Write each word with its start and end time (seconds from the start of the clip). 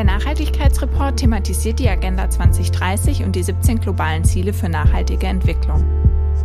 Der 0.00 0.06
Nachhaltigkeitsreport 0.06 1.18
thematisiert 1.18 1.78
die 1.78 1.90
Agenda 1.90 2.30
2030 2.30 3.22
und 3.22 3.36
die 3.36 3.42
17 3.42 3.80
globalen 3.80 4.24
Ziele 4.24 4.54
für 4.54 4.70
nachhaltige 4.70 5.26
Entwicklung. 5.26 5.84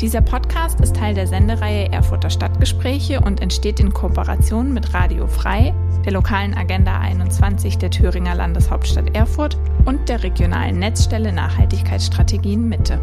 Dieser 0.02 0.20
Podcast 0.20 0.82
ist 0.82 0.98
Teil 0.98 1.16
der 1.16 1.26
Sendereihe 1.26 1.90
Erfurter 1.90 2.30
Stadtgespräche 2.30 3.22
und 3.22 3.40
entsteht 3.40 3.80
in 3.80 3.94
Kooperation 3.94 4.74
mit 4.74 4.94
Radio 4.94 5.26
Frei, 5.26 5.74
der 6.04 6.12
lokalen 6.12 6.54
Agenda 6.54 7.00
21 7.00 7.78
der 7.78 7.92
Thüringer 7.92 8.36
Landeshauptstadt 8.36 9.16
Erfurt 9.16 9.58
und 9.86 10.10
der 10.10 10.22
regionalen 10.22 10.78
Netzstelle 10.80 11.32
Nachhaltigkeitsstrategien 11.32 12.68
Mitte. 12.68 13.00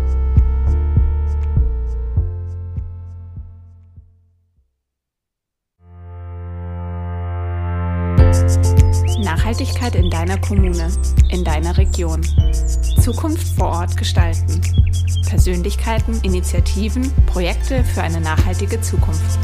Nachhaltigkeit 9.53 9.95
in 9.97 10.09
deiner 10.09 10.39
Kommune, 10.39 10.91
in 11.29 11.45
deiner 11.45 11.77
Region. 11.77 12.23
Zukunft 13.03 13.47
vor 13.59 13.69
Ort 13.69 13.99
gestalten. 13.99 14.63
Persönlichkeiten, 15.29 16.19
Initiativen, 16.23 17.13
Projekte 17.27 17.85
für 17.85 18.01
eine 18.01 18.23
nachhaltige 18.23 18.81
Zukunft. 18.81 19.39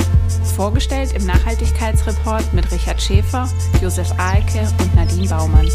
Vorgestellt 0.56 1.12
im 1.12 1.26
Nachhaltigkeitsreport 1.26 2.54
mit 2.54 2.72
Richard 2.72 3.02
Schäfer, 3.02 3.50
Josef 3.82 4.10
Ahlke 4.16 4.66
und 4.80 4.94
Nadine 4.94 5.28
Baumann. 5.28 5.68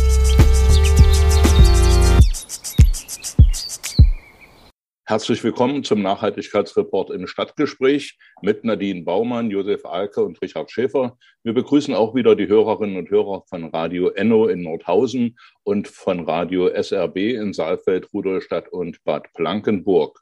Herzlich 5.06 5.44
willkommen 5.44 5.84
zum 5.84 6.02
Nachhaltigkeitsreport 6.02 7.10
im 7.10 7.28
Stadtgespräch 7.28 8.18
mit 8.42 8.64
Nadine 8.64 9.04
Baumann, 9.04 9.52
Josef 9.52 9.84
Alke 9.86 10.24
und 10.24 10.42
Richard 10.42 10.72
Schäfer. 10.72 11.18
Wir 11.44 11.54
begrüßen 11.54 11.94
auch 11.94 12.16
wieder 12.16 12.38
die 12.38 12.48
Hörerinnen 12.48 12.96
und 12.96 13.10
Hörer 13.10 13.44
von 13.50 13.66
Radio 13.66 14.08
Enno 14.12 14.48
in 14.48 14.62
Nordhausen 14.62 15.38
und 15.64 15.90
von 15.90 16.22
Radio 16.22 16.70
SRB 16.70 17.18
in 17.18 17.52
Saalfeld, 17.52 18.14
Rudolstadt 18.14 18.70
und 18.70 19.04
Bad 19.04 19.28
Blankenburg. 19.34 20.22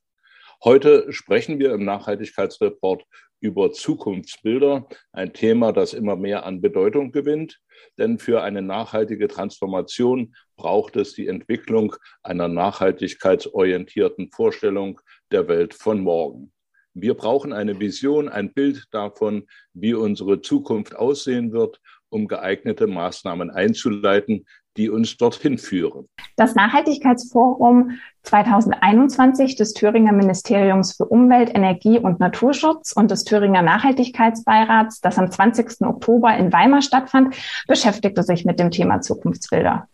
Heute 0.63 1.13
sprechen 1.13 1.59
wir 1.59 1.75
im 1.75 1.85
Nachhaltigkeitsreport 1.85 3.03
über 3.39 3.71
Zukunftsbilder, 3.71 4.87
ein 5.11 5.31
Thema, 5.33 5.73
das 5.73 5.93
immer 5.93 6.15
mehr 6.15 6.43
an 6.43 6.59
Bedeutung 6.59 7.11
gewinnt. 7.11 7.59
Denn 7.97 8.19
für 8.19 8.41
eine 8.41 8.61
nachhaltige 8.61 9.27
Transformation 9.27 10.35
braucht 10.55 10.95
es 10.95 11.13
die 11.13 11.27
Entwicklung 11.27 11.95
einer 12.23 12.47
nachhaltigkeitsorientierten 12.47 14.31
Vorstellung 14.31 15.01
der 15.31 15.47
Welt 15.47 15.73
von 15.73 16.01
morgen. 16.01 16.51
Wir 16.93 17.13
brauchen 17.13 17.53
eine 17.53 17.79
Vision, 17.79 18.27
ein 18.27 18.53
Bild 18.53 18.87
davon, 18.91 19.47
wie 19.73 19.93
unsere 19.93 20.41
Zukunft 20.41 20.95
aussehen 20.95 21.53
wird, 21.53 21.79
um 22.09 22.27
geeignete 22.27 22.87
Maßnahmen 22.87 23.49
einzuleiten, 23.49 24.45
die 24.77 24.89
uns 24.89 25.17
dorthin 25.17 25.57
führen. 25.57 26.07
Das 26.35 26.55
Nachhaltigkeitsforum 26.55 27.99
2021 28.23 29.55
des 29.55 29.73
Thüringer 29.73 30.13
Ministeriums 30.13 30.95
für 30.95 31.05
Umwelt, 31.05 31.53
Energie 31.53 31.99
und 31.99 32.19
Naturschutz 32.19 32.93
und 32.93 33.11
des 33.11 33.23
Thüringer 33.23 33.61
Nachhaltigkeitsbeirats, 33.61 35.01
das 35.01 35.17
am 35.17 35.29
20. 35.29 35.81
Oktober 35.81 36.35
in 36.37 36.53
Weimar 36.53 36.81
stattfand, 36.81 37.35
beschäftigte 37.67 38.23
sich 38.23 38.45
mit 38.45 38.59
dem 38.59 38.71
Thema 38.71 39.01
Zukunftsbilder. 39.01 39.87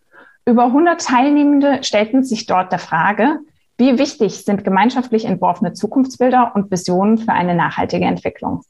Über 0.45 0.65
100 0.65 1.01
Teilnehmende 1.01 1.83
stellten 1.83 2.23
sich 2.23 2.45
dort 2.45 2.71
der 2.71 2.79
Frage, 2.79 3.39
wie 3.77 3.99
wichtig 3.99 4.43
sind 4.43 4.63
gemeinschaftlich 4.63 5.25
entworfene 5.25 5.73
Zukunftsbilder 5.73 6.51
und 6.55 6.71
Visionen 6.71 7.17
für 7.17 7.31
eine 7.31 7.55
nachhaltige 7.55 8.05
Entwicklung? 8.05 8.61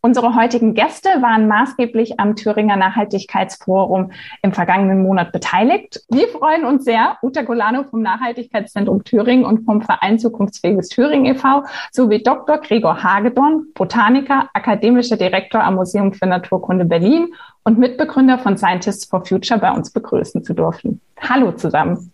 Unsere 0.00 0.36
heutigen 0.36 0.74
Gäste 0.74 1.08
waren 1.20 1.48
maßgeblich 1.48 2.20
am 2.20 2.36
Thüringer 2.36 2.76
Nachhaltigkeitsforum 2.76 4.12
im 4.42 4.52
vergangenen 4.52 5.02
Monat 5.02 5.32
beteiligt. 5.32 6.04
Wir 6.08 6.28
freuen 6.28 6.64
uns 6.64 6.84
sehr, 6.84 7.18
Uta 7.20 7.42
Golano 7.42 7.82
vom 7.82 8.02
Nachhaltigkeitszentrum 8.02 9.02
Thüringen 9.02 9.44
und 9.44 9.64
vom 9.64 9.82
Verein 9.82 10.20
Zukunftsfähiges 10.20 10.88
Thüringen 10.88 11.34
e.V. 11.34 11.64
sowie 11.90 12.22
Dr. 12.22 12.58
Gregor 12.58 13.02
Hagedorn, 13.02 13.66
Botaniker, 13.74 14.48
akademischer 14.54 15.16
Direktor 15.16 15.64
am 15.64 15.74
Museum 15.74 16.12
für 16.12 16.26
Naturkunde 16.26 16.84
Berlin 16.84 17.34
und 17.64 17.78
Mitbegründer 17.78 18.38
von 18.38 18.56
Scientists 18.56 19.04
for 19.04 19.24
Future 19.24 19.58
bei 19.58 19.72
uns 19.72 19.92
begrüßen 19.92 20.44
zu 20.44 20.54
dürfen. 20.54 21.00
Hallo 21.20 21.52
zusammen. 21.52 22.12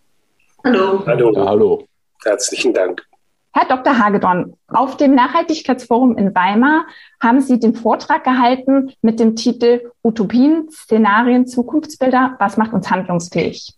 Hallo. 0.65 1.03
Hallo. 1.07 1.33
Hallo. 1.37 1.85
Herzlichen 2.25 2.73
Dank. 2.73 3.07
Herr 3.53 3.69
Dr. 3.69 3.99
Hagedorn, 3.99 4.57
auf 4.67 4.97
dem 4.97 5.15
Nachhaltigkeitsforum 5.15 6.19
in 6.19 6.35
Weimar 6.35 6.87
haben 7.23 7.41
Sie 7.41 7.61
den 7.61 7.77
Vortrag 7.77 8.25
gehalten 8.25 8.93
mit 9.01 9.21
dem 9.21 9.37
Titel 9.37 9.93
Utopien, 10.03 10.69
Szenarien, 10.71 11.47
Zukunftsbilder, 11.47 12.35
was 12.41 12.57
macht 12.57 12.73
uns 12.73 12.91
handlungsfähig? 12.91 13.75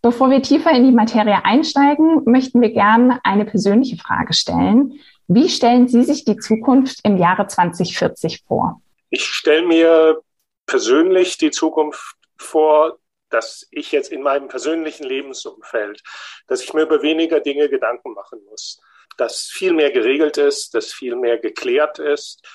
Bevor 0.00 0.30
wir 0.30 0.40
tiefer 0.40 0.70
in 0.70 0.84
die 0.84 0.92
Materie 0.92 1.44
einsteigen, 1.44 2.22
möchten 2.24 2.62
wir 2.62 2.70
gerne 2.70 3.20
eine 3.22 3.44
persönliche 3.44 3.96
Frage 3.96 4.32
stellen. 4.32 4.98
Wie 5.26 5.50
stellen 5.50 5.88
Sie 5.88 6.04
sich 6.04 6.24
die 6.24 6.38
Zukunft 6.38 7.00
im 7.02 7.18
Jahre 7.18 7.48
2040 7.48 8.44
vor? 8.46 8.80
Ich 9.10 9.24
stelle 9.24 9.66
mir 9.66 10.22
persönlich 10.64 11.36
die 11.36 11.50
Zukunft 11.50 12.16
vor, 12.38 12.96
dass 13.30 13.66
ich 13.70 13.92
jetzt 13.92 14.10
in 14.10 14.22
meinem 14.22 14.48
persönlichen 14.48 15.04
Lebensumfeld, 15.04 16.02
dass 16.46 16.62
ich 16.62 16.72
mir 16.74 16.82
über 16.82 17.02
weniger 17.02 17.40
Dinge 17.40 17.68
Gedanken 17.68 18.12
machen 18.12 18.44
muss. 18.44 18.80
Dass 19.16 19.46
viel 19.46 19.72
mehr 19.72 19.90
geregelt 19.90 20.36
ist, 20.38 20.74
dass 20.74 20.92
viel 20.92 21.16
mehr 21.16 21.38
geklärt 21.38 21.98
ist, 21.98 22.46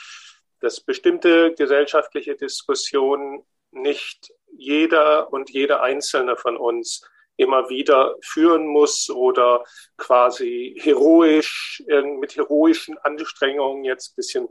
dass 0.59 0.79
bestimmte 0.79 1.53
gesellschaftliche 1.55 2.35
Diskussionen 2.35 3.43
nicht 3.71 4.31
jeder 4.51 5.33
und 5.33 5.49
jede 5.49 5.81
einzelne 5.81 6.37
von 6.37 6.57
uns 6.57 7.01
immer 7.35 7.69
wieder 7.69 8.15
führen 8.21 8.67
muss 8.67 9.09
oder 9.09 9.63
quasi 9.97 10.79
heroisch, 10.79 11.83
mit 12.19 12.35
heroischen 12.35 12.97
Anstrengungen 12.99 13.83
jetzt 13.83 14.11
ein 14.11 14.15
bisschen 14.15 14.49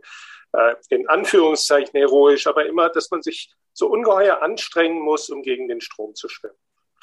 äh, 0.52 0.74
in 0.88 1.08
Anführungszeichen 1.08 1.92
heroisch, 1.98 2.46
aber 2.46 2.66
immer, 2.66 2.88
dass 2.88 3.10
man 3.10 3.22
sich 3.22 3.50
so 3.72 3.88
ungeheuer 3.88 4.42
anstrengen 4.42 5.00
muss, 5.00 5.30
um 5.30 5.42
gegen 5.42 5.68
den 5.68 5.80
Strom 5.80 6.14
zu 6.14 6.28
schwimmen. 6.28 6.56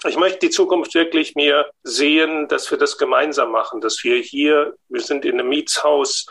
Ich 0.05 0.17
möchte 0.17 0.39
die 0.39 0.49
Zukunft 0.49 0.93
wirklich 0.95 1.35
mir 1.35 1.69
sehen, 1.83 2.47
dass 2.47 2.71
wir 2.71 2.77
das 2.77 2.97
gemeinsam 2.97 3.51
machen, 3.51 3.81
dass 3.81 4.03
wir 4.03 4.17
hier, 4.17 4.75
wir 4.87 5.01
sind 5.01 5.25
in 5.25 5.39
einem 5.39 5.49
Mietshaus, 5.49 6.27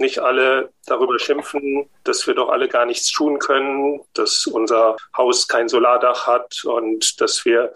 nicht 0.00 0.18
alle 0.18 0.72
darüber 0.86 1.18
schimpfen, 1.18 1.88
dass 2.04 2.26
wir 2.26 2.34
doch 2.34 2.48
alle 2.48 2.68
gar 2.68 2.86
nichts 2.86 3.12
tun 3.12 3.38
können, 3.38 4.00
dass 4.14 4.46
unser 4.46 4.96
Haus 5.16 5.46
kein 5.46 5.68
Solardach 5.68 6.26
hat 6.26 6.64
und 6.64 7.20
dass 7.20 7.44
wir 7.44 7.74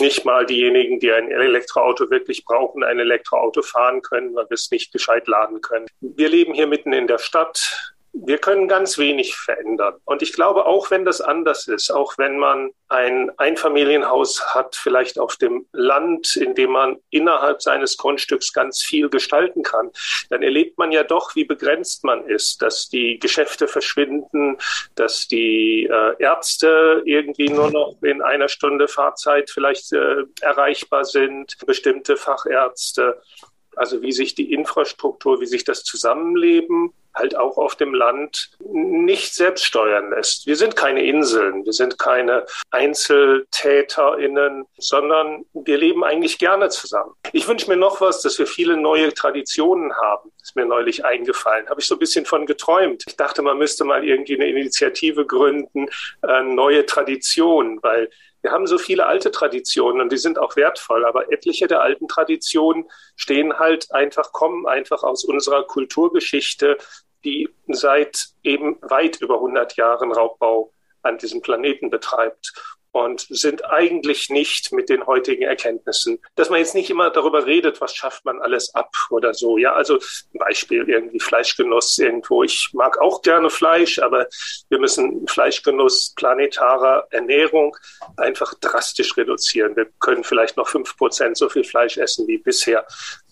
nicht 0.00 0.24
mal 0.24 0.46
diejenigen, 0.46 0.98
die 0.98 1.12
ein 1.12 1.30
Elektroauto 1.30 2.10
wirklich 2.10 2.44
brauchen, 2.44 2.82
ein 2.82 2.98
Elektroauto 2.98 3.60
fahren 3.60 4.00
können, 4.00 4.34
weil 4.34 4.48
wir 4.48 4.54
es 4.54 4.70
nicht 4.70 4.92
gescheit 4.92 5.28
laden 5.28 5.60
können. 5.60 5.86
Wir 6.00 6.30
leben 6.30 6.54
hier 6.54 6.66
mitten 6.66 6.94
in 6.94 7.06
der 7.06 7.18
Stadt 7.18 7.94
wir 8.12 8.38
können 8.38 8.66
ganz 8.66 8.98
wenig 8.98 9.36
verändern. 9.36 9.94
Und 10.04 10.22
ich 10.22 10.32
glaube, 10.32 10.66
auch 10.66 10.90
wenn 10.90 11.04
das 11.04 11.20
anders 11.20 11.68
ist, 11.68 11.90
auch 11.90 12.18
wenn 12.18 12.38
man 12.38 12.70
ein 12.88 13.30
Einfamilienhaus 13.38 14.54
hat, 14.54 14.74
vielleicht 14.74 15.18
auf 15.18 15.36
dem 15.36 15.66
Land, 15.72 16.34
in 16.34 16.54
dem 16.54 16.72
man 16.72 16.98
innerhalb 17.10 17.62
seines 17.62 17.96
Grundstücks 17.96 18.52
ganz 18.52 18.82
viel 18.82 19.08
gestalten 19.08 19.62
kann, 19.62 19.90
dann 20.28 20.42
erlebt 20.42 20.76
man 20.76 20.90
ja 20.90 21.04
doch, 21.04 21.36
wie 21.36 21.44
begrenzt 21.44 22.02
man 22.02 22.26
ist, 22.26 22.62
dass 22.62 22.88
die 22.88 23.18
Geschäfte 23.20 23.68
verschwinden, 23.68 24.58
dass 24.96 25.28
die 25.28 25.88
äh, 25.90 26.14
Ärzte 26.18 27.02
irgendwie 27.04 27.48
nur 27.48 27.70
noch 27.70 27.96
in 28.02 28.22
einer 28.22 28.48
Stunde 28.48 28.88
Fahrzeit 28.88 29.50
vielleicht 29.50 29.92
äh, 29.92 30.24
erreichbar 30.40 31.04
sind, 31.04 31.56
bestimmte 31.64 32.16
Fachärzte. 32.16 33.20
Also 33.80 34.02
wie 34.02 34.12
sich 34.12 34.34
die 34.34 34.52
Infrastruktur, 34.52 35.40
wie 35.40 35.46
sich 35.46 35.64
das 35.64 35.84
Zusammenleben 35.84 36.92
halt 37.14 37.34
auch 37.34 37.56
auf 37.56 37.76
dem 37.76 37.94
Land 37.94 38.50
nicht 38.70 39.34
selbst 39.34 39.64
steuern 39.64 40.10
lässt. 40.10 40.46
Wir 40.46 40.56
sind 40.56 40.76
keine 40.76 41.02
Inseln, 41.02 41.64
wir 41.64 41.72
sind 41.72 41.98
keine 41.98 42.44
EinzeltäterInnen, 42.72 44.66
sondern 44.76 45.46
wir 45.54 45.78
leben 45.78 46.04
eigentlich 46.04 46.38
gerne 46.38 46.68
zusammen. 46.68 47.14
Ich 47.32 47.48
wünsche 47.48 47.70
mir 47.70 47.78
noch 47.78 48.02
was, 48.02 48.20
dass 48.20 48.38
wir 48.38 48.46
viele 48.46 48.76
neue 48.76 49.14
Traditionen 49.14 49.94
haben. 49.96 50.30
Ist 50.42 50.56
mir 50.56 50.66
neulich 50.66 51.06
eingefallen. 51.06 51.70
Habe 51.70 51.80
ich 51.80 51.86
so 51.86 51.94
ein 51.94 52.00
bisschen 52.00 52.26
von 52.26 52.44
geträumt. 52.44 53.04
Ich 53.06 53.16
dachte, 53.16 53.40
man 53.40 53.56
müsste 53.56 53.84
mal 53.84 54.04
irgendwie 54.04 54.34
eine 54.34 54.50
Initiative 54.50 55.24
gründen, 55.24 55.88
äh, 56.22 56.42
neue 56.42 56.84
Traditionen, 56.84 57.82
weil 57.82 58.10
wir 58.42 58.52
haben 58.52 58.66
so 58.66 58.78
viele 58.78 59.06
alte 59.06 59.30
Traditionen 59.30 60.00
und 60.00 60.12
die 60.12 60.18
sind 60.18 60.38
auch 60.38 60.56
wertvoll, 60.56 61.04
aber 61.04 61.32
etliche 61.32 61.66
der 61.66 61.82
alten 61.82 62.08
Traditionen 62.08 62.90
stehen 63.16 63.58
halt 63.58 63.92
einfach, 63.92 64.32
kommen 64.32 64.66
einfach 64.66 65.02
aus 65.02 65.24
unserer 65.24 65.64
Kulturgeschichte, 65.64 66.78
die 67.24 67.48
seit 67.68 68.28
eben 68.42 68.78
weit 68.80 69.20
über 69.20 69.34
100 69.34 69.76
Jahren 69.76 70.12
Raubbau 70.12 70.72
an 71.02 71.18
diesem 71.18 71.42
Planeten 71.42 71.90
betreibt. 71.90 72.78
Und 72.92 73.26
sind 73.28 73.64
eigentlich 73.64 74.30
nicht 74.30 74.72
mit 74.72 74.88
den 74.88 75.06
heutigen 75.06 75.42
Erkenntnissen, 75.42 76.18
dass 76.34 76.50
man 76.50 76.58
jetzt 76.58 76.74
nicht 76.74 76.90
immer 76.90 77.10
darüber 77.10 77.46
redet, 77.46 77.80
was 77.80 77.94
schafft 77.94 78.24
man 78.24 78.40
alles 78.40 78.74
ab 78.74 78.94
oder 79.10 79.34
so. 79.34 79.58
Ja, 79.58 79.72
also 79.72 79.94
ein 79.96 80.38
Beispiel 80.38 80.88
irgendwie 80.88 81.20
Fleischgenuss 81.20 81.98
irgendwo. 81.98 82.42
Ich 82.42 82.70
mag 82.72 83.00
auch 83.00 83.22
gerne 83.22 83.50
Fleisch, 83.50 83.98
aber 84.00 84.26
wir 84.68 84.78
müssen 84.78 85.26
Fleischgenuss 85.26 86.14
planetarer 86.16 87.06
Ernährung 87.10 87.76
einfach 88.16 88.54
drastisch 88.54 89.16
reduzieren. 89.16 89.76
Wir 89.76 89.86
können 90.00 90.24
vielleicht 90.24 90.56
noch 90.56 90.68
fünf 90.68 90.96
Prozent 90.96 91.36
so 91.36 91.48
viel 91.48 91.64
Fleisch 91.64 91.96
essen 91.96 92.26
wie 92.26 92.38
bisher. 92.38 92.86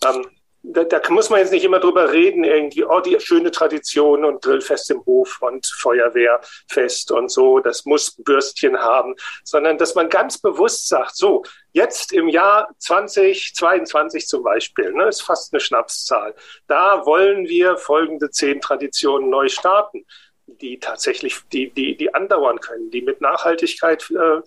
Ähm, 0.05 0.25
da, 0.61 0.83
da 0.83 1.01
muss 1.09 1.29
man 1.29 1.39
jetzt 1.39 1.51
nicht 1.51 1.63
immer 1.63 1.79
drüber 1.79 2.11
reden, 2.11 2.43
irgendwie, 2.43 2.83
oh, 2.83 2.99
die 2.99 3.17
schöne 3.19 3.51
Tradition 3.51 4.25
und 4.25 4.41
Grillfest 4.41 4.91
im 4.91 5.05
Hof 5.05 5.41
und 5.41 5.65
Feuerwehrfest 5.65 7.11
und 7.11 7.31
so, 7.31 7.59
das 7.59 7.85
muss 7.85 8.15
Bürstchen 8.17 8.77
haben, 8.77 9.15
sondern 9.43 9.77
dass 9.77 9.95
man 9.95 10.09
ganz 10.09 10.37
bewusst 10.37 10.87
sagt, 10.87 11.15
so, 11.15 11.43
jetzt 11.71 12.11
im 12.11 12.27
Jahr 12.27 12.69
2022 12.79 14.27
zum 14.27 14.43
Beispiel, 14.43 14.91
ne, 14.91 15.07
ist 15.07 15.21
fast 15.21 15.53
eine 15.53 15.61
Schnapszahl, 15.61 16.35
da 16.67 17.05
wollen 17.05 17.47
wir 17.47 17.77
folgende 17.77 18.29
zehn 18.29 18.59
Traditionen 18.59 19.29
neu 19.29 19.47
starten, 19.47 20.05
die 20.45 20.79
tatsächlich, 20.79 21.37
die, 21.53 21.69
die, 21.71 21.95
die 21.95 22.13
andauern 22.13 22.59
können, 22.59 22.91
die 22.91 23.01
mit 23.01 23.21
Nachhaltigkeit 23.21 24.09
äh, 24.11 24.41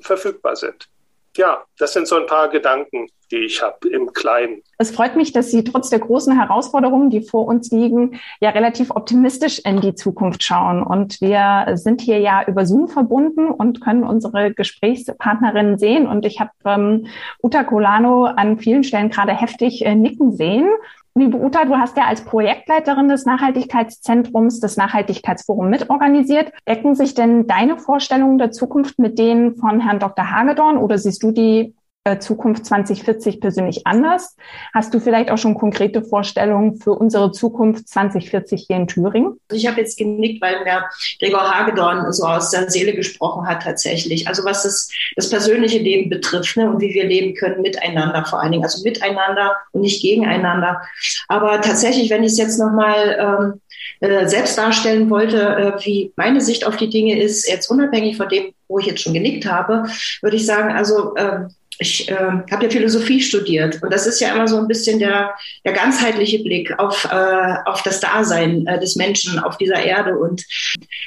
verfügbar 0.00 0.56
sind 0.56 0.91
ja, 1.36 1.62
das 1.78 1.92
sind 1.92 2.06
so 2.06 2.16
ein 2.16 2.26
paar 2.26 2.48
Gedanken, 2.48 3.08
die 3.30 3.46
ich 3.46 3.62
habe 3.62 3.88
im 3.88 4.12
Kleinen. 4.12 4.62
Es 4.78 4.90
freut 4.90 5.16
mich, 5.16 5.32
dass 5.32 5.50
Sie 5.50 5.64
trotz 5.64 5.88
der 5.88 5.98
großen 5.98 6.38
Herausforderungen, 6.38 7.08
die 7.08 7.22
vor 7.22 7.46
uns 7.46 7.70
liegen, 7.70 8.20
ja 8.40 8.50
relativ 8.50 8.90
optimistisch 8.90 9.58
in 9.60 9.80
die 9.80 9.94
Zukunft 9.94 10.42
schauen. 10.42 10.82
Und 10.82 11.20
wir 11.20 11.76
sind 11.76 12.02
hier 12.02 12.18
ja 12.18 12.44
über 12.46 12.66
Zoom 12.66 12.88
verbunden 12.88 13.48
und 13.48 13.80
können 13.80 14.04
unsere 14.04 14.52
Gesprächspartnerinnen 14.52 15.78
sehen. 15.78 16.06
Und 16.06 16.26
ich 16.26 16.40
habe 16.40 16.50
ähm, 16.66 17.06
Uta 17.42 17.64
Colano 17.64 18.24
an 18.24 18.58
vielen 18.58 18.84
Stellen 18.84 19.10
gerade 19.10 19.32
heftig 19.32 19.84
äh, 19.84 19.94
nicken 19.94 20.32
sehen. 20.36 20.68
Liebe 21.14 21.36
Uta, 21.36 21.66
du 21.66 21.76
hast 21.76 21.98
ja 21.98 22.04
als 22.04 22.24
Projektleiterin 22.24 23.08
des 23.08 23.26
Nachhaltigkeitszentrums 23.26 24.60
das 24.60 24.78
Nachhaltigkeitsforum 24.78 25.68
mitorganisiert. 25.68 26.52
Decken 26.66 26.94
sich 26.94 27.12
denn 27.12 27.46
deine 27.46 27.76
Vorstellungen 27.76 28.38
der 28.38 28.50
Zukunft 28.50 28.98
mit 28.98 29.18
denen 29.18 29.56
von 29.56 29.80
Herrn 29.80 29.98
Dr. 29.98 30.30
Hagedorn 30.30 30.78
oder 30.78 30.96
siehst 30.96 31.22
du 31.22 31.30
die 31.30 31.74
Zukunft 32.18 32.66
2040 32.66 33.40
persönlich 33.40 33.86
anders? 33.86 34.36
Hast 34.74 34.92
du 34.92 34.98
vielleicht 34.98 35.30
auch 35.30 35.38
schon 35.38 35.54
konkrete 35.54 36.02
Vorstellungen 36.02 36.76
für 36.76 36.92
unsere 36.92 37.30
Zukunft 37.30 37.88
2040 37.88 38.64
hier 38.66 38.76
in 38.76 38.88
Thüringen? 38.88 39.38
Also 39.48 39.60
ich 39.60 39.68
habe 39.68 39.80
jetzt 39.80 39.96
genickt, 39.96 40.42
weil 40.42 40.64
mir 40.64 40.84
Gregor 41.20 41.48
Hagedorn 41.48 42.12
so 42.12 42.24
aus 42.24 42.50
der 42.50 42.68
Seele 42.68 42.94
gesprochen 42.94 43.46
hat 43.46 43.62
tatsächlich. 43.62 44.26
Also 44.26 44.44
was 44.44 44.64
das, 44.64 44.90
das 45.14 45.30
persönliche 45.30 45.78
Leben 45.78 46.10
betrifft 46.10 46.56
ne, 46.56 46.68
und 46.68 46.80
wie 46.80 46.92
wir 46.92 47.06
leben 47.06 47.36
können 47.36 47.62
miteinander 47.62 48.24
vor 48.24 48.42
allen 48.42 48.50
Dingen. 48.50 48.64
Also 48.64 48.82
miteinander 48.82 49.56
und 49.70 49.82
nicht 49.82 50.02
gegeneinander. 50.02 50.82
Aber 51.28 51.60
tatsächlich, 51.60 52.10
wenn 52.10 52.24
ich 52.24 52.32
es 52.32 52.38
jetzt 52.38 52.58
nochmal 52.58 53.60
ähm, 54.00 54.08
äh, 54.08 54.26
selbst 54.26 54.58
darstellen 54.58 55.08
wollte, 55.08 55.76
äh, 55.78 55.84
wie 55.84 56.12
meine 56.16 56.40
Sicht 56.40 56.66
auf 56.66 56.76
die 56.76 56.90
Dinge 56.90 57.20
ist, 57.20 57.48
jetzt 57.48 57.70
unabhängig 57.70 58.16
von 58.16 58.28
dem, 58.28 58.52
wo 58.66 58.80
ich 58.80 58.86
jetzt 58.86 59.02
schon 59.02 59.14
genickt 59.14 59.46
habe, 59.46 59.84
würde 60.20 60.36
ich 60.36 60.44
sagen, 60.44 60.72
also 60.72 61.14
äh, 61.14 61.46
ich 61.82 62.08
äh, 62.08 62.14
habe 62.14 62.64
ja 62.64 62.70
Philosophie 62.70 63.20
studiert 63.20 63.82
und 63.82 63.92
das 63.92 64.06
ist 64.06 64.20
ja 64.20 64.34
immer 64.34 64.48
so 64.48 64.56
ein 64.56 64.68
bisschen 64.68 64.98
der, 64.98 65.34
der 65.64 65.72
ganzheitliche 65.72 66.38
Blick 66.42 66.78
auf, 66.78 67.06
äh, 67.10 67.54
auf 67.66 67.82
das 67.82 68.00
Dasein 68.00 68.66
äh, 68.66 68.80
des 68.80 68.96
Menschen 68.96 69.38
auf 69.38 69.58
dieser 69.58 69.82
Erde. 69.82 70.16
Und 70.16 70.44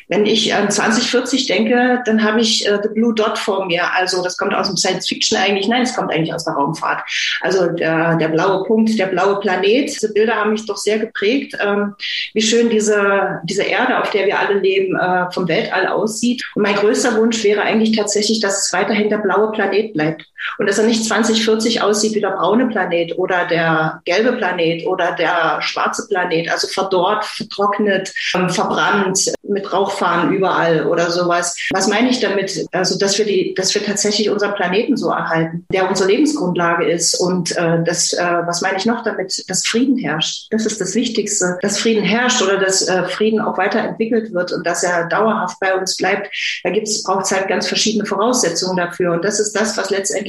wenn 0.07 0.25
ich 0.25 0.53
an 0.53 0.69
2040 0.69 1.47
denke, 1.47 2.01
dann 2.05 2.23
habe 2.23 2.41
ich 2.41 2.67
äh, 2.67 2.79
The 2.83 2.89
Blue 2.89 3.13
Dot 3.15 3.37
vor 3.37 3.65
mir. 3.65 3.91
Also 3.93 4.23
das 4.23 4.37
kommt 4.37 4.53
aus 4.53 4.67
dem 4.67 4.77
Science 4.77 5.07
Fiction 5.07 5.37
eigentlich. 5.37 5.67
Nein, 5.67 5.81
es 5.81 5.95
kommt 5.95 6.11
eigentlich 6.11 6.33
aus 6.33 6.45
der 6.45 6.53
Raumfahrt. 6.53 7.01
Also 7.41 7.67
der, 7.67 8.15
der 8.17 8.27
blaue 8.27 8.63
Punkt, 8.65 8.97
der 8.99 9.07
blaue 9.07 9.39
Planet. 9.39 9.89
Diese 9.89 10.13
Bilder 10.13 10.35
haben 10.35 10.51
mich 10.51 10.65
doch 10.65 10.77
sehr 10.77 10.99
geprägt, 10.99 11.57
ähm, 11.59 11.95
wie 12.33 12.41
schön 12.41 12.69
diese, 12.69 13.39
diese 13.45 13.63
Erde, 13.63 14.01
auf 14.01 14.11
der 14.11 14.27
wir 14.27 14.37
alle 14.39 14.59
leben, 14.59 14.95
äh, 14.95 15.31
vom 15.31 15.47
Weltall 15.47 15.87
aussieht. 15.87 16.43
Und 16.55 16.63
mein 16.63 16.75
größter 16.75 17.17
Wunsch 17.17 17.43
wäre 17.43 17.61
eigentlich 17.61 17.95
tatsächlich, 17.95 18.39
dass 18.41 18.65
es 18.65 18.73
weiterhin 18.73 19.09
der 19.09 19.19
blaue 19.19 19.51
Planet 19.51 19.93
bleibt. 19.93 20.25
Und 20.57 20.67
dass 20.67 20.77
er 20.77 20.85
nicht 20.85 21.05
2040 21.05 21.81
aussieht 21.81 22.15
wie 22.15 22.21
der 22.21 22.31
braune 22.31 22.67
Planet 22.67 23.17
oder 23.17 23.45
der 23.45 24.01
gelbe 24.05 24.33
Planet 24.33 24.85
oder 24.85 25.13
der 25.13 25.61
schwarze 25.61 26.07
Planet, 26.07 26.49
also 26.49 26.67
verdorrt, 26.67 27.25
vertrocknet, 27.25 28.13
ähm, 28.33 28.49
verbrannt, 28.49 29.33
mit 29.43 29.71
Rauchfahnen 29.71 30.33
überall 30.33 30.87
oder 30.87 31.11
sowas. 31.11 31.55
Was 31.71 31.87
meine 31.87 32.09
ich 32.09 32.19
damit? 32.19 32.65
Also, 32.71 32.97
dass 32.97 33.17
wir 33.17 33.25
die, 33.25 33.53
dass 33.55 33.73
wir 33.73 33.83
tatsächlich 33.83 34.29
unseren 34.29 34.55
Planeten 34.55 34.97
so 34.97 35.09
erhalten, 35.09 35.65
der 35.71 35.89
unsere 35.89 36.09
Lebensgrundlage 36.09 36.89
ist. 36.89 37.15
Und 37.15 37.55
äh, 37.57 37.83
das, 37.83 38.13
äh, 38.13 38.23
was 38.45 38.61
meine 38.61 38.77
ich 38.77 38.85
noch 38.85 39.03
damit? 39.03 39.43
Dass 39.47 39.65
Frieden 39.65 39.97
herrscht. 39.97 40.47
Das 40.51 40.65
ist 40.65 40.81
das 40.81 40.95
Wichtigste. 40.95 41.57
Dass 41.61 41.77
Frieden 41.77 42.03
herrscht 42.03 42.41
oder 42.41 42.57
dass 42.57 42.87
äh, 42.87 43.03
Frieden 43.07 43.39
auch 43.39 43.57
weiterentwickelt 43.57 44.33
wird 44.33 44.51
und 44.51 44.65
dass 44.65 44.83
er 44.83 45.07
dauerhaft 45.07 45.59
bei 45.59 45.75
uns 45.75 45.95
bleibt. 45.95 46.29
Da 46.63 46.69
gibt's, 46.71 47.03
braucht 47.03 47.25
es 47.25 47.31
halt 47.31 47.47
ganz 47.47 47.67
verschiedene 47.67 48.05
Voraussetzungen 48.05 48.77
dafür. 48.77 49.13
Und 49.13 49.23
das 49.23 49.39
ist 49.39 49.53
das, 49.53 49.77
was 49.77 49.89
letztendlich 49.89 50.24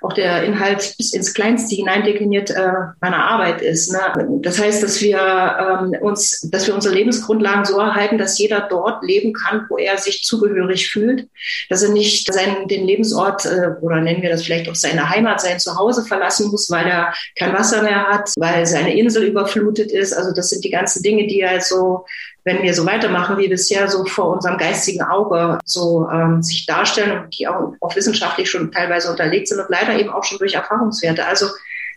auch 0.00 0.12
der 0.14 0.44
Inhalt 0.44 0.94
bis 0.96 1.12
ins 1.12 1.34
Kleinste 1.34 1.74
hineindekliniert 1.74 2.50
äh, 2.50 2.72
meiner 3.00 3.24
Arbeit 3.24 3.60
ist. 3.60 3.92
Ne? 3.92 4.00
Das 4.40 4.58
heißt, 4.58 4.82
dass 4.82 5.00
wir 5.02 5.18
ähm, 5.18 5.94
uns, 6.00 6.48
dass 6.50 6.66
wir 6.66 6.74
unsere 6.74 6.94
Lebensgrundlagen 6.94 7.66
so 7.66 7.78
erhalten, 7.78 8.16
dass 8.16 8.38
jeder 8.38 8.66
dort 8.70 9.04
leben 9.04 9.34
kann, 9.34 9.66
wo 9.68 9.76
er 9.76 9.98
sich 9.98 10.22
zugehörig 10.22 10.88
fühlt, 10.90 11.28
dass 11.68 11.82
er 11.82 11.90
nicht 11.90 12.32
seinen, 12.32 12.66
den 12.68 12.86
Lebensort 12.86 13.44
äh, 13.44 13.72
oder 13.82 14.00
nennen 14.00 14.22
wir 14.22 14.30
das 14.30 14.44
vielleicht 14.44 14.70
auch 14.70 14.74
seine 14.74 15.10
Heimat, 15.10 15.40
sein 15.42 15.60
Zuhause 15.60 16.04
verlassen 16.04 16.50
muss, 16.50 16.70
weil 16.70 16.86
er 16.86 17.12
kein 17.38 17.52
Wasser 17.52 17.82
mehr 17.82 18.08
hat, 18.08 18.30
weil 18.36 18.66
seine 18.66 18.96
Insel 18.96 19.24
überflutet 19.24 19.92
ist. 19.92 20.14
Also 20.14 20.32
das 20.32 20.48
sind 20.48 20.64
die 20.64 20.70
ganzen 20.70 21.02
Dinge, 21.02 21.26
die 21.26 21.40
er 21.40 21.60
so 21.60 22.06
wenn 22.44 22.62
wir 22.62 22.74
so 22.74 22.86
weitermachen 22.86 23.38
wie 23.38 23.48
bisher, 23.48 23.88
so 23.88 24.04
vor 24.04 24.32
unserem 24.32 24.56
geistigen 24.56 25.02
Auge 25.02 25.58
so 25.64 26.08
ähm, 26.10 26.42
sich 26.42 26.66
darstellen 26.66 27.24
und 27.24 27.38
die 27.38 27.46
auch, 27.46 27.74
auch 27.80 27.96
wissenschaftlich 27.96 28.50
schon 28.50 28.72
teilweise 28.72 29.10
unterlegt 29.10 29.48
sind 29.48 29.60
und 29.60 29.68
leider 29.68 29.98
eben 29.98 30.10
auch 30.10 30.24
schon 30.24 30.38
durch 30.38 30.54
Erfahrungswerte. 30.54 31.26
Also 31.26 31.46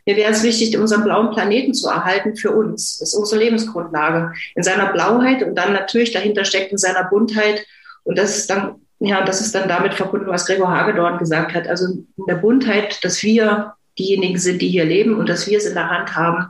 mir 0.05 0.17
wäre 0.17 0.31
es 0.31 0.43
wichtig, 0.43 0.77
unseren 0.77 1.03
blauen 1.03 1.31
Planeten 1.31 1.73
zu 1.73 1.87
erhalten 1.87 2.35
für 2.35 2.51
uns. 2.51 2.97
Das 2.97 3.09
ist 3.09 3.15
unsere 3.15 3.41
Lebensgrundlage. 3.41 4.33
In 4.55 4.63
seiner 4.63 4.91
Blauheit 4.91 5.43
und 5.43 5.55
dann 5.55 5.71
natürlich 5.71 6.11
dahinter 6.11 6.43
steckt 6.43 6.71
in 6.71 6.77
seiner 6.77 7.05
Buntheit. 7.05 7.65
Und 8.03 8.17
das 8.17 8.37
ist 8.37 8.49
dann, 8.49 8.81
ja, 8.99 9.23
das 9.23 9.39
ist 9.39 9.55
dann 9.55 9.69
damit 9.69 9.93
verbunden, 9.93 10.27
was 10.27 10.45
Gregor 10.45 10.69
Hagedorn 10.69 11.19
gesagt 11.19 11.53
hat. 11.53 11.67
Also 11.67 11.85
in 11.85 12.25
der 12.27 12.35
Buntheit, 12.35 13.03
dass 13.03 13.23
wir 13.23 13.75
diejenigen 13.97 14.37
sind, 14.37 14.61
die 14.61 14.69
hier 14.69 14.85
leben 14.85 15.17
und 15.17 15.29
dass 15.29 15.47
wir 15.47 15.57
es 15.57 15.65
in 15.65 15.75
der 15.75 15.89
Hand 15.89 16.15
haben, 16.15 16.49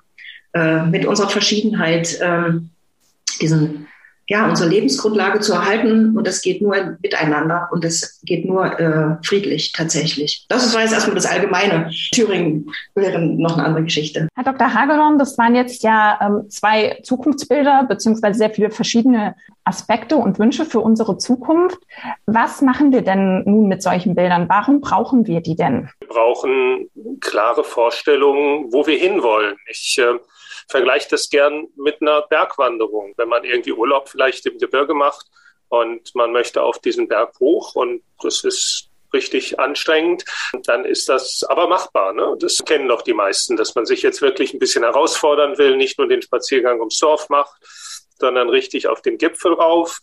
äh, 0.53 0.83
mit 0.85 1.05
unserer 1.05 1.29
Verschiedenheit, 1.29 2.17
ähm, 2.21 2.69
diesen, 3.43 3.87
ja, 4.27 4.47
unsere 4.49 4.69
Lebensgrundlage 4.69 5.41
zu 5.41 5.53
erhalten. 5.53 6.17
Und 6.17 6.25
das 6.25 6.41
geht 6.41 6.61
nur 6.61 6.97
miteinander 7.01 7.69
und 7.71 7.83
das 7.83 8.21
geht 8.23 8.45
nur 8.45 8.79
äh, 8.79 9.17
friedlich 9.23 9.73
tatsächlich. 9.73 10.45
Das 10.49 10.73
war 10.73 10.81
jetzt 10.81 10.93
erstmal 10.93 11.15
das 11.15 11.25
Allgemeine. 11.25 11.91
Thüringen 12.13 12.71
wäre 12.95 13.19
noch 13.19 13.57
eine 13.57 13.67
andere 13.67 13.83
Geschichte. 13.83 14.29
Herr 14.35 14.45
Dr. 14.45 14.73
Hagedorn, 14.73 15.19
das 15.19 15.37
waren 15.37 15.55
jetzt 15.55 15.83
ja 15.83 16.19
ähm, 16.21 16.49
zwei 16.49 16.99
Zukunftsbilder 17.03 17.85
beziehungsweise 17.87 18.37
sehr 18.37 18.49
viele 18.49 18.71
verschiedene 18.71 19.35
Aspekte 19.65 20.15
und 20.17 20.39
Wünsche 20.39 20.65
für 20.65 20.79
unsere 20.79 21.17
Zukunft. 21.17 21.79
Was 22.25 22.61
machen 22.61 22.91
wir 22.91 23.01
denn 23.01 23.43
nun 23.45 23.67
mit 23.67 23.81
solchen 23.81 24.15
Bildern? 24.15 24.47
Warum 24.49 24.81
brauchen 24.81 25.27
wir 25.27 25.41
die 25.41 25.55
denn? 25.55 25.89
Wir 25.99 26.07
brauchen 26.07 26.89
klare 27.19 27.63
Vorstellungen, 27.63 28.71
wo 28.71 28.85
wir 28.87 28.97
hinwollen. 28.97 29.55
Ich 29.69 29.97
äh, 29.99 30.17
vergleiche 30.69 31.09
das 31.09 31.29
gern 31.29 31.67
mit 31.75 32.01
einer 32.01 32.21
Bergwanderung. 32.23 33.13
Wenn 33.17 33.29
man 33.29 33.43
irgendwie 33.43 33.73
Urlaub 33.73 34.09
vielleicht 34.09 34.45
im 34.45 34.57
Gebirge 34.57 34.93
macht 34.93 35.27
und 35.69 36.13
man 36.15 36.31
möchte 36.31 36.61
auf 36.61 36.79
diesen 36.79 37.07
Berg 37.07 37.39
hoch 37.39 37.75
und 37.75 38.03
das 38.21 38.43
ist 38.43 38.89
richtig 39.13 39.59
anstrengend, 39.59 40.25
dann 40.65 40.85
ist 40.85 41.07
das 41.07 41.43
aber 41.47 41.67
machbar. 41.67 42.13
Ne? 42.13 42.35
Das 42.39 42.57
kennen 42.65 42.87
doch 42.87 43.03
die 43.03 43.13
meisten, 43.13 43.55
dass 43.55 43.75
man 43.75 43.85
sich 43.85 44.01
jetzt 44.01 44.21
wirklich 44.21 44.53
ein 44.53 44.59
bisschen 44.59 44.83
herausfordern 44.83 45.57
will, 45.57 45.77
nicht 45.77 45.99
nur 45.99 46.07
den 46.07 46.21
Spaziergang 46.21 46.79
ums 46.79 46.97
Dorf 46.97 47.29
macht, 47.29 47.53
sondern 48.19 48.49
richtig 48.49 48.87
auf 48.87 49.01
den 49.01 49.17
Gipfel 49.17 49.53
rauf, 49.53 49.99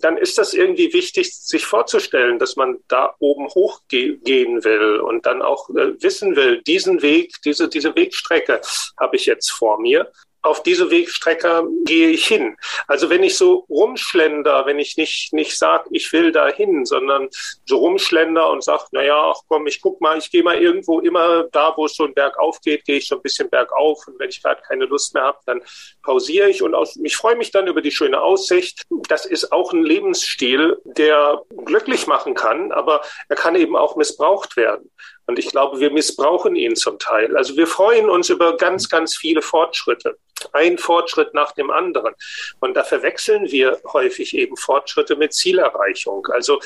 dann 0.00 0.16
ist 0.16 0.38
das 0.38 0.52
irgendwie 0.52 0.92
wichtig, 0.92 1.34
sich 1.36 1.64
vorzustellen, 1.64 2.38
dass 2.38 2.56
man 2.56 2.78
da 2.88 3.14
oben 3.18 3.48
hochgehen 3.48 4.64
will 4.64 5.00
und 5.00 5.26
dann 5.26 5.42
auch 5.42 5.70
äh, 5.70 6.02
wissen 6.02 6.34
will, 6.34 6.62
diesen 6.62 7.02
Weg, 7.02 7.36
diese, 7.44 7.68
diese 7.68 7.94
Wegstrecke 7.94 8.60
habe 8.98 9.16
ich 9.16 9.26
jetzt 9.26 9.50
vor 9.50 9.80
mir. 9.80 10.10
Auf 10.42 10.62
diese 10.62 10.90
Wegstrecke 10.90 11.64
gehe 11.84 12.08
ich 12.08 12.26
hin. 12.26 12.56
Also 12.86 13.10
wenn 13.10 13.22
ich 13.22 13.36
so 13.36 13.66
rumschlender, 13.68 14.66
wenn 14.66 14.78
ich 14.78 14.96
nicht, 14.96 15.32
nicht 15.32 15.56
sage, 15.56 15.88
ich 15.90 16.12
will 16.12 16.32
da 16.32 16.48
hin, 16.48 16.84
sondern 16.84 17.28
so 17.66 17.78
rumschlender 17.78 18.50
und 18.50 18.64
sage, 18.64 18.84
naja, 18.92 19.32
ach 19.34 19.42
komm, 19.48 19.66
ich 19.66 19.80
guck 19.80 20.00
mal, 20.00 20.18
ich 20.18 20.30
gehe 20.30 20.42
mal 20.42 20.56
irgendwo 20.56 21.00
immer 21.00 21.44
da, 21.52 21.74
wo 21.76 21.86
es 21.86 21.94
so 21.94 22.04
ein 22.04 22.14
Berg 22.14 22.38
aufgeht, 22.38 22.84
gehe 22.84 22.96
ich 22.96 23.08
so 23.08 23.16
ein 23.16 23.22
bisschen 23.22 23.50
bergauf 23.50 24.06
und 24.06 24.18
wenn 24.18 24.30
ich 24.30 24.42
gerade 24.42 24.62
keine 24.62 24.86
Lust 24.86 25.14
mehr 25.14 25.24
habe, 25.24 25.38
dann 25.46 25.62
pausiere 26.02 26.48
ich 26.48 26.62
und 26.62 26.74
aus, 26.74 26.98
ich 27.02 27.16
freue 27.16 27.36
mich 27.36 27.50
dann 27.50 27.66
über 27.66 27.82
die 27.82 27.90
schöne 27.90 28.20
Aussicht. 28.20 28.82
Das 29.08 29.26
ist 29.26 29.52
auch 29.52 29.72
ein 29.72 29.84
Lebensstil, 29.84 30.78
der 30.84 31.42
glücklich 31.64 32.06
machen 32.06 32.34
kann, 32.34 32.72
aber 32.72 33.02
er 33.28 33.36
kann 33.36 33.56
eben 33.56 33.76
auch 33.76 33.96
missbraucht 33.96 34.56
werden. 34.56 34.90
Und 35.30 35.38
ich 35.38 35.46
glaube, 35.46 35.78
wir 35.78 35.92
missbrauchen 35.92 36.56
ihn 36.56 36.74
zum 36.74 36.98
Teil. 36.98 37.36
Also 37.36 37.56
wir 37.56 37.68
freuen 37.68 38.10
uns 38.10 38.30
über 38.30 38.56
ganz, 38.56 38.88
ganz 38.88 39.16
viele 39.16 39.42
Fortschritte. 39.42 40.18
Ein 40.52 40.76
Fortschritt 40.76 41.34
nach 41.34 41.52
dem 41.52 41.70
anderen. 41.70 42.16
Und 42.58 42.74
da 42.74 42.82
verwechseln 42.82 43.48
wir 43.48 43.80
häufig 43.92 44.36
eben 44.36 44.56
Fortschritte 44.56 45.14
mit 45.14 45.32
Zielerreichung. 45.32 46.26
Also 46.32 46.58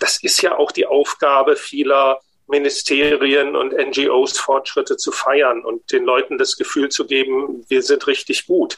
das 0.00 0.20
ist 0.20 0.42
ja 0.42 0.58
auch 0.58 0.72
die 0.72 0.84
Aufgabe 0.84 1.54
vieler 1.54 2.20
Ministerien 2.48 3.54
und 3.54 3.72
NGOs 3.72 4.36
Fortschritte 4.36 4.96
zu 4.96 5.12
feiern 5.12 5.64
und 5.64 5.92
den 5.92 6.02
Leuten 6.02 6.38
das 6.38 6.56
Gefühl 6.56 6.88
zu 6.88 7.06
geben, 7.06 7.64
wir 7.68 7.82
sind 7.82 8.04
richtig 8.08 8.46
gut. 8.48 8.76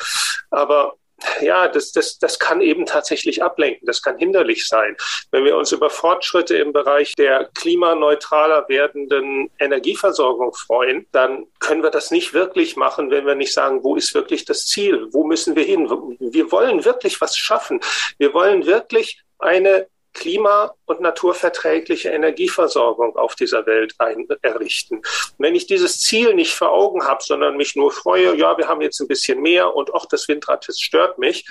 Aber 0.51 0.97
ja, 1.41 1.69
das, 1.69 1.93
das, 1.93 2.19
das 2.19 2.39
kann 2.39 2.61
eben 2.61 2.87
tatsächlich 2.87 3.43
ablenken, 3.43 3.87
das 3.87 4.03
kann 4.03 4.19
hinderlich 4.19 4.67
sein. 4.67 4.97
Wenn 5.31 5.45
wir 5.45 5.57
uns 5.57 5.73
über 5.73 5.91
Fortschritte 5.91 6.57
im 6.57 6.73
Bereich 6.73 7.15
der 7.15 7.51
klimaneutraler 7.55 8.69
werdenden 8.69 9.51
Energieversorgung 9.59 10.55
freuen, 10.55 11.07
dann 11.13 11.47
können 11.59 11.83
wir 11.83 11.91
das 11.91 12.11
nicht 12.11 12.35
wirklich 12.35 12.77
machen, 12.77 13.11
wenn 13.11 13.27
wir 13.27 13.35
nicht 13.35 13.53
sagen, 13.53 13.83
wo 13.83 13.97
ist 13.97 14.15
wirklich 14.15 14.45
das 14.45 14.67
Ziel, 14.67 15.09
wo 15.13 15.25
müssen 15.25 15.57
wir 15.57 15.65
hin. 15.65 15.89
Wir 16.19 16.51
wollen 16.53 16.85
wirklich 16.85 17.21
was 17.21 17.37
schaffen. 17.37 17.81
Wir 18.19 18.33
wollen 18.35 18.67
wirklich 18.67 19.23
eine 19.39 19.87
klima- 20.13 20.75
und 20.87 21.01
naturverträgliche 21.01 22.11
Energieversorgung 22.11 23.17
auf 23.17 23.35
dieser 23.35 23.67
Welt 23.67 23.95
ein, 23.99 24.27
errichten. 24.43 25.03
Wenn 25.39 25.55
ich 25.55 25.67
dieses 25.67 26.01
Ziel 26.01 26.35
nicht 26.35 26.55
vor 26.55 26.71
Augen 26.71 27.07
habe, 27.07 27.23
sondern 27.23 27.57
mich 27.57 27.77
nur 27.77 27.93
freue, 27.93 28.37
ja, 28.37 28.59
wir 28.59 28.69
haben 28.69 28.81
jetzt 28.81 29.01
ein 29.01 29.09
bisschen 29.09 29.41
mehr 29.41 29.75
und 29.75 29.95
auch 29.95 30.07
das 30.07 30.29
Windrad, 30.29 30.67
das 30.67 30.79
stört 30.79 31.19
mich, 31.19 31.47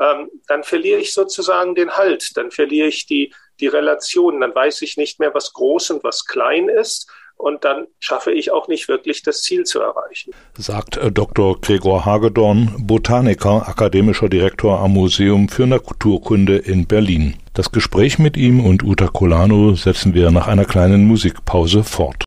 ähm, 0.00 0.30
dann 0.48 0.64
verliere 0.64 1.00
ich 1.00 1.12
sozusagen 1.12 1.74
den 1.74 1.96
Halt, 1.96 2.36
dann 2.36 2.50
verliere 2.50 2.88
ich 2.88 3.06
die, 3.06 3.32
die 3.60 3.68
Relation, 3.68 4.40
dann 4.40 4.54
weiß 4.54 4.82
ich 4.82 4.96
nicht 4.96 5.20
mehr, 5.20 5.34
was 5.34 5.52
groß 5.52 5.90
und 5.90 6.04
was 6.04 6.24
klein 6.24 6.68
ist 6.68 7.10
und 7.36 7.64
dann 7.64 7.86
schaffe 8.00 8.32
ich 8.32 8.52
auch 8.52 8.68
nicht 8.68 8.88
wirklich 8.88 9.22
das 9.22 9.42
Ziel 9.42 9.64
zu 9.64 9.80
erreichen. 9.80 10.32
Sagt 10.56 10.96
äh, 10.96 11.12
Dr. 11.12 11.60
Gregor 11.60 12.04
Hagedorn, 12.04 12.74
Botaniker, 12.78 13.68
akademischer 13.68 14.28
Direktor 14.28 14.80
am 14.80 14.92
Museum 14.92 15.48
für 15.48 15.66
Naturkunde 15.66 16.56
in 16.56 16.86
Berlin. 16.86 17.34
Das 17.52 17.70
Gespräch 17.70 18.18
mit 18.18 18.36
ihm 18.36 18.64
und 18.64 18.82
Uta 18.82 19.08
Colano 19.08 19.74
setzen 19.74 20.14
wir 20.14 20.30
nach 20.30 20.48
einer 20.48 20.64
kleinen 20.64 21.06
Musikpause 21.06 21.84
fort. 21.84 22.24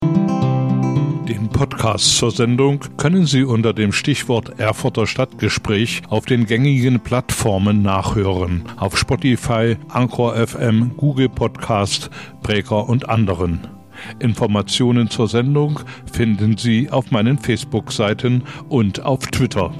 Den 1.28 1.50
Podcast 1.50 2.18
zur 2.18 2.32
Sendung 2.32 2.80
können 2.96 3.26
Sie 3.26 3.44
unter 3.44 3.74
dem 3.74 3.92
Stichwort 3.92 4.60
Erfurter 4.60 5.08
Stadtgespräch 5.08 6.04
auf 6.10 6.26
den 6.26 6.46
gängigen 6.46 7.02
Plattformen 7.02 7.82
nachhören. 7.82 8.64
Auf 8.78 8.98
Spotify, 8.98 9.76
Anchor 9.90 10.36
FM, 10.36 10.92
Google 10.96 11.28
Podcast, 11.28 12.10
Breaker 12.42 12.88
und 12.88 13.10
anderen. 13.10 13.77
Informationen 14.20 15.10
zur 15.10 15.28
Sendung 15.28 15.80
finden 16.12 16.58
Sie 16.58 16.90
auf 16.90 17.12
meinen 17.12 17.38
Facebook-Seiten 17.38 18.44
und 18.70 19.04
auf 19.04 19.28
Twitter. 19.28 19.72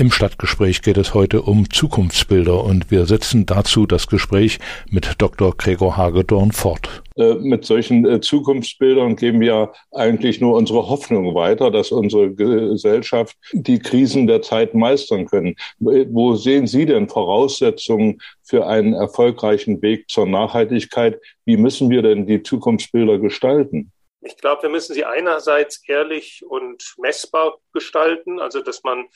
Im 0.00 0.10
Stadtgespräch 0.10 0.80
geht 0.80 0.96
es 0.96 1.12
heute 1.12 1.42
um 1.42 1.68
Zukunftsbilder 1.68 2.64
und 2.64 2.90
wir 2.90 3.04
setzen 3.04 3.44
dazu 3.44 3.84
das 3.84 4.06
Gespräch 4.06 4.58
mit 4.88 5.16
Dr. 5.18 5.54
Gregor 5.54 5.98
Hagedorn 5.98 6.52
fort. 6.52 7.02
Äh, 7.16 7.34
mit 7.34 7.66
solchen 7.66 8.06
äh, 8.06 8.18
Zukunftsbildern 8.18 9.16
geben 9.16 9.40
wir 9.40 9.74
eigentlich 9.92 10.40
nur 10.40 10.56
unsere 10.56 10.88
Hoffnung 10.88 11.34
weiter, 11.34 11.70
dass 11.70 11.92
unsere 11.92 12.32
Gesellschaft 12.32 13.36
die 13.52 13.78
Krisen 13.78 14.26
der 14.26 14.40
Zeit 14.40 14.72
meistern 14.72 15.26
können. 15.26 15.54
Wo 15.78 16.34
sehen 16.34 16.66
Sie 16.66 16.86
denn 16.86 17.06
Voraussetzungen 17.06 18.22
für 18.42 18.66
einen 18.66 18.94
erfolgreichen 18.94 19.82
Weg 19.82 20.08
zur 20.08 20.24
Nachhaltigkeit? 20.24 21.20
Wie 21.44 21.58
müssen 21.58 21.90
wir 21.90 22.00
denn 22.00 22.26
die 22.26 22.42
Zukunftsbilder 22.42 23.18
gestalten? 23.18 23.92
Ich 24.22 24.36
glaube, 24.36 24.62
wir 24.62 24.70
müssen 24.70 24.92
sie 24.94 25.04
einerseits 25.04 25.82
ehrlich 25.88 26.42
und 26.46 26.94
messbar 26.98 27.58
gestalten, 27.72 28.38
also 28.38 28.60
dass 28.60 28.82
man 28.82 29.06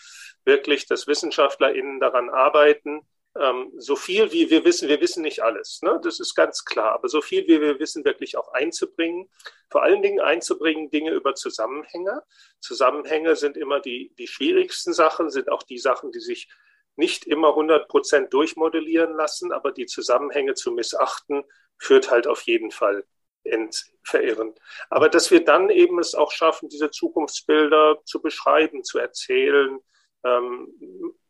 wirklich, 0.45 0.87
dass 0.87 1.07
WissenschaftlerInnen 1.07 2.01
daran 2.01 2.31
arbeiten, 2.31 3.07
ähm, 3.37 3.73
so 3.77 3.97
viel 3.97 4.33
wie 4.33 4.49
wir 4.51 4.65
wissen, 4.65 4.89
wir 4.89 5.01
wissen 5.01 5.23
nicht 5.23 5.43
alles, 5.43 5.81
ne? 5.83 6.01
das 6.03 6.21
ist 6.21 6.35
ganz 6.35 6.65
klar, 6.65 6.93
aber 6.93 7.09
so 7.09 7.21
viel 7.21 7.47
wie 7.49 7.61
wir 7.61 7.81
wissen, 7.81 8.05
wirklich 8.05 8.37
auch 8.37 8.53
einzubringen. 8.53 9.29
Vor 9.71 9.83
allen 9.83 10.03
Dingen 10.03 10.21
einzubringen 10.21 10.91
Dinge 10.91 11.11
über 11.11 11.35
Zusammenhänge. 11.35 12.23
Zusammenhänge 12.61 13.35
sind 13.35 13.57
immer 13.57 13.81
die, 13.81 14.15
die 14.19 14.29
schwierigsten 14.29 14.93
Sachen, 14.93 15.31
sind 15.31 15.51
auch 15.51 15.65
die 15.65 15.79
Sachen, 15.79 16.13
die 16.13 16.21
sich 16.21 16.49
nicht 16.97 17.25
immer 17.25 17.49
100 17.49 17.89
Prozent 17.89 18.33
durchmodellieren 18.33 19.15
lassen, 19.17 19.51
aber 19.53 19.73
die 19.73 19.87
Zusammenhänge 19.87 20.55
zu 20.55 20.71
missachten, 20.71 21.43
führt 21.77 22.13
halt 22.13 22.29
auf 22.29 22.43
jeden 22.43 22.71
Fall 22.71 23.05
ins 23.43 23.93
Verirren. 24.05 24.55
Aber 24.91 25.09
dass 25.09 25.33
wir 25.33 25.45
dann 25.45 25.71
eben 25.71 25.99
es 25.99 26.15
auch 26.15 26.31
schaffen, 26.31 26.69
diese 26.69 26.91
Zukunftsbilder 26.91 28.01
zu 28.05 28.23
beschreiben, 28.23 28.85
zu 28.85 28.99
erzählen, 28.99 29.81
ähm, 30.25 30.69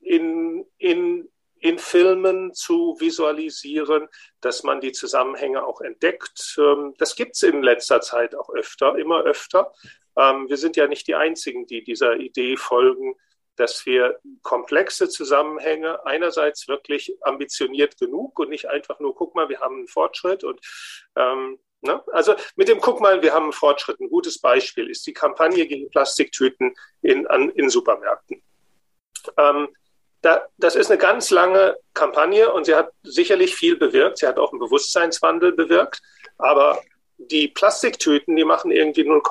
in, 0.00 0.66
in, 0.78 1.28
in 1.58 1.78
Filmen 1.78 2.52
zu 2.52 2.96
visualisieren, 3.00 4.08
dass 4.40 4.62
man 4.62 4.80
die 4.80 4.92
Zusammenhänge 4.92 5.64
auch 5.64 5.80
entdeckt. 5.80 6.56
Ähm, 6.58 6.94
das 6.98 7.16
gibt 7.16 7.36
es 7.36 7.42
in 7.42 7.62
letzter 7.62 8.00
Zeit 8.00 8.34
auch 8.34 8.50
öfter, 8.50 8.96
immer 8.96 9.22
öfter. 9.22 9.72
Ähm, 10.16 10.48
wir 10.48 10.56
sind 10.56 10.76
ja 10.76 10.86
nicht 10.86 11.06
die 11.06 11.14
Einzigen, 11.14 11.66
die 11.66 11.82
dieser 11.82 12.16
Idee 12.16 12.56
folgen, 12.56 13.16
dass 13.56 13.86
wir 13.86 14.18
komplexe 14.42 15.08
Zusammenhänge 15.08 16.04
einerseits 16.06 16.68
wirklich 16.68 17.16
ambitioniert 17.22 17.98
genug 17.98 18.38
und 18.38 18.50
nicht 18.50 18.68
einfach 18.68 19.00
nur, 19.00 19.14
guck 19.14 19.34
mal, 19.34 19.48
wir 19.48 19.60
haben 19.60 19.76
einen 19.76 19.88
Fortschritt 19.88 20.44
und 20.44 20.60
ähm, 21.16 21.58
ne? 21.80 22.02
also 22.12 22.34
mit 22.56 22.68
dem 22.68 22.80
guck 22.80 23.00
mal, 23.00 23.22
wir 23.22 23.32
haben 23.32 23.44
einen 23.44 23.52
Fortschritt. 23.52 24.00
Ein 24.00 24.08
gutes 24.08 24.40
Beispiel 24.40 24.90
ist 24.90 25.06
die 25.06 25.12
Kampagne 25.12 25.66
gegen 25.66 25.88
Plastiktüten 25.90 26.74
in, 27.02 27.26
an, 27.26 27.50
in 27.50 27.68
Supermärkten. 27.68 28.42
Ähm, 29.36 29.68
da, 30.22 30.46
das 30.56 30.74
ist 30.74 30.90
eine 30.90 30.98
ganz 30.98 31.30
lange 31.30 31.76
Kampagne 31.92 32.50
und 32.52 32.64
sie 32.64 32.74
hat 32.74 32.90
sicherlich 33.02 33.54
viel 33.54 33.76
bewirkt. 33.76 34.18
Sie 34.18 34.26
hat 34.26 34.38
auch 34.38 34.52
einen 34.52 34.60
Bewusstseinswandel 34.60 35.52
bewirkt. 35.52 36.00
Aber 36.38 36.80
die 37.18 37.48
Plastiktüten, 37.48 38.34
die 38.34 38.44
machen 38.44 38.70
irgendwie 38.70 39.04
0, 39.04 39.22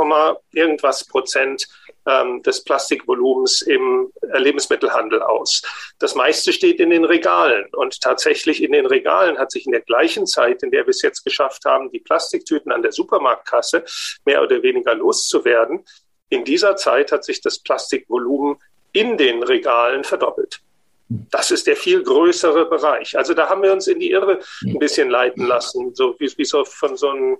irgendwas 0.54 1.06
Prozent 1.06 1.68
ähm, 2.06 2.42
des 2.44 2.64
Plastikvolumens 2.64 3.62
im 3.62 4.12
Lebensmittelhandel 4.22 5.22
aus. 5.22 5.64
Das 6.00 6.16
meiste 6.16 6.54
steht 6.54 6.80
in 6.80 6.92
den 6.92 7.06
Regalen. 7.06 7.66
Und 7.74 8.00
tatsächlich 8.02 8.62
in 8.62 8.72
den 8.72 8.86
Regalen 8.86 9.38
hat 9.38 9.52
sich 9.52 9.66
in 9.66 9.72
der 9.72 9.82
gleichen 9.82 10.28
Zeit, 10.28 10.64
in 10.64 10.72
der 10.72 10.86
wir 10.86 10.92
es 10.92 11.02
jetzt 11.02 11.24
geschafft 11.24 11.66
haben, 11.66 11.92
die 11.92 12.00
Plastiktüten 12.00 12.72
an 12.72 12.84
der 12.84 12.92
Supermarktkasse 12.92 13.84
mehr 14.26 14.42
oder 14.44 14.62
weniger 14.62 14.96
loszuwerden, 14.96 15.84
in 16.30 16.44
dieser 16.44 16.76
Zeit 16.76 17.12
hat 17.12 17.24
sich 17.24 17.42
das 17.42 17.60
Plastikvolumen 17.60 18.58
in 18.94 19.18
den 19.18 19.44
Regalen 19.44 20.04
verdoppelt. 20.04 20.62
Das 21.10 21.52
ist 21.52 21.68
der 21.68 21.76
viel 21.76 22.02
größere 22.02 22.66
Bereich. 22.66 23.18
Also 23.18 23.34
da 23.34 23.50
haben 23.50 23.62
wir 23.62 23.74
uns 23.74 23.88
in 23.88 24.00
die 24.00 24.12
Irre 24.12 24.40
ein 24.66 24.80
bisschen 24.80 25.10
leiten 25.10 25.46
lassen, 25.46 25.94
so 25.94 26.16
wie, 26.20 26.32
wie 26.38 26.46
so 26.46 26.64
von 26.64 26.96
so, 26.96 27.10
einem, 27.10 27.38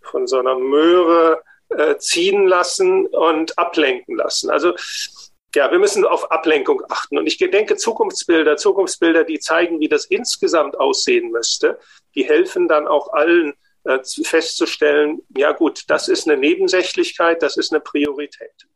von 0.00 0.26
so 0.26 0.38
einer 0.38 0.58
Möhre 0.58 1.42
äh, 1.70 1.96
ziehen 1.98 2.46
lassen 2.46 3.06
und 3.06 3.58
ablenken 3.58 4.16
lassen. 4.16 4.50
Also 4.50 4.74
ja, 5.54 5.70
wir 5.70 5.78
müssen 5.78 6.04
auf 6.04 6.30
Ablenkung 6.30 6.82
achten. 6.88 7.18
Und 7.18 7.26
ich 7.26 7.36
denke, 7.38 7.76
Zukunftsbilder, 7.76 8.56
Zukunftsbilder, 8.56 9.24
die 9.24 9.40
zeigen, 9.40 9.80
wie 9.80 9.88
das 9.88 10.04
insgesamt 10.04 10.78
aussehen 10.78 11.30
müsste, 11.30 11.78
die 12.14 12.24
helfen 12.24 12.68
dann 12.68 12.86
auch 12.86 13.12
allen 13.12 13.54
äh, 13.84 13.98
festzustellen, 14.22 15.22
ja 15.36 15.52
gut, 15.52 15.84
das 15.88 16.08
ist 16.08 16.28
eine 16.28 16.38
Nebensächlichkeit, 16.38 17.42
das 17.42 17.56
ist 17.56 17.72
eine 17.72 17.80
Priorität. 17.80 18.66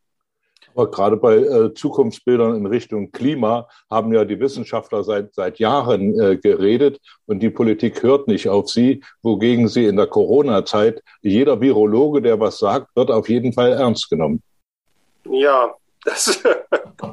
Aber 0.74 0.90
gerade 0.90 1.16
bei 1.16 1.36
äh, 1.36 1.74
Zukunftsbildern 1.74 2.56
in 2.56 2.66
Richtung 2.66 3.12
Klima 3.12 3.68
haben 3.88 4.12
ja 4.12 4.24
die 4.24 4.40
Wissenschaftler 4.40 5.04
seit, 5.04 5.34
seit 5.34 5.58
Jahren 5.58 6.18
äh, 6.18 6.36
geredet 6.36 7.00
und 7.26 7.40
die 7.40 7.50
Politik 7.50 8.02
hört 8.02 8.26
nicht 8.26 8.48
auf 8.48 8.68
sie, 8.68 9.02
wogegen 9.22 9.68
sie 9.68 9.86
in 9.86 9.96
der 9.96 10.08
Corona-Zeit, 10.08 11.02
jeder 11.22 11.60
Virologe, 11.60 12.22
der 12.22 12.40
was 12.40 12.58
sagt, 12.58 12.94
wird 12.96 13.10
auf 13.10 13.28
jeden 13.28 13.52
Fall 13.52 13.72
ernst 13.72 14.10
genommen. 14.10 14.42
Ja, 15.24 15.74
das, 16.04 16.42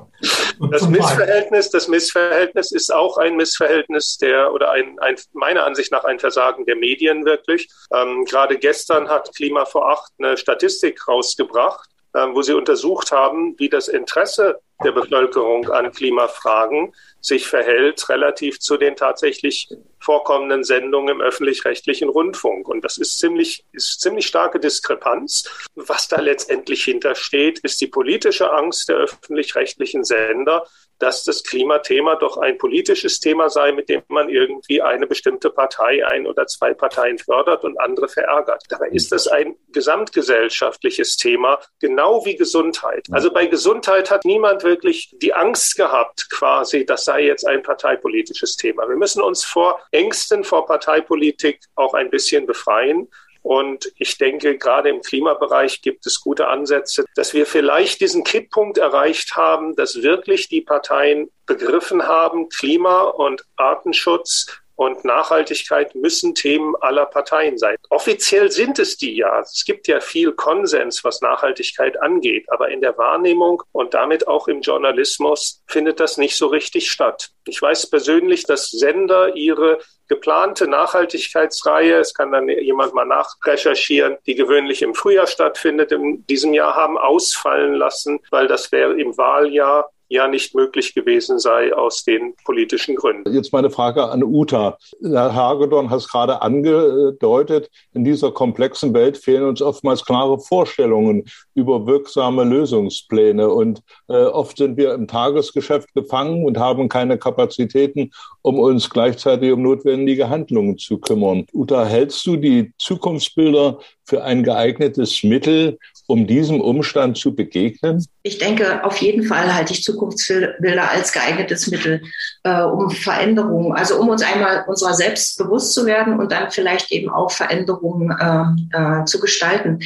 das 0.71 0.87
Missverhältnis, 0.89 1.69
das 1.69 1.87
Missverhältnis 1.87 2.71
ist 2.71 2.93
auch 2.93 3.17
ein 3.17 3.35
Missverhältnis 3.35 4.17
der 4.17 4.51
oder 4.53 4.71
ein, 4.71 4.99
ein 4.99 5.15
meiner 5.33 5.65
Ansicht 5.65 5.91
nach 5.91 6.03
ein 6.03 6.19
Versagen 6.19 6.65
der 6.65 6.75
Medien 6.75 7.25
wirklich. 7.25 7.69
Ähm, 7.93 8.25
gerade 8.25 8.57
gestern 8.57 9.07
hat 9.07 9.33
Klima 9.35 9.65
vor 9.65 9.89
acht 9.89 10.11
eine 10.17 10.35
Statistik 10.35 11.07
rausgebracht, 11.07 11.90
wo 12.13 12.41
sie 12.41 12.53
untersucht 12.53 13.11
haben, 13.11 13.55
wie 13.57 13.69
das 13.69 13.87
Interesse 13.87 14.61
der 14.83 14.91
Bevölkerung 14.91 15.69
an 15.69 15.91
Klimafragen 15.91 16.93
sich 17.21 17.47
verhält 17.47 18.09
relativ 18.09 18.59
zu 18.59 18.77
den 18.77 18.95
tatsächlich 18.95 19.69
vorkommenden 19.99 20.63
Sendungen 20.63 21.15
im 21.17 21.21
öffentlich-rechtlichen 21.21 22.09
Rundfunk. 22.09 22.67
Und 22.67 22.83
das 22.83 22.97
ist 22.97 23.19
ziemlich, 23.19 23.65
ist 23.71 24.01
ziemlich 24.01 24.25
starke 24.25 24.59
Diskrepanz. 24.59 25.69
Was 25.75 26.07
da 26.07 26.19
letztendlich 26.19 26.83
hintersteht, 26.83 27.59
ist 27.59 27.79
die 27.81 27.87
politische 27.87 28.51
Angst 28.51 28.89
der 28.89 28.97
öffentlich-rechtlichen 28.97 30.03
Sender, 30.03 30.65
dass 31.01 31.23
das 31.23 31.43
Klimathema 31.43 32.15
doch 32.15 32.37
ein 32.37 32.57
politisches 32.57 33.19
Thema 33.19 33.49
sei, 33.49 33.71
mit 33.71 33.89
dem 33.89 34.03
man 34.07 34.29
irgendwie 34.29 34.81
eine 34.81 35.07
bestimmte 35.07 35.49
Partei, 35.49 36.05
ein 36.05 36.27
oder 36.27 36.45
zwei 36.45 36.73
Parteien 36.73 37.17
fördert 37.17 37.63
und 37.63 37.79
andere 37.79 38.07
verärgert. 38.07 38.63
Dabei 38.69 38.89
ist 38.89 39.11
das 39.11 39.27
ein 39.27 39.55
gesamtgesellschaftliches 39.71 41.17
Thema, 41.17 41.59
genau 41.79 42.25
wie 42.25 42.35
Gesundheit. 42.35 43.07
Also 43.11 43.31
bei 43.31 43.47
Gesundheit 43.47 44.11
hat 44.11 44.25
niemand 44.25 44.63
wirklich 44.71 45.13
die 45.21 45.33
Angst 45.33 45.75
gehabt, 45.75 46.29
quasi, 46.31 46.85
das 46.85 47.05
sei 47.05 47.25
jetzt 47.25 47.45
ein 47.45 47.61
parteipolitisches 47.61 48.55
Thema. 48.55 48.87
Wir 48.87 48.95
müssen 48.95 49.21
uns 49.21 49.43
vor 49.43 49.79
Ängsten 49.91 50.43
vor 50.43 50.65
Parteipolitik 50.65 51.59
auch 51.75 51.93
ein 51.93 52.09
bisschen 52.09 52.45
befreien. 52.45 53.07
Und 53.43 53.91
ich 53.97 54.17
denke, 54.17 54.57
gerade 54.57 54.89
im 54.89 55.01
Klimabereich 55.01 55.81
gibt 55.81 56.05
es 56.05 56.21
gute 56.21 56.47
Ansätze, 56.47 57.05
dass 57.15 57.33
wir 57.33 57.45
vielleicht 57.45 57.99
diesen 57.99 58.23
Kipppunkt 58.23 58.77
erreicht 58.77 59.35
haben, 59.35 59.75
dass 59.75 60.03
wirklich 60.03 60.47
die 60.47 60.61
Parteien 60.61 61.29
begriffen 61.47 62.07
haben, 62.07 62.49
Klima 62.49 63.01
und 63.01 63.43
Artenschutz 63.55 64.60
und 64.81 65.05
Nachhaltigkeit 65.05 65.93
müssen 65.93 66.33
Themen 66.33 66.73
aller 66.81 67.05
Parteien 67.05 67.59
sein. 67.59 67.77
Offiziell 67.91 68.49
sind 68.49 68.79
es 68.79 68.97
die 68.97 69.15
ja. 69.15 69.39
Es 69.39 69.63
gibt 69.63 69.87
ja 69.87 69.99
viel 69.99 70.31
Konsens, 70.31 71.03
was 71.03 71.21
Nachhaltigkeit 71.21 72.01
angeht, 72.01 72.47
aber 72.51 72.69
in 72.69 72.81
der 72.81 72.97
Wahrnehmung 72.97 73.61
und 73.73 73.93
damit 73.93 74.27
auch 74.27 74.47
im 74.47 74.61
Journalismus 74.61 75.61
findet 75.67 75.99
das 75.99 76.17
nicht 76.17 76.35
so 76.35 76.47
richtig 76.47 76.89
statt. 76.89 77.29
Ich 77.45 77.61
weiß 77.61 77.91
persönlich, 77.91 78.45
dass 78.45 78.71
Sender 78.71 79.35
ihre 79.35 79.77
geplante 80.07 80.67
Nachhaltigkeitsreihe, 80.67 81.99
es 81.99 82.15
kann 82.15 82.31
dann 82.31 82.49
jemand 82.49 82.95
mal 82.95 83.05
nachrecherchieren, 83.05 84.17
die 84.25 84.33
gewöhnlich 84.33 84.81
im 84.81 84.95
Frühjahr 84.95 85.27
stattfindet, 85.27 85.91
in 85.91 86.25
diesem 86.25 86.53
Jahr 86.53 86.73
haben 86.73 86.97
ausfallen 86.97 87.75
lassen, 87.75 88.19
weil 88.31 88.47
das 88.47 88.71
wäre 88.71 88.99
im 88.99 89.15
Wahljahr 89.15 89.91
ja 90.11 90.27
nicht 90.27 90.53
möglich 90.53 90.93
gewesen 90.93 91.39
sei 91.39 91.73
aus 91.73 92.03
den 92.03 92.35
politischen 92.43 92.95
Gründen. 92.95 93.33
Jetzt 93.33 93.53
meine 93.53 93.69
Frage 93.69 94.09
an 94.09 94.23
Uta. 94.23 94.77
Herr 95.01 95.33
Hagedorn 95.33 95.89
hat 95.89 95.99
es 95.99 96.09
gerade 96.09 96.41
angedeutet, 96.41 97.69
in 97.93 98.03
dieser 98.03 98.31
komplexen 98.31 98.93
Welt 98.93 99.17
fehlen 99.17 99.45
uns 99.45 99.61
oftmals 99.61 100.03
klare 100.03 100.37
Vorstellungen 100.37 101.23
über 101.53 101.85
wirksame 101.85 102.43
Lösungspläne. 102.43 103.49
Und 103.49 103.81
äh, 104.07 104.13
oft 104.13 104.57
sind 104.57 104.77
wir 104.77 104.93
im 104.93 105.07
Tagesgeschäft 105.07 105.93
gefangen 105.93 106.45
und 106.45 106.57
haben 106.57 106.89
keine 106.89 107.17
Kapazitäten, 107.17 108.11
um 108.41 108.59
uns 108.59 108.89
gleichzeitig 108.89 109.51
um 109.51 109.61
notwendige 109.61 110.29
Handlungen 110.29 110.77
zu 110.77 110.97
kümmern. 110.97 111.45
Uta, 111.53 111.85
hältst 111.85 112.25
du 112.25 112.37
die 112.37 112.73
Zukunftsbilder 112.77 113.79
für 114.05 114.23
ein 114.23 114.43
geeignetes 114.43 115.23
Mittel, 115.23 115.77
um 116.07 116.27
diesem 116.27 116.59
Umstand 116.59 117.17
zu 117.17 117.33
begegnen? 117.33 118.05
Ich 118.23 118.37
denke, 118.37 118.83
auf 118.83 118.97
jeden 118.97 119.23
Fall 119.23 119.53
halte 119.53 119.73
ich 119.73 119.83
Zukunftsbilder 119.83 120.89
als 120.89 121.13
geeignetes 121.13 121.67
Mittel, 121.67 122.01
äh, 122.43 122.61
um 122.63 122.89
Veränderungen, 122.89 123.71
also 123.73 123.99
um 123.99 124.09
uns 124.09 124.21
einmal 124.21 124.65
unserer 124.67 124.93
selbst 124.93 125.37
bewusst 125.37 125.73
zu 125.73 125.85
werden 125.85 126.19
und 126.19 126.31
dann 126.31 126.51
vielleicht 126.51 126.91
eben 126.91 127.09
auch 127.09 127.31
Veränderungen 127.31 128.11
äh, 128.11 128.77
äh, 128.77 129.05
zu 129.05 129.19
gestalten. 129.19 129.79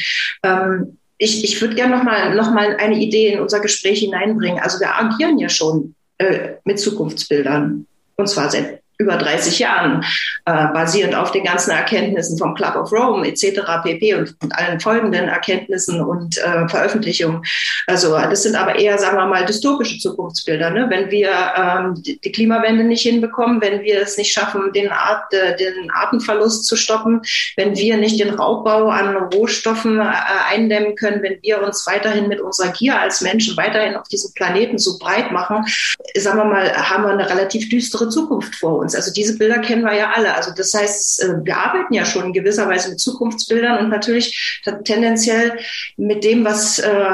Ähm, 0.43 0.97
ich, 1.17 1.43
ich 1.43 1.61
würde 1.61 1.75
gerne 1.75 1.95
nochmal 1.95 2.35
noch 2.35 2.51
mal 2.51 2.75
eine 2.75 2.97
Idee 2.97 3.33
in 3.33 3.39
unser 3.39 3.59
Gespräch 3.59 3.99
hineinbringen. 3.99 4.59
Also 4.59 4.79
wir 4.79 4.95
agieren 4.95 5.39
ja 5.39 5.49
schon 5.49 5.95
äh, 6.17 6.55
mit 6.63 6.79
Zukunftsbildern. 6.79 7.87
Und 8.17 8.27
zwar 8.29 8.49
seit 8.49 8.81
über 8.97 9.17
30 9.17 9.59
Jahren, 9.59 10.03
äh, 10.45 10.67
basierend 10.67 11.15
auf 11.15 11.31
den 11.31 11.43
ganzen 11.43 11.71
Erkenntnissen 11.71 12.37
vom 12.37 12.55
Club 12.55 12.75
of 12.75 12.91
Rome 12.91 13.27
etc. 13.27 13.61
pp. 13.83 14.15
und, 14.15 14.35
und 14.41 14.55
allen 14.55 14.79
folgenden 14.79 15.27
Erkenntnissen 15.27 16.01
und 16.01 16.37
äh, 16.37 16.67
Veröffentlichungen. 16.67 17.43
Also 17.87 18.17
das 18.17 18.43
sind 18.43 18.55
aber 18.55 18.75
eher, 18.75 18.97
sagen 18.97 19.17
wir 19.17 19.25
mal, 19.25 19.45
dystopische 19.45 19.99
Zukunftsbilder. 19.99 20.69
Ne? 20.69 20.87
Wenn 20.89 21.11
wir 21.11 21.31
ähm, 21.57 22.01
die, 22.01 22.19
die 22.19 22.31
Klimawende 22.31 22.83
nicht 22.83 23.01
hinbekommen, 23.01 23.61
wenn 23.61 23.81
wir 23.81 24.01
es 24.01 24.17
nicht 24.17 24.31
schaffen, 24.31 24.71
den, 24.73 24.91
Art, 24.91 25.33
äh, 25.33 25.55
den 25.57 25.91
Artenverlust 25.91 26.65
zu 26.65 26.75
stoppen, 26.75 27.21
wenn 27.57 27.75
wir 27.75 27.97
nicht 27.97 28.19
den 28.19 28.33
Raubbau 28.33 28.89
an 28.89 29.15
Rohstoffen 29.33 29.99
äh, 29.99 30.13
eindämmen 30.49 30.95
können, 30.95 31.21
wenn 31.21 31.39
wir 31.41 31.61
uns 31.61 31.85
weiterhin 31.85 32.27
mit 32.27 32.39
unserer 32.39 32.71
Gier 32.71 32.99
als 32.99 33.21
Menschen 33.21 33.57
weiterhin 33.57 33.95
auf 33.95 34.07
diesem 34.07 34.33
Planeten 34.33 34.77
so 34.77 34.97
breit 34.99 35.31
machen, 35.31 35.65
sagen 36.15 36.37
wir 36.37 36.45
mal, 36.45 36.71
haben 36.75 37.03
wir 37.03 37.11
eine 37.11 37.29
relativ 37.29 37.69
düstere 37.69 38.09
Zukunft 38.09 38.55
vor 38.55 38.77
uns 38.77 38.84
uns. 38.85 38.95
Also 38.95 39.11
diese 39.11 39.37
Bilder 39.37 39.59
kennen 39.59 39.83
wir 39.83 39.93
ja 39.93 40.11
alle. 40.15 40.33
Also 40.33 40.51
das 40.55 40.73
heißt, 40.73 41.23
äh, 41.23 41.33
wir 41.43 41.57
arbeiten 41.57 41.93
ja 41.93 42.05
schon 42.05 42.25
in 42.25 42.33
gewisser 42.33 42.67
Weise 42.69 42.89
mit 42.89 42.99
Zukunftsbildern 42.99 43.79
und 43.79 43.89
natürlich 43.89 44.61
tendenziell 44.83 45.57
mit 45.97 46.23
dem, 46.23 46.45
was, 46.45 46.79
äh, 46.79 47.05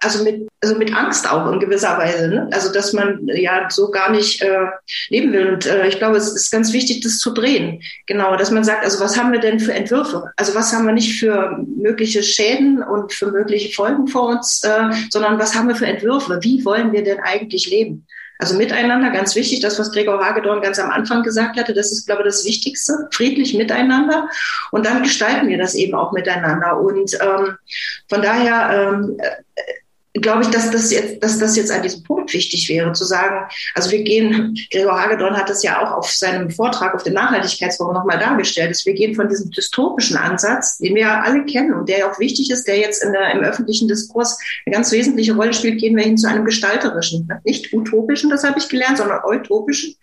also 0.00 0.24
mit, 0.24 0.48
also 0.60 0.76
mit 0.76 0.94
Angst 0.94 1.30
auch 1.30 1.50
in 1.50 1.60
gewisser 1.60 1.96
Weise. 1.96 2.28
Ne? 2.28 2.48
Also 2.52 2.72
dass 2.72 2.92
man 2.92 3.26
ja 3.28 3.68
so 3.70 3.90
gar 3.90 4.10
nicht 4.10 4.42
äh, 4.42 4.66
leben 5.08 5.32
will. 5.32 5.54
Und 5.54 5.66
ich 5.88 5.98
glaube, 5.98 6.16
es 6.16 6.32
ist 6.32 6.50
ganz 6.50 6.72
wichtig, 6.72 7.00
das 7.00 7.18
zu 7.18 7.32
drehen. 7.32 7.82
Genau, 8.06 8.36
dass 8.36 8.50
man 8.50 8.64
sagt, 8.64 8.84
also 8.84 9.02
was 9.02 9.18
haben 9.18 9.32
wir 9.32 9.40
denn 9.40 9.60
für 9.60 9.72
Entwürfe? 9.72 10.30
Also 10.36 10.54
was 10.54 10.72
haben 10.72 10.86
wir 10.86 10.92
nicht 10.92 11.18
für 11.18 11.58
mögliche 11.76 12.22
Schäden 12.22 12.82
und 12.82 13.12
für 13.12 13.30
mögliche 13.30 13.72
Folgen 13.72 14.08
vor 14.08 14.28
uns, 14.28 14.60
sondern 15.10 15.38
was 15.38 15.54
haben 15.54 15.68
wir 15.68 15.76
für 15.76 15.86
Entwürfe? 15.86 16.38
Wie 16.42 16.64
wollen 16.64 16.92
wir 16.92 17.04
denn 17.04 17.20
eigentlich 17.20 17.70
leben? 17.70 18.06
Also 18.38 18.56
miteinander, 18.56 19.10
ganz 19.10 19.36
wichtig, 19.36 19.60
das, 19.60 19.78
was 19.78 19.92
Gregor 19.92 20.24
Hagedorn 20.24 20.62
ganz 20.62 20.78
am 20.78 20.90
Anfang 20.90 21.22
gesagt 21.22 21.56
hatte, 21.58 21.74
das 21.74 21.92
ist, 21.92 22.06
glaube 22.06 22.22
ich, 22.22 22.26
das 22.26 22.44
Wichtigste, 22.44 23.08
friedlich 23.12 23.54
miteinander. 23.54 24.28
Und 24.72 24.84
dann 24.84 25.02
gestalten 25.02 25.48
wir 25.48 25.58
das 25.58 25.74
eben 25.74 25.94
auch 25.94 26.12
miteinander. 26.12 26.80
Und 26.80 27.16
ähm, 27.20 27.56
von 28.08 28.22
daher 28.22 28.94
ähm, 28.94 29.18
glaube 30.14 30.42
ich, 30.42 30.48
dass 30.48 30.70
das 30.70 30.90
jetzt, 30.90 31.22
dass 31.22 31.38
das 31.38 31.56
jetzt 31.56 31.70
an 31.70 31.82
diesem 31.82 32.02
Punkt 32.02 32.32
wichtig 32.34 32.68
wäre, 32.68 32.92
zu 32.92 33.04
sagen, 33.04 33.48
also 33.74 33.90
wir 33.90 34.02
gehen, 34.02 34.58
Gregor 34.70 35.00
Hagedorn 35.00 35.36
hat 35.36 35.48
das 35.48 35.62
ja 35.62 35.82
auch 35.82 35.96
auf 35.96 36.10
seinem 36.10 36.50
Vortrag 36.50 36.94
auf 36.94 37.02
dem 37.02 37.14
Nachhaltigkeitsforum 37.14 37.94
nochmal 37.94 38.18
dargestellt, 38.18 38.70
dass 38.70 38.84
wir 38.84 38.92
gehen 38.92 39.14
von 39.14 39.28
diesem 39.28 39.50
dystopischen 39.50 40.16
Ansatz, 40.16 40.78
den 40.78 40.94
wir 40.94 41.02
ja 41.02 41.20
alle 41.22 41.44
kennen 41.46 41.72
und 41.72 41.88
der 41.88 42.00
ja 42.00 42.10
auch 42.10 42.18
wichtig 42.18 42.50
ist, 42.50 42.68
der 42.68 42.78
jetzt 42.78 43.02
in 43.02 43.12
der, 43.12 43.32
im 43.32 43.40
öffentlichen 43.40 43.88
Diskurs 43.88 44.38
eine 44.66 44.74
ganz 44.74 44.92
wesentliche 44.92 45.34
Rolle 45.34 45.54
spielt, 45.54 45.80
gehen 45.80 45.96
wir 45.96 46.04
hin 46.04 46.18
zu 46.18 46.28
einem 46.28 46.44
gestalterischen, 46.44 47.28
nicht 47.44 47.72
utopischen, 47.72 48.28
das 48.28 48.44
habe 48.44 48.58
ich 48.58 48.68
gelernt, 48.68 48.98
sondern 48.98 49.20
utopischen 49.24 49.94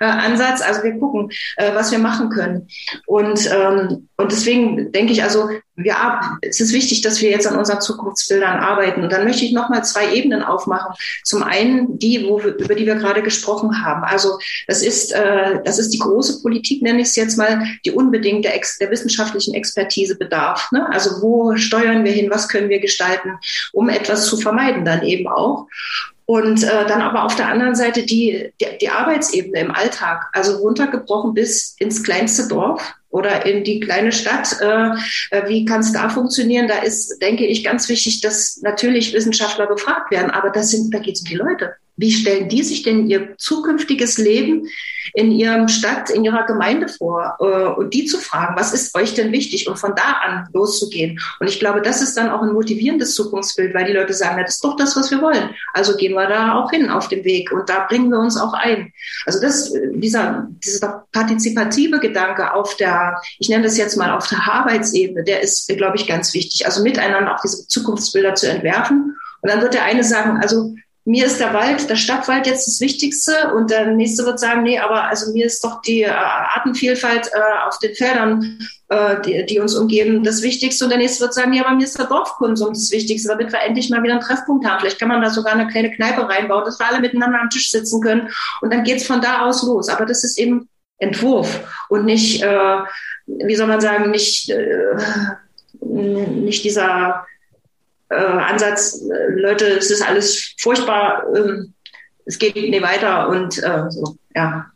äh, 0.00 0.04
Ansatz. 0.04 0.62
Also 0.62 0.82
wir 0.82 0.98
gucken, 0.98 1.30
äh, 1.56 1.74
was 1.74 1.92
wir 1.92 1.98
machen 1.98 2.30
können. 2.30 2.68
Und, 3.06 3.50
ähm, 3.52 4.08
und 4.16 4.32
deswegen 4.32 4.92
denke 4.92 5.12
ich 5.12 5.22
also, 5.22 5.48
ja, 5.84 6.38
es 6.42 6.60
ist 6.60 6.72
wichtig, 6.72 7.02
dass 7.02 7.20
wir 7.20 7.30
jetzt 7.30 7.46
an 7.46 7.56
unseren 7.56 7.80
Zukunftsbildern 7.80 8.58
arbeiten. 8.58 9.02
Und 9.02 9.12
dann 9.12 9.24
möchte 9.24 9.44
ich 9.44 9.52
nochmal 9.52 9.84
zwei 9.84 10.12
Ebenen 10.12 10.42
aufmachen. 10.42 10.94
Zum 11.24 11.42
einen 11.42 11.98
die, 11.98 12.26
wo 12.26 12.42
wir, 12.42 12.56
über 12.56 12.74
die 12.74 12.86
wir 12.86 12.96
gerade 12.96 13.22
gesprochen 13.22 13.84
haben. 13.84 14.02
Also 14.04 14.38
das 14.66 14.82
ist, 14.82 15.12
äh, 15.12 15.60
das 15.64 15.78
ist 15.78 15.90
die 15.90 15.98
große 15.98 16.42
Politik, 16.42 16.82
nenne 16.82 17.00
ich 17.00 17.08
es 17.08 17.16
jetzt 17.16 17.38
mal, 17.38 17.64
die 17.84 17.92
unbedingt 17.92 18.44
der, 18.44 18.56
Ex 18.56 18.78
der 18.78 18.90
wissenschaftlichen 18.90 19.54
Expertise 19.54 20.16
bedarf. 20.16 20.70
Ne? 20.72 20.88
Also 20.90 21.22
wo 21.22 21.56
steuern 21.56 22.04
wir 22.04 22.12
hin, 22.12 22.30
was 22.30 22.48
können 22.48 22.68
wir 22.68 22.80
gestalten, 22.80 23.38
um 23.72 23.88
etwas 23.88 24.26
zu 24.26 24.36
vermeiden 24.36 24.84
dann 24.84 25.02
eben 25.02 25.28
auch. 25.28 25.66
Und 26.30 26.62
äh, 26.62 26.86
dann 26.86 27.00
aber 27.00 27.24
auf 27.24 27.36
der 27.36 27.48
anderen 27.48 27.74
Seite 27.74 28.02
die, 28.02 28.52
die, 28.60 28.66
die 28.82 28.90
Arbeitsebene 28.90 29.60
im 29.60 29.70
Alltag, 29.70 30.26
also 30.34 30.58
runtergebrochen 30.58 31.32
bis 31.32 31.74
ins 31.78 32.04
kleinste 32.04 32.48
Dorf 32.48 32.94
oder 33.08 33.46
in 33.46 33.64
die 33.64 33.80
kleine 33.80 34.12
Stadt. 34.12 34.54
Äh, 34.60 34.90
äh 35.30 35.48
wie 35.48 35.64
kann 35.64 35.80
es 35.80 35.94
da 35.94 36.10
funktionieren? 36.10 36.68
Da 36.68 36.80
ist, 36.80 37.18
denke 37.22 37.46
ich, 37.46 37.64
ganz 37.64 37.88
wichtig, 37.88 38.20
dass 38.20 38.60
natürlich 38.62 39.14
Wissenschaftler 39.14 39.68
befragt 39.68 40.10
werden, 40.10 40.30
aber 40.30 40.50
das 40.50 40.70
sind, 40.70 40.92
da 40.92 40.98
geht 40.98 41.14
es 41.14 41.22
um 41.22 41.28
die 41.28 41.36
Leute. 41.36 41.76
Wie 41.98 42.12
stellen 42.12 42.48
die 42.48 42.62
sich 42.62 42.84
denn 42.84 43.10
ihr 43.10 43.36
zukünftiges 43.38 44.18
Leben 44.18 44.68
in 45.14 45.32
ihrem 45.32 45.66
Stadt, 45.66 46.10
in 46.10 46.24
ihrer 46.24 46.46
Gemeinde 46.46 46.88
vor? 46.88 47.36
Äh, 47.40 47.80
und 47.80 47.92
die 47.92 48.06
zu 48.06 48.18
fragen, 48.18 48.54
was 48.56 48.72
ist 48.72 48.94
euch 48.94 49.14
denn 49.14 49.32
wichtig? 49.32 49.68
Und 49.68 49.78
von 49.78 49.94
da 49.96 50.12
an 50.24 50.48
loszugehen. 50.52 51.18
Und 51.40 51.48
ich 51.48 51.58
glaube, 51.58 51.82
das 51.82 52.00
ist 52.00 52.16
dann 52.16 52.30
auch 52.30 52.40
ein 52.40 52.52
motivierendes 52.52 53.14
Zukunftsbild, 53.14 53.74
weil 53.74 53.86
die 53.86 53.92
Leute 53.92 54.14
sagen, 54.14 54.40
das 54.40 54.54
ist 54.54 54.64
doch 54.64 54.76
das, 54.76 54.96
was 54.96 55.10
wir 55.10 55.20
wollen. 55.20 55.50
Also 55.74 55.96
gehen 55.96 56.14
wir 56.14 56.28
da 56.28 56.54
auch 56.54 56.70
hin 56.70 56.88
auf 56.88 57.08
dem 57.08 57.24
Weg 57.24 57.50
und 57.50 57.68
da 57.68 57.86
bringen 57.88 58.10
wir 58.10 58.20
uns 58.20 58.36
auch 58.36 58.52
ein. 58.52 58.92
Also 59.26 59.40
das, 59.40 59.72
dieser, 59.94 60.46
dieser 60.64 61.04
partizipative 61.10 61.98
Gedanke 61.98 62.54
auf 62.54 62.76
der, 62.76 63.20
ich 63.40 63.48
nenne 63.48 63.64
das 63.64 63.76
jetzt 63.76 63.96
mal 63.96 64.12
auf 64.12 64.28
der 64.28 64.38
Arbeitsebene, 64.48 65.24
der 65.24 65.40
ist, 65.40 65.66
glaube 65.66 65.96
ich, 65.96 66.06
ganz 66.06 66.32
wichtig. 66.32 66.64
Also 66.64 66.82
miteinander 66.84 67.34
auch 67.34 67.40
diese 67.40 67.66
Zukunftsbilder 67.66 68.36
zu 68.36 68.48
entwerfen. 68.48 69.16
Und 69.40 69.50
dann 69.50 69.60
wird 69.60 69.74
der 69.74 69.84
eine 69.84 70.04
sagen, 70.04 70.38
also 70.40 70.74
mir 71.08 71.24
ist 71.24 71.40
der 71.40 71.54
Wald, 71.54 71.88
der 71.88 71.96
Stadtwald 71.96 72.46
jetzt 72.46 72.66
das 72.66 72.82
Wichtigste 72.82 73.54
und 73.54 73.70
der 73.70 73.86
nächste 73.86 74.26
wird 74.26 74.38
sagen, 74.38 74.62
nee, 74.62 74.78
aber 74.78 75.04
also 75.04 75.32
mir 75.32 75.46
ist 75.46 75.64
doch 75.64 75.80
die 75.80 76.02
äh, 76.02 76.10
Artenvielfalt 76.10 77.30
äh, 77.32 77.66
auf 77.66 77.78
den 77.78 77.94
Feldern, 77.94 78.58
äh, 78.90 79.18
die, 79.22 79.46
die, 79.46 79.58
uns 79.58 79.74
umgeben, 79.74 80.22
das 80.22 80.42
Wichtigste 80.42 80.84
und 80.84 80.90
der 80.90 80.98
nächste 80.98 81.22
wird 81.22 81.32
sagen, 81.32 81.54
ja, 81.54 81.64
aber 81.64 81.76
mir 81.76 81.84
ist 81.84 81.98
der 81.98 82.08
Dorfkonsum 82.08 82.74
das 82.74 82.90
Wichtigste, 82.90 83.30
damit 83.30 83.50
wir 83.52 83.62
endlich 83.62 83.88
mal 83.88 84.02
wieder 84.02 84.12
einen 84.12 84.22
Treffpunkt 84.22 84.66
haben. 84.66 84.80
Vielleicht 84.80 84.98
kann 84.98 85.08
man 85.08 85.22
da 85.22 85.30
sogar 85.30 85.54
eine 85.54 85.66
kleine 85.68 85.90
Kneipe 85.90 86.28
reinbauen, 86.28 86.66
dass 86.66 86.78
wir 86.78 86.86
alle 86.86 87.00
miteinander 87.00 87.40
am 87.40 87.48
Tisch 87.48 87.70
sitzen 87.70 88.02
können 88.02 88.28
und 88.60 88.70
dann 88.70 88.84
geht's 88.84 89.06
von 89.06 89.22
da 89.22 89.46
aus 89.46 89.62
los. 89.62 89.88
Aber 89.88 90.04
das 90.04 90.24
ist 90.24 90.38
eben 90.38 90.68
Entwurf 90.98 91.86
und 91.88 92.04
nicht, 92.04 92.42
äh, 92.42 92.78
wie 93.26 93.56
soll 93.56 93.66
man 93.66 93.80
sagen, 93.80 94.10
nicht, 94.10 94.50
äh, 94.50 94.94
nicht 95.80 96.64
dieser 96.64 97.24
äh, 98.10 98.14
Ansatz, 98.14 99.02
äh, 99.02 99.40
Leute, 99.40 99.66
es 99.66 99.90
ist 99.90 100.06
alles 100.06 100.54
furchtbar, 100.58 101.24
ähm, 101.34 101.74
es 102.24 102.38
geht 102.38 102.56
nicht 102.56 102.82
weiter 102.82 103.28
und 103.28 103.62
äh, 103.62 103.90
so, 103.90 104.16
ja. 104.34 104.70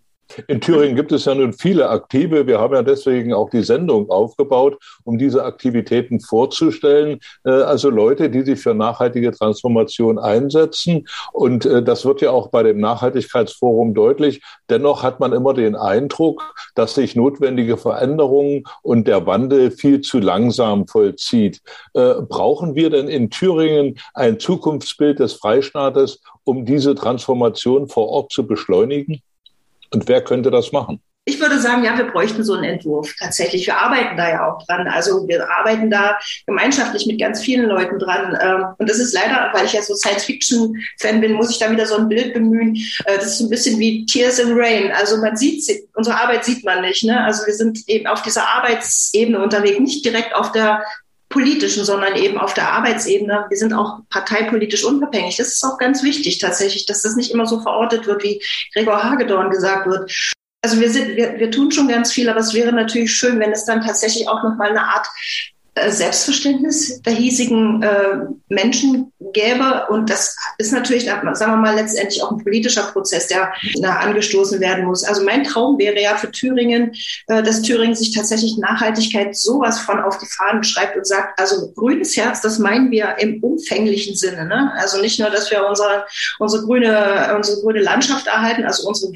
In 0.47 0.61
Thüringen 0.61 0.97
gibt 0.97 1.13
es 1.13 1.25
ja 1.25 1.35
nun 1.35 1.53
viele 1.53 1.89
Aktive. 1.89 2.47
Wir 2.47 2.59
haben 2.59 2.75
ja 2.75 2.83
deswegen 2.83 3.33
auch 3.33 3.51
die 3.51 3.63
Sendung 3.63 4.11
aufgebaut, 4.11 4.79
um 5.05 5.19
diese 5.19 5.45
Aktivitäten 5.45 6.21
vorzustellen. 6.21 7.21
Äh, 7.45 7.51
also 7.51 7.91
Leute, 7.91 8.31
die 8.31 8.43
sich 8.43 8.61
für 8.61 8.75
nachhaltige 8.75 9.33
Transformation 9.33 10.19
einsetzen. 10.19 11.07
Und 11.33 11.67
äh, 11.67 11.83
das 11.83 12.05
wird 12.05 12.21
ja 12.21 12.31
auch 12.31 12.49
bei 12.49 12.63
dem 12.63 12.81
Nachhaltigkeitsforum 12.81 13.95
deutlich. 13.95 14.43
Dennoch 14.71 15.03
hat 15.03 15.21
man 15.21 15.33
immer 15.33 15.55
den 15.55 15.77
Eindruck, 15.77 16.55
dass 16.75 16.95
sich 16.95 17.17
notwendige 17.17 17.77
Veränderungen 17.77 18.65
und 18.83 19.07
der 19.09 19.27
Wandel 19.27 19.71
viel 19.71 20.01
zu 20.01 20.19
langsam 20.19 20.87
vollzieht. 20.87 21.61
Äh, 21.95 22.15
brauchen 22.29 22.75
wir 22.75 22.91
denn 22.91 23.09
in 23.09 23.31
Thüringen 23.31 23.99
ein 24.15 24.39
Zukunftsbild 24.39 25.19
des 25.19 25.35
Freistaates, 25.35 26.21
um 26.45 26.65
diese 26.65 26.95
Transformation 26.95 27.89
vor 27.89 28.09
Ort 28.09 28.33
zu 28.33 28.47
beschleunigen? 28.47 29.23
Und 29.93 30.09
wer 30.09 30.23
könnte 30.23 30.51
das 30.51 30.73
machen? 30.73 31.01
Ich 31.25 31.41
würde 31.41 31.61
sagen, 31.61 31.85
ja, 31.85 31.97
wir 31.97 32.11
bräuchten 32.11 32.43
so 32.43 32.55
einen 32.55 32.65
Entwurf 32.65 33.15
tatsächlich. 33.17 33.65
Wir 33.69 33.77
arbeiten 33.77 34.17
da 34.17 34.29
ja 34.29 34.49
auch 34.49 34.67
dran. 34.67 34.89
Also 34.89 35.29
wir 35.29 35.49
arbeiten 35.49 35.89
da 35.89 36.19
gemeinschaftlich 36.49 37.07
mit 37.07 37.21
ganz 37.21 37.41
vielen 37.41 37.69
Leuten 37.69 38.01
dran. 38.01 38.37
Ähm, 38.43 38.65
und 38.77 38.91
das 38.91 38.99
ist 38.99 39.15
leider, 39.15 39.51
weil 39.53 39.67
ich 39.67 39.73
ja 39.73 39.83
so 39.83 39.95
Science-Fiction-Fan 39.95 41.21
bin, 41.21 41.35
muss 41.35 41.51
ich 41.51 41.61
da 41.61 41.71
wieder 41.71 41.87
so 41.87 41.97
ein 41.97 42.09
Bild 42.09 42.35
bemühen. 42.35 42.75
Äh, 43.05 43.19
das 43.19 43.27
ist 43.27 43.39
so 43.39 43.45
ein 43.45 43.51
bisschen 43.51 43.79
wie 43.79 44.05
Tears 44.05 44.41
in 44.41 44.59
Rain. 44.59 44.91
Also 44.91 45.19
man 45.19 45.37
sieht, 45.37 45.65
unsere 45.95 46.21
Arbeit 46.21 46.45
sieht 46.45 46.65
man 46.65 46.81
nicht. 46.81 47.05
Ne? 47.05 47.23
Also 47.23 47.47
wir 47.47 47.55
sind 47.55 47.89
eben 47.89 48.09
auf 48.09 48.23
dieser 48.23 48.49
Arbeitsebene 48.49 49.41
unterwegs, 49.41 49.79
nicht 49.79 50.05
direkt 50.05 50.35
auf 50.35 50.51
der 50.51 50.83
politischen, 51.33 51.85
sondern 51.85 52.17
eben 52.17 52.39
auf 52.39 52.55
der 52.55 52.73
Arbeitsebene. 52.73 53.47
Wir 53.49 53.57
sind 53.57 53.73
auch 53.73 54.01
parteipolitisch 54.11 54.85
unabhängig. 54.85 55.37
Das 55.37 55.49
ist 55.49 55.65
auch 55.65 55.79
ganz 55.79 56.03
wichtig 56.03 56.39
tatsächlich, 56.39 56.87
dass 56.87 57.03
das 57.03 57.17
nicht 57.17 57.33
immer 57.33 57.47
so 57.47 57.61
verortet 57.61 58.07
wird, 58.07 58.23
wie 58.23 58.43
Gregor 58.73 59.03
Hagedorn 59.03 59.51
gesagt 59.51 59.87
wird. 59.89 60.11
Also 60.65 60.81
wir 60.81 60.91
sind, 60.91 61.17
wir, 61.17 61.39
wir 61.39 61.51
tun 61.51 61.73
schon 61.73 61.89
ganz 61.89 62.13
viel, 62.13 62.29
aber 62.29 62.39
es 62.39 62.55
wäre 62.55 62.73
natürlich 62.73 63.13
schön, 63.13 63.41
wenn 63.41 63.51
es 63.51 63.65
dann 63.65 63.85
tatsächlich 63.85 64.29
auch 64.29 64.45
nochmal 64.45 64.71
eine 64.71 64.85
Art 64.85 65.09
Selbstverständnis 65.75 67.01
der 67.01 67.15
hiesigen 67.15 67.83
äh, 67.83 68.27
Menschen 68.49 69.11
gäbe. 69.33 69.87
Und 69.89 70.11
das 70.11 70.37
ist 70.59 70.73
natürlich, 70.73 71.05
sagen 71.05 71.35
wir 71.39 71.57
mal, 71.57 71.75
letztendlich 71.75 72.23
auch 72.23 72.31
ein 72.31 72.45
politischer 72.45 72.83
Prozess, 72.83 73.29
der 73.29 73.53
na, 73.81 74.01
angestoßen 74.01 74.61
werden 74.61 74.85
muss. 74.85 75.03
Also 75.03 75.25
mein 75.25 75.45
Traum 75.45 75.79
wäre 75.79 76.01
ja 76.01 76.17
für 76.17 76.31
Thüringen, 76.31 76.93
äh, 77.29 77.43
dass 77.43 77.63
Thüringen 77.63 77.95
sich 77.95 78.15
tatsächlich 78.15 78.59
Nachhaltigkeit 78.59 79.35
sowas 79.35 79.81
von 79.81 80.01
auf 80.01 80.19
die 80.19 80.27
Fahnen 80.27 80.63
schreibt 80.63 80.97
und 80.97 81.07
sagt, 81.07 81.41
also 81.41 81.73
grünes 81.73 82.17
Herz, 82.19 82.43
das 82.43 82.59
meinen 82.59 82.91
wir 82.91 83.17
im 83.19 83.43
umfänglichen 83.43 84.15
Sinne. 84.15 84.45
Ne? 84.45 84.73
Also 84.77 85.01
nicht 85.01 85.19
nur, 85.19 85.31
dass 85.31 85.51
wir 85.51 85.67
unsere, 85.67 86.05
unsere, 86.39 86.65
grüne, 86.65 87.33
unsere 87.35 87.63
grüne 87.63 87.81
Landschaft 87.81 88.27
erhalten, 88.27 88.65
also 88.65 88.87
unsere 88.87 89.13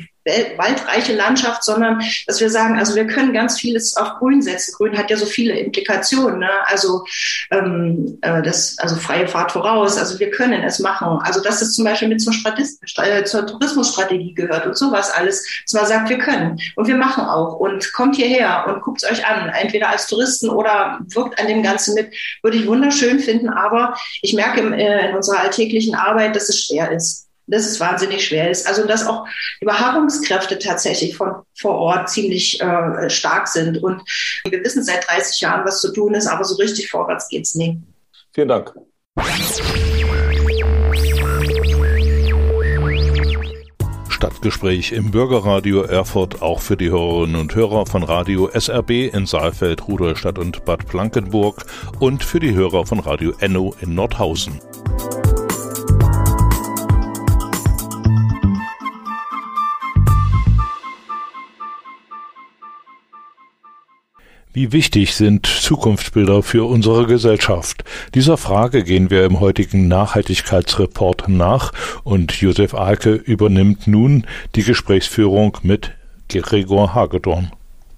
waldreiche 0.57 1.15
Landschaft, 1.15 1.65
sondern 1.65 2.03
dass 2.27 2.41
wir 2.41 2.51
sagen, 2.51 2.79
also 2.79 2.95
wir 2.95 3.07
können 3.07 3.33
ganz 3.33 3.61
vieles 3.61 3.97
auf 3.97 4.15
Grün 4.19 4.43
setzen. 4.43 4.75
Grün 4.77 4.99
hat 4.99 5.11
ja 5.11 5.17
so 5.17 5.27
viele 5.27 5.59
Implikationen, 5.59 6.41
ne? 6.41 6.51
also 6.67 7.05
ähm, 7.51 8.19
äh, 8.23 8.43
das, 8.43 8.77
also 8.79 8.97
freie 8.97 9.29
Fahrt 9.29 9.53
voraus. 9.53 9.97
Also 9.97 10.19
wir 10.19 10.31
können 10.31 10.63
es 10.65 10.79
machen. 10.79 11.19
Also 11.23 11.41
dass 11.41 11.63
es 11.63 11.73
zum 11.73 11.85
Beispiel 11.85 12.09
mit 12.09 12.21
zur, 12.21 12.33
Statist 12.33 12.83
äh, 12.99 13.25
zur 13.25 13.47
Tourismusstrategie 13.47 14.35
gehört 14.35 14.67
und 14.67 14.77
sowas 14.77 15.11
alles. 15.11 15.47
Zwar 15.67 15.87
sagt, 15.87 16.09
wir 16.09 16.19
können 16.19 16.59
und 16.75 16.89
wir 16.89 16.97
machen 16.97 17.25
auch 17.25 17.55
und 17.55 17.93
kommt 17.93 18.17
hierher 18.17 18.65
und 18.67 18.83
guckt 18.83 19.03
es 19.03 19.11
euch 19.11 19.27
an, 19.27 19.49
entweder 19.51 19.91
als 19.91 20.07
Touristen 20.07 20.51
oder 20.51 20.99
wirkt 21.07 21.39
an 21.41 21.47
dem 21.47 21.63
Ganzen 21.63 21.95
mit. 21.95 22.13
Würde 22.43 22.57
ich 22.57 22.67
wunderschön 22.67 23.21
finden, 23.21 23.49
aber 23.49 23.97
ich 24.23 24.35
merke 24.35 24.61
äh, 24.61 25.09
in 25.09 25.17
unserer 25.17 25.41
alltäglichen 25.41 25.95
Arbeit, 25.95 26.35
dass 26.35 26.49
es 26.49 26.65
schwer 26.65 26.91
ist 26.91 27.26
dass 27.47 27.67
es 27.67 27.81
wahnsinnig 27.81 28.27
schwer 28.27 28.51
ist. 28.51 28.67
Also 28.67 28.87
dass 28.87 29.07
auch 29.07 29.27
Überharrungskräfte 29.61 30.59
tatsächlich 30.59 31.17
von 31.17 31.35
vor 31.55 31.75
Ort 31.77 32.11
ziemlich 32.11 32.61
äh, 32.61 33.09
stark 33.09 33.49
sind. 33.49 33.83
Und 33.83 34.03
wir 34.49 34.63
wissen 34.65 34.83
seit 34.83 35.09
30 35.09 35.41
Jahren, 35.41 35.65
was 35.67 35.81
zu 35.81 35.93
tun 35.93 36.15
ist, 36.15 36.27
aber 36.27 36.45
so 36.45 36.57
richtig 36.57 36.91
vorwärts 36.91 37.29
geht's 37.29 37.55
nie. 37.55 37.81
Vielen 38.33 38.49
Dank. 38.49 38.75
Stadtgespräch 44.09 44.93
im 44.93 45.11
Bürgerradio 45.11 45.83
Erfurt 45.83 46.41
auch 46.41 46.61
für 46.61 46.79
die 46.79 46.89
Hörerinnen 46.89 47.37
und 47.37 47.55
Hörer 47.55 47.85
von 47.85 48.03
Radio 48.03 48.49
SRB 48.49 49.13
in 49.13 49.27
Saalfeld, 49.27 49.87
Rudolstadt 49.87 50.39
und 50.39 50.65
Bad 50.65 50.87
Blankenburg 50.89 51.67
und 52.01 52.25
für 52.25 52.41
die 52.41 52.55
Hörer 52.55 52.87
von 52.87 52.99
Radio 53.01 53.35
Enno 53.41 53.75
in 53.81 53.95
Nordhausen. 53.95 54.59
Wie 64.57 64.73
wichtig 64.73 65.15
sind 65.15 65.45
Zukunftsbilder 65.45 66.43
für 66.43 66.67
unsere 66.67 67.05
Gesellschaft? 67.05 67.85
Dieser 68.15 68.39
Frage 68.39 68.85
gehen 68.85 69.11
wir 69.11 69.27
im 69.27 69.39
heutigen 69.39 69.87
Nachhaltigkeitsreport 69.87 71.29
nach 71.29 71.73
und 72.05 72.33
Josef 72.41 72.73
Alke 72.73 73.13
übernimmt 73.13 73.87
nun 73.87 74.25
die 74.55 74.63
Gesprächsführung 74.63 75.59
mit 75.61 75.91
Gregor 76.31 76.95
Hagedorn. 76.95 77.53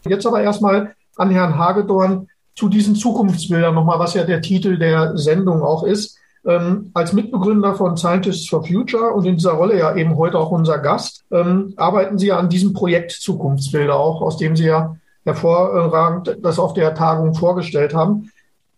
Jetzt 0.04 0.26
aber 0.26 0.42
erstmal 0.42 0.96
an 1.14 1.30
Herrn 1.30 1.56
Hagedorn 1.56 2.26
zu 2.56 2.68
diesen 2.68 2.96
Zukunftsbildern 2.96 3.72
nochmal, 3.72 4.00
was 4.00 4.14
ja 4.14 4.24
der 4.24 4.42
Titel 4.42 4.78
der 4.78 5.16
Sendung 5.16 5.62
auch 5.62 5.84
ist. 5.84 6.18
Ähm, 6.44 6.90
als 6.92 7.12
Mitbegründer 7.12 7.76
von 7.76 7.96
Scientists 7.96 8.48
for 8.48 8.64
Future 8.64 9.12
und 9.12 9.24
in 9.26 9.36
dieser 9.36 9.52
Rolle 9.52 9.78
ja 9.78 9.94
eben 9.94 10.16
heute 10.16 10.40
auch 10.40 10.50
unser 10.50 10.78
Gast, 10.78 11.24
ähm, 11.30 11.74
arbeiten 11.76 12.18
Sie 12.18 12.26
ja 12.26 12.36
an 12.36 12.48
diesem 12.48 12.72
Projekt 12.72 13.12
Zukunftsbilder 13.12 13.94
auch, 13.94 14.22
aus 14.22 14.38
dem 14.38 14.56
Sie 14.56 14.64
ja 14.64 14.96
hervorragend 15.24 16.38
das 16.42 16.58
auf 16.58 16.74
der 16.74 16.94
Tagung 16.94 17.34
vorgestellt 17.34 17.94
haben. 17.94 18.30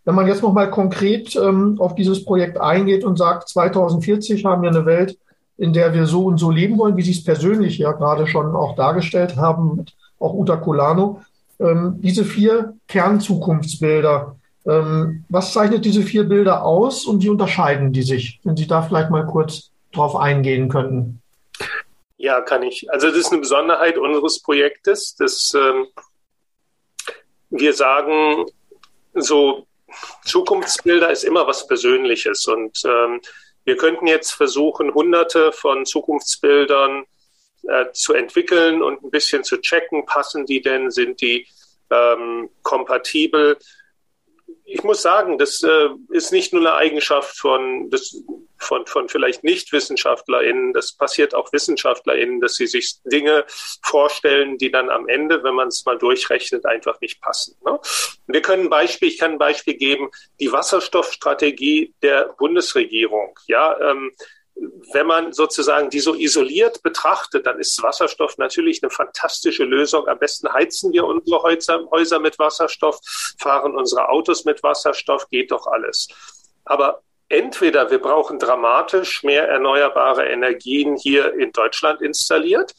Wenn 0.04 0.14
man 0.14 0.26
jetzt 0.26 0.42
nochmal 0.42 0.70
konkret 0.70 1.36
ähm, 1.36 1.76
auf 1.78 1.94
dieses 1.94 2.24
Projekt 2.24 2.60
eingeht 2.60 3.04
und 3.04 3.16
sagt, 3.16 3.48
2040 3.48 4.44
haben 4.44 4.62
wir 4.62 4.70
eine 4.70 4.86
Welt, 4.86 5.18
in 5.58 5.72
der 5.72 5.92
wir 5.92 6.06
so 6.06 6.24
und 6.24 6.38
so 6.38 6.50
leben 6.50 6.78
wollen, 6.78 6.96
wie 6.96 7.02
Sie 7.02 7.12
es 7.12 7.22
persönlich 7.22 7.78
ja 7.78 7.92
gerade 7.92 8.26
schon 8.26 8.56
auch 8.56 8.74
dargestellt 8.76 9.36
haben, 9.36 9.84
auch 10.18 10.32
Uta 10.32 10.56
Colano, 10.56 11.20
ähm, 11.60 11.98
diese 12.00 12.24
vier 12.24 12.74
Kernzukunftsbilder, 12.88 14.36
ähm, 14.66 15.24
was 15.28 15.52
zeichnet 15.52 15.84
diese 15.84 16.02
vier 16.02 16.24
Bilder 16.24 16.64
aus 16.64 17.04
und 17.04 17.22
wie 17.22 17.28
unterscheiden 17.28 17.92
die 17.92 18.02
sich? 18.02 18.40
Wenn 18.42 18.56
Sie 18.56 18.66
da 18.66 18.82
vielleicht 18.82 19.10
mal 19.10 19.26
kurz 19.26 19.70
drauf 19.92 20.16
eingehen 20.16 20.68
könnten. 20.68 21.20
Ja, 22.16 22.40
kann 22.40 22.62
ich. 22.62 22.90
Also 22.92 23.08
das 23.08 23.16
ist 23.16 23.32
eine 23.32 23.40
Besonderheit 23.40 23.96
unseres 23.96 24.40
Projektes. 24.42 25.14
Das 25.16 25.54
ähm, 25.54 25.86
wir 27.50 27.72
sagen, 27.72 28.46
so 29.14 29.66
Zukunftsbilder 30.24 31.10
ist 31.10 31.24
immer 31.24 31.46
was 31.46 31.66
Persönliches 31.66 32.46
und 32.46 32.80
ähm, 32.84 33.20
wir 33.64 33.76
könnten 33.76 34.06
jetzt 34.06 34.32
versuchen, 34.32 34.94
hunderte 34.94 35.52
von 35.52 35.84
Zukunftsbildern 35.84 37.04
äh, 37.64 37.86
zu 37.92 38.14
entwickeln 38.14 38.82
und 38.82 39.02
ein 39.02 39.10
bisschen 39.10 39.44
zu 39.44 39.60
checken, 39.60 40.06
passen 40.06 40.46
die 40.46 40.62
denn, 40.62 40.90
sind 40.90 41.20
die 41.20 41.46
ähm, 41.90 42.48
kompatibel. 42.62 43.58
Ich 44.72 44.84
muss 44.84 45.02
sagen, 45.02 45.36
das 45.36 45.62
äh, 45.64 45.88
ist 46.10 46.30
nicht 46.30 46.52
nur 46.52 46.62
eine 46.62 46.74
Eigenschaft 46.74 47.36
von, 47.36 47.90
das 47.90 48.22
von, 48.56 48.86
von 48.86 49.08
vielleicht 49.08 49.42
Nicht-WissenschaftlerInnen, 49.42 50.72
das 50.72 50.92
passiert 50.92 51.34
auch 51.34 51.52
WissenschaftlerInnen, 51.52 52.40
dass 52.40 52.54
sie 52.54 52.68
sich 52.68 52.96
Dinge 53.04 53.44
vorstellen, 53.82 54.58
die 54.58 54.70
dann 54.70 54.90
am 54.90 55.08
Ende, 55.08 55.42
wenn 55.42 55.54
man 55.54 55.68
es 55.68 55.84
mal 55.86 55.98
durchrechnet, 55.98 56.66
einfach 56.66 57.00
nicht 57.00 57.20
passen. 57.20 57.56
Ne? 57.64 57.80
Wir 58.26 58.42
können 58.42 58.64
ein 58.64 58.70
Beispiel, 58.70 59.08
ich 59.08 59.18
kann 59.18 59.32
ein 59.32 59.38
Beispiel 59.38 59.74
geben, 59.74 60.10
die 60.38 60.52
Wasserstoffstrategie 60.52 61.94
der 62.02 62.34
Bundesregierung. 62.38 63.36
Ja, 63.48 63.76
ähm, 63.80 64.12
wenn 64.92 65.06
man 65.06 65.32
sozusagen 65.32 65.90
die 65.90 66.00
so 66.00 66.14
isoliert 66.14 66.82
betrachtet, 66.82 67.46
dann 67.46 67.58
ist 67.58 67.82
Wasserstoff 67.82 68.36
natürlich 68.38 68.82
eine 68.82 68.90
fantastische 68.90 69.64
Lösung. 69.64 70.06
Am 70.08 70.18
besten 70.18 70.52
heizen 70.52 70.92
wir 70.92 71.04
unsere 71.04 71.42
Häuser 71.42 72.18
mit 72.18 72.38
Wasserstoff, 72.38 73.00
fahren 73.38 73.74
unsere 73.74 74.08
Autos 74.08 74.44
mit 74.44 74.62
Wasserstoff, 74.62 75.28
geht 75.28 75.50
doch 75.50 75.66
alles. 75.66 76.08
Aber 76.64 77.02
entweder 77.28 77.90
wir 77.90 78.00
brauchen 78.00 78.38
dramatisch 78.38 79.22
mehr 79.22 79.48
erneuerbare 79.48 80.26
Energien 80.26 80.96
hier 80.96 81.34
in 81.34 81.52
Deutschland 81.52 82.02
installiert. 82.02 82.74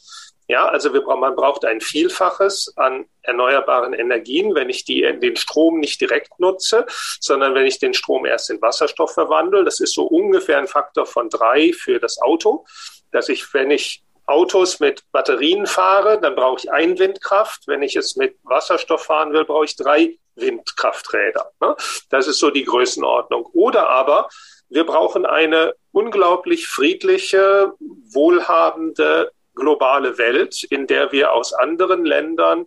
Ja, 0.52 0.68
also 0.68 0.92
wir, 0.92 1.00
man 1.16 1.34
braucht 1.34 1.64
ein 1.64 1.80
Vielfaches 1.80 2.74
an 2.76 3.06
erneuerbaren 3.22 3.94
Energien, 3.94 4.54
wenn 4.54 4.68
ich 4.68 4.84
die, 4.84 5.00
den 5.00 5.34
Strom 5.36 5.80
nicht 5.80 5.98
direkt 5.98 6.38
nutze, 6.40 6.84
sondern 7.20 7.54
wenn 7.54 7.64
ich 7.64 7.78
den 7.78 7.94
Strom 7.94 8.26
erst 8.26 8.50
in 8.50 8.60
Wasserstoff 8.60 9.14
verwandle. 9.14 9.64
Das 9.64 9.80
ist 9.80 9.94
so 9.94 10.04
ungefähr 10.04 10.58
ein 10.58 10.66
Faktor 10.66 11.06
von 11.06 11.30
drei 11.30 11.72
für 11.72 11.98
das 11.98 12.20
Auto, 12.20 12.66
dass 13.12 13.30
ich, 13.30 13.54
wenn 13.54 13.70
ich 13.70 14.04
Autos 14.26 14.78
mit 14.78 15.10
Batterien 15.10 15.66
fahre, 15.66 16.20
dann 16.20 16.34
brauche 16.34 16.58
ich 16.58 16.70
ein 16.70 16.98
Windkraft. 16.98 17.62
Wenn 17.66 17.82
ich 17.82 17.96
es 17.96 18.16
mit 18.16 18.36
Wasserstoff 18.42 19.04
fahren 19.04 19.32
will, 19.32 19.46
brauche 19.46 19.64
ich 19.64 19.76
drei 19.76 20.18
Windkrafträder. 20.34 21.50
Ne? 21.62 21.74
Das 22.10 22.28
ist 22.28 22.38
so 22.38 22.50
die 22.50 22.64
Größenordnung. 22.64 23.46
Oder 23.54 23.88
aber 23.88 24.28
wir 24.68 24.84
brauchen 24.84 25.24
eine 25.24 25.74
unglaublich 25.92 26.66
friedliche, 26.66 27.72
wohlhabende 27.78 29.32
globale 29.54 30.18
Welt, 30.18 30.64
in 30.64 30.86
der 30.86 31.12
wir 31.12 31.32
aus 31.32 31.52
anderen 31.52 32.04
Ländern 32.04 32.66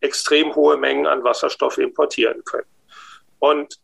extrem 0.00 0.54
hohe 0.54 0.76
Mengen 0.76 1.06
an 1.06 1.24
Wasserstoff 1.24 1.78
importieren 1.78 2.44
können. 2.44 2.68
Und 3.38 3.78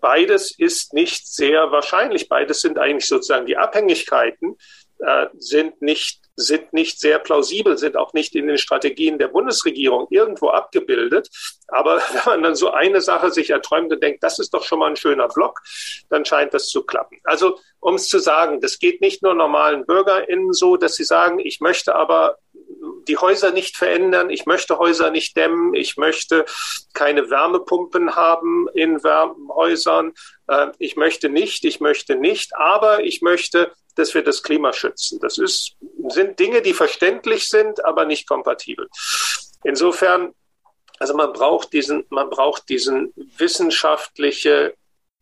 beides 0.00 0.58
ist 0.58 0.94
nicht 0.94 1.26
sehr 1.26 1.70
wahrscheinlich. 1.70 2.28
Beides 2.28 2.60
sind 2.60 2.78
eigentlich 2.78 3.06
sozusagen 3.06 3.46
die 3.46 3.56
Abhängigkeiten, 3.56 4.56
äh, 4.98 5.26
sind 5.36 5.82
nicht 5.82 6.21
sind 6.36 6.72
nicht 6.72 6.98
sehr 6.98 7.18
plausibel, 7.18 7.76
sind 7.76 7.96
auch 7.96 8.12
nicht 8.12 8.34
in 8.34 8.46
den 8.46 8.58
Strategien 8.58 9.18
der 9.18 9.28
Bundesregierung 9.28 10.06
irgendwo 10.10 10.48
abgebildet. 10.48 11.28
Aber 11.68 11.96
wenn 12.12 12.22
man 12.26 12.42
dann 12.42 12.54
so 12.54 12.70
eine 12.70 13.00
Sache 13.00 13.30
sich 13.30 13.50
erträumt 13.50 13.92
und 13.92 14.02
denkt, 14.02 14.22
das 14.22 14.38
ist 14.38 14.54
doch 14.54 14.64
schon 14.64 14.78
mal 14.78 14.90
ein 14.90 14.96
schöner 14.96 15.28
Block, 15.28 15.60
dann 16.08 16.24
scheint 16.24 16.54
das 16.54 16.68
zu 16.68 16.84
klappen. 16.84 17.18
Also 17.24 17.58
um 17.80 17.96
es 17.96 18.08
zu 18.08 18.18
sagen, 18.18 18.60
das 18.60 18.78
geht 18.78 19.00
nicht 19.00 19.22
nur 19.22 19.34
normalen 19.34 19.84
BürgerInnen 19.86 20.52
so, 20.52 20.76
dass 20.76 20.94
sie 20.94 21.04
sagen, 21.04 21.38
ich 21.38 21.60
möchte 21.60 21.94
aber 21.94 22.38
die 23.08 23.16
Häuser 23.16 23.50
nicht 23.50 23.76
verändern, 23.76 24.30
ich 24.30 24.46
möchte 24.46 24.78
Häuser 24.78 25.10
nicht 25.10 25.36
dämmen, 25.36 25.74
ich 25.74 25.96
möchte 25.96 26.44
keine 26.94 27.30
Wärmepumpen 27.30 28.14
haben 28.14 28.68
in 28.74 29.00
Häusern, 29.02 30.12
äh, 30.48 30.68
ich 30.78 30.96
möchte 30.96 31.28
nicht, 31.28 31.64
ich 31.64 31.80
möchte 31.80 32.16
nicht, 32.16 32.54
aber 32.54 33.04
ich 33.04 33.22
möchte 33.22 33.72
dass 33.94 34.14
wir 34.14 34.22
das 34.22 34.42
Klima 34.42 34.72
schützen. 34.72 35.18
Das 35.20 35.38
ist, 35.38 35.76
sind 36.08 36.38
Dinge, 36.38 36.62
die 36.62 36.74
verständlich 36.74 37.48
sind, 37.48 37.84
aber 37.84 38.04
nicht 38.04 38.28
kompatibel. 38.28 38.88
Insofern, 39.64 40.34
also 40.98 41.14
man 41.14 41.32
braucht 41.32 41.72
diesen, 41.72 42.04
man 42.10 42.30
braucht 42.30 42.68
diesen 42.68 43.12
wissenschaftliche 43.36 44.74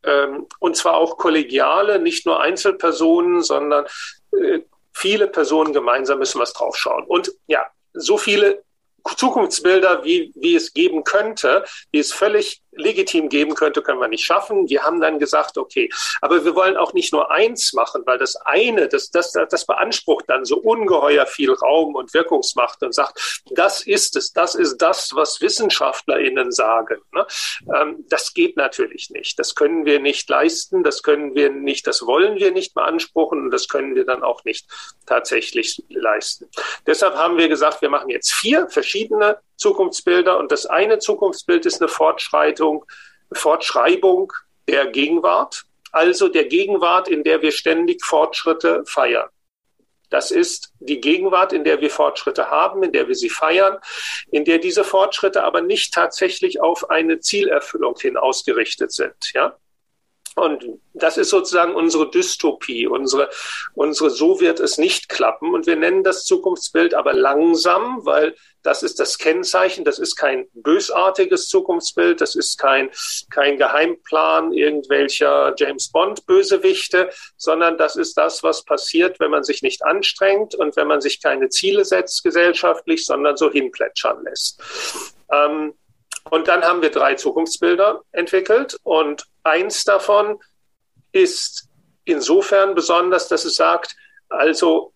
ähm, 0.03 0.47
und 0.59 0.77
zwar 0.77 0.95
auch 0.95 1.19
kollegiale, 1.19 1.99
nicht 1.99 2.27
nur 2.27 2.41
Einzelpersonen, 2.41 3.43
sondern 3.43 3.87
äh, 4.33 4.61
viele 4.93 5.27
Personen 5.27 5.73
gemeinsam 5.73 6.19
müssen 6.19 6.41
was 6.41 6.53
draufschauen. 6.53 7.05
Und 7.05 7.33
ja, 7.47 7.67
so 7.93 8.17
viele 8.19 8.63
Zukunftsbilder, 9.17 10.05
wie, 10.05 10.33
wie 10.37 10.55
es 10.55 10.73
geben 10.73 11.05
könnte, 11.05 11.65
wie 11.91 11.99
es 11.99 12.13
völlig 12.13 12.63
legitim 12.73 13.29
geben 13.29 13.55
könnte, 13.55 13.83
können 13.83 14.01
wir 14.01 14.09
nicht 14.09 14.25
schaffen. 14.25 14.69
Wir 14.69 14.83
haben 14.83 15.01
dann 15.01 15.19
gesagt, 15.19 15.59
okay, 15.59 15.91
aber 16.21 16.45
wir 16.45 16.55
wollen 16.55 16.77
auch 16.77 16.93
nicht 16.93 17.13
nur 17.13 17.31
eins 17.31 17.73
machen, 17.73 18.03
weil 18.07 18.19
das 18.19 18.37
eine, 18.37 18.89
das, 18.89 19.11
das, 19.11 19.33
das 19.33 19.67
beansprucht 19.67 20.25
dann 20.29 20.45
so 20.45 20.57
ungeheuer 20.59 21.27
viel 21.27 21.53
Raum 21.53 21.95
und 21.95 22.15
Wirkungsmacht 22.15 22.83
und 22.83 22.95
sagt, 22.95 23.43
das 23.51 23.83
ist 23.83 24.17
es, 24.17 24.33
das 24.33 24.55
ist 24.55 24.79
das, 24.79 25.11
was 25.15 25.41
WissenschaftlerInnen 25.41 26.53
sagen. 26.53 27.01
Ne? 27.13 27.27
Ähm, 27.75 28.05
das 28.09 28.35
geht 28.35 28.57
natürlich 28.57 29.11
nicht. 29.11 29.39
Das 29.39 29.55
können 29.55 29.85
wir 29.85 30.01
nicht 30.01 30.29
leisten, 30.29 30.83
das 30.83 31.03
können 31.03 31.35
wir 31.35 31.51
nicht, 31.51 31.87
das 31.87 32.07
wollen 32.07 32.37
wir 32.37 32.53
nicht 32.53 32.75
beanspruchen 32.75 33.45
und 33.45 33.51
das 33.51 33.69
können 33.69 33.95
wir 33.95 34.05
dann 34.05 34.23
auch 34.23 34.45
nicht 34.45 34.67
tatsächlich 35.07 35.83
leisten. 35.89 36.49
Deshalb 36.87 37.15
haben 37.15 37.37
wir 37.37 37.49
gesagt, 37.49 37.83
wir 37.83 37.91
machen 37.91 38.11
jetzt 38.11 38.33
vier 38.33 38.69
verschiedene 38.69 39.39
Zukunftsbilder. 39.61 40.39
Und 40.39 40.51
das 40.51 40.67
eine 40.67 40.99
Zukunftsbild 40.99 41.67
ist 41.67 41.81
eine 41.81 41.89
Fortschreitung, 41.89 42.85
Fortschreibung 43.33 44.33
der 44.67 44.87
Gegenwart, 44.87 45.65
also 45.93 46.29
der 46.29 46.47
Gegenwart, 46.47 47.09
in 47.09 47.23
der 47.23 47.43
wir 47.43 47.53
ständig 47.53 48.05
Fortschritte 48.05 48.83
feiern. 48.87 49.29
Das 50.09 50.33
ist 50.33 50.73
die 50.81 51.01
Gegenwart, 51.01 51.53
in 51.53 51.63
der 51.63 51.81
wir 51.81 51.91
Fortschritte 51.91 52.51
haben, 52.51 52.83
in 52.83 52.91
der 52.93 53.07
wir 53.07 53.15
sie 53.15 53.31
feiern, 53.31 53.79
in 54.33 54.45
der 54.45 54.59
diese 54.59 54.83
Fortschritte 54.83 55.45
aber 55.45 55.61
nicht 55.61 55.95
tatsächlich 55.95 56.61
auf 56.61 56.91
eine 56.91 57.21
Zielerfüllung 57.21 57.97
hin 57.97 58.17
ausgerichtet 58.17 58.91
sind. 58.91 59.15
Ja? 59.35 59.57
Und 60.35 60.65
das 60.95 61.17
ist 61.17 61.31
sozusagen 61.31 61.75
unsere 61.75 62.11
Dystopie, 62.11 62.87
unsere, 62.87 63.31
unsere, 63.75 64.11
so 64.11 64.41
wird 64.41 64.59
es 64.59 64.79
nicht 64.79 65.09
klappen. 65.09 65.55
Und 65.55 65.67
wir 65.67 65.77
nennen 65.77 66.03
das 66.03 66.25
Zukunftsbild 66.25 66.95
aber 66.95 67.13
langsam, 67.13 68.05
weil 68.05 68.35
das 68.63 68.83
ist 68.83 69.01
das 69.01 69.19
Kennzeichen. 69.19 69.85
Das 69.85 69.99
ist 69.99 70.17
kein 70.17 70.47
bösartiges 70.53 71.49
Zukunftsbild. 71.49 72.21
Das 72.21 72.35
ist 72.35 72.59
kein, 72.59 72.91
kein 73.31 73.57
Geheimplan 73.57 74.53
irgendwelcher 74.53 75.55
James 75.57 75.91
Bond 75.91 76.27
Bösewichte, 76.27 77.11
sondern 77.37 77.79
das 77.79 77.97
ist 77.97 78.17
das, 78.17 78.43
was 78.43 78.65
passiert, 78.65 79.19
wenn 79.21 79.31
man 79.31 79.45
sich 79.45 79.63
nicht 79.63 79.85
anstrengt 79.85 80.55
und 80.55 80.77
wenn 80.77 80.87
man 80.87 81.01
sich 81.01 81.23
keine 81.23 81.49
Ziele 81.49 81.85
setzt 81.85 82.23
gesellschaftlich, 82.23 83.07
sondern 83.07 83.37
so 83.37 83.51
hinplätschern 83.51 84.25
lässt. 84.25 84.61
Ähm, 85.33 85.75
und 86.29 86.49
dann 86.49 86.63
haben 86.63 86.83
wir 86.83 86.91
drei 86.91 87.15
Zukunftsbilder 87.15 88.03
entwickelt 88.13 88.77
und 88.83 89.27
eins 89.43 89.85
davon 89.85 90.39
ist 91.13 91.69
insofern 92.05 92.75
besonders, 92.75 93.29
dass 93.29 93.45
es 93.45 93.55
sagt, 93.55 93.97
also 94.29 94.93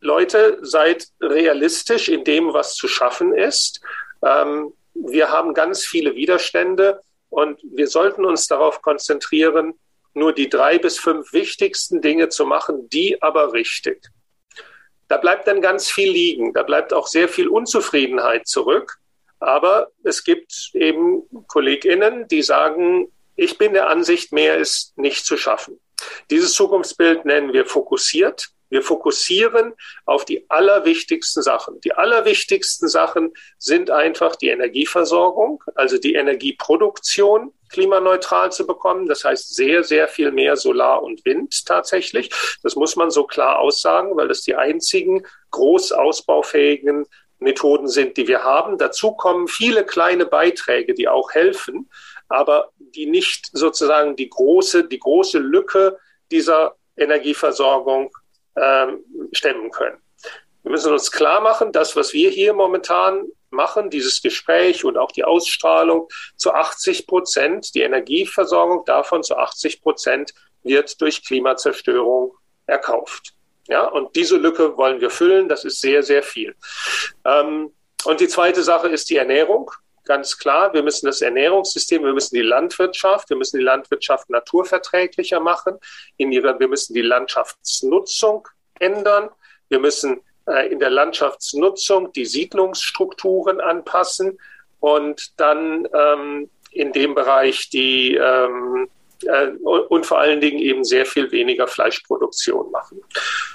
Leute, 0.00 0.58
seid 0.62 1.06
realistisch 1.20 2.08
in 2.08 2.24
dem, 2.24 2.52
was 2.52 2.74
zu 2.74 2.88
schaffen 2.88 3.34
ist. 3.34 3.80
Ähm, 4.22 4.72
wir 4.94 5.30
haben 5.30 5.54
ganz 5.54 5.84
viele 5.84 6.14
Widerstände 6.14 7.00
und 7.30 7.60
wir 7.62 7.88
sollten 7.88 8.24
uns 8.24 8.46
darauf 8.46 8.82
konzentrieren, 8.82 9.74
nur 10.14 10.32
die 10.32 10.48
drei 10.48 10.78
bis 10.78 10.98
fünf 10.98 11.32
wichtigsten 11.32 12.00
Dinge 12.00 12.28
zu 12.28 12.44
machen, 12.46 12.88
die 12.88 13.20
aber 13.22 13.52
richtig. 13.52 14.02
Da 15.08 15.16
bleibt 15.16 15.46
dann 15.46 15.62
ganz 15.62 15.90
viel 15.90 16.10
liegen. 16.10 16.52
Da 16.52 16.62
bleibt 16.62 16.92
auch 16.92 17.06
sehr 17.06 17.28
viel 17.28 17.48
Unzufriedenheit 17.48 18.46
zurück. 18.46 18.98
Aber 19.40 19.88
es 20.02 20.24
gibt 20.24 20.70
eben 20.74 21.22
KollegInnen, 21.46 22.26
die 22.28 22.42
sagen, 22.42 23.10
ich 23.36 23.56
bin 23.56 23.72
der 23.72 23.88
Ansicht, 23.88 24.32
mehr 24.32 24.58
ist 24.58 24.98
nicht 24.98 25.24
zu 25.24 25.36
schaffen. 25.36 25.80
Dieses 26.30 26.52
Zukunftsbild 26.52 27.24
nennen 27.24 27.52
wir 27.52 27.64
fokussiert. 27.64 28.48
Wir 28.70 28.82
fokussieren 28.82 29.74
auf 30.04 30.24
die 30.24 30.48
allerwichtigsten 30.50 31.42
Sachen. 31.42 31.80
Die 31.80 31.94
allerwichtigsten 31.94 32.88
Sachen 32.88 33.32
sind 33.58 33.90
einfach 33.90 34.36
die 34.36 34.48
Energieversorgung, 34.48 35.62
also 35.74 35.98
die 35.98 36.14
Energieproduktion 36.14 37.52
klimaneutral 37.70 38.52
zu 38.52 38.66
bekommen. 38.66 39.06
Das 39.06 39.24
heißt 39.24 39.54
sehr, 39.54 39.84
sehr 39.84 40.08
viel 40.08 40.32
mehr 40.32 40.56
Solar 40.56 41.02
und 41.02 41.24
Wind 41.24 41.66
tatsächlich. 41.66 42.30
Das 42.62 42.76
muss 42.76 42.96
man 42.96 43.10
so 43.10 43.24
klar 43.24 43.58
aussagen, 43.58 44.16
weil 44.16 44.28
das 44.28 44.42
die 44.42 44.54
einzigen 44.54 45.26
groß 45.50 45.92
ausbaufähigen 45.92 47.06
Methoden 47.38 47.88
sind, 47.88 48.16
die 48.16 48.26
wir 48.26 48.42
haben. 48.42 48.78
Dazu 48.78 49.12
kommen 49.12 49.48
viele 49.48 49.84
kleine 49.84 50.26
Beiträge, 50.26 50.94
die 50.94 51.08
auch 51.08 51.32
helfen, 51.32 51.88
aber 52.28 52.72
die 52.78 53.06
nicht 53.06 53.48
sozusagen 53.52 54.16
die 54.16 54.28
große, 54.28 54.88
die 54.88 54.98
große 54.98 55.38
Lücke 55.38 55.98
dieser 56.30 56.76
Energieversorgung 56.96 58.10
ähm, 58.60 59.04
stemmen 59.32 59.70
können. 59.70 59.98
Wir 60.62 60.72
müssen 60.72 60.92
uns 60.92 61.10
klar 61.10 61.40
machen, 61.40 61.72
das, 61.72 61.96
was 61.96 62.12
wir 62.12 62.30
hier 62.30 62.52
momentan 62.52 63.24
machen, 63.50 63.90
dieses 63.90 64.20
Gespräch 64.20 64.84
und 64.84 64.98
auch 64.98 65.12
die 65.12 65.24
Ausstrahlung, 65.24 66.08
zu 66.36 66.52
80 66.52 67.06
Prozent, 67.06 67.74
die 67.74 67.82
Energieversorgung 67.82 68.84
davon 68.84 69.22
zu 69.22 69.36
80 69.36 69.80
Prozent 69.80 70.34
wird 70.62 71.00
durch 71.00 71.24
Klimazerstörung 71.24 72.34
erkauft. 72.66 73.34
Ja, 73.68 73.86
und 73.86 74.16
diese 74.16 74.36
Lücke 74.36 74.76
wollen 74.76 75.00
wir 75.00 75.10
füllen. 75.10 75.48
Das 75.48 75.64
ist 75.64 75.80
sehr, 75.80 76.02
sehr 76.02 76.22
viel. 76.22 76.56
Ähm, 77.24 77.72
und 78.04 78.20
die 78.20 78.28
zweite 78.28 78.62
Sache 78.62 78.88
ist 78.88 79.10
die 79.10 79.16
Ernährung. 79.16 79.70
Ganz 80.08 80.38
klar, 80.38 80.72
wir 80.72 80.82
müssen 80.82 81.04
das 81.04 81.20
Ernährungssystem, 81.20 82.02
wir 82.02 82.14
müssen 82.14 82.34
die 82.34 82.40
Landwirtschaft, 82.40 83.28
wir 83.28 83.36
müssen 83.36 83.58
die 83.58 83.64
Landwirtschaft 83.64 84.30
naturverträglicher 84.30 85.38
machen. 85.38 85.76
Wir 86.16 86.68
müssen 86.68 86.94
die 86.94 87.02
Landschaftsnutzung 87.02 88.48
ändern. 88.80 89.28
Wir 89.68 89.78
müssen 89.78 90.22
äh, 90.46 90.72
in 90.72 90.78
der 90.78 90.88
Landschaftsnutzung 90.88 92.10
die 92.14 92.24
Siedlungsstrukturen 92.24 93.60
anpassen 93.60 94.38
und 94.80 95.38
dann 95.38 95.86
ähm, 95.92 96.48
in 96.70 96.92
dem 96.92 97.14
Bereich 97.14 97.68
die 97.68 98.14
ähm, 98.14 98.88
äh, 99.26 99.48
und 99.58 100.06
vor 100.06 100.20
allen 100.20 100.40
Dingen 100.40 100.58
eben 100.58 100.84
sehr 100.84 101.04
viel 101.04 101.30
weniger 101.32 101.66
Fleischproduktion 101.66 102.70
machen. 102.70 103.02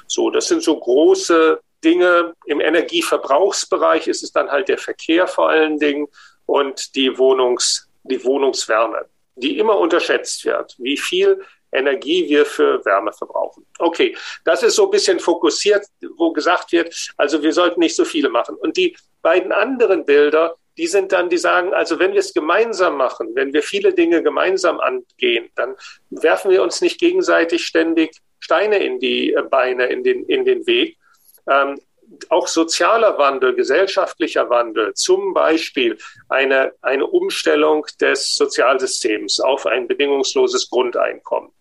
So, 0.05 0.29
das 0.29 0.49
sind 0.49 0.61
so 0.61 0.79
große 0.79 1.59
Dinge. 1.83 2.35
Im 2.45 2.61
Energieverbrauchsbereich 2.61 4.07
ist 4.07 4.21
es 4.21 4.31
dann 4.31 4.51
halt 4.51 4.67
der 4.69 4.77
Verkehr 4.77 5.25
vor 5.25 5.49
allen 5.49 5.79
Dingen 5.79 6.07
und 6.53 6.95
die 6.95 7.17
Wohnungs, 7.17 7.89
die 8.03 8.23
Wohnungswärme, 8.23 9.05
die 9.35 9.57
immer 9.57 9.75
unterschätzt 9.79 10.45
wird. 10.45 10.75
Wie 10.77 10.97
viel 10.97 11.41
Energie 11.71 12.29
wir 12.29 12.45
für 12.45 12.85
Wärme 12.85 13.11
verbrauchen. 13.11 13.65
Okay, 13.79 14.15
das 14.45 14.61
ist 14.61 14.75
so 14.75 14.85
ein 14.85 14.91
bisschen 14.91 15.19
fokussiert, 15.19 15.83
wo 16.17 16.31
gesagt 16.31 16.71
wird, 16.71 16.93
also 17.17 17.41
wir 17.41 17.51
sollten 17.53 17.79
nicht 17.79 17.95
so 17.95 18.05
viele 18.05 18.29
machen. 18.29 18.55
Und 18.55 18.77
die 18.77 18.95
beiden 19.23 19.51
anderen 19.51 20.05
Bilder, 20.05 20.55
die 20.77 20.85
sind 20.85 21.11
dann, 21.11 21.27
die 21.29 21.39
sagen, 21.39 21.73
also 21.73 21.97
wenn 21.97 22.13
wir 22.13 22.19
es 22.19 22.35
gemeinsam 22.35 22.97
machen, 22.97 23.31
wenn 23.33 23.51
wir 23.51 23.63
viele 23.63 23.91
Dinge 23.91 24.21
gemeinsam 24.21 24.79
angehen, 24.79 25.49
dann 25.55 25.75
werfen 26.11 26.51
wir 26.51 26.61
uns 26.61 26.81
nicht 26.81 26.99
gegenseitig 26.99 27.65
ständig 27.65 28.11
Steine 28.39 28.77
in 28.77 28.99
die 28.99 29.35
Beine, 29.49 29.87
in 29.87 30.03
den, 30.03 30.25
in 30.25 30.45
den 30.45 30.67
Weg. 30.67 30.97
Ähm, 31.49 31.79
auch 32.29 32.47
sozialer 32.47 33.17
Wandel, 33.17 33.55
gesellschaftlicher 33.55 34.49
Wandel, 34.49 34.93
zum 34.93 35.33
Beispiel 35.33 35.97
eine, 36.29 36.73
eine 36.81 37.05
Umstellung 37.05 37.85
des 37.99 38.35
Sozialsystems 38.35 39.39
auf 39.39 39.65
ein 39.65 39.87
bedingungsloses 39.87 40.69
Grundeinkommen, 40.69 41.51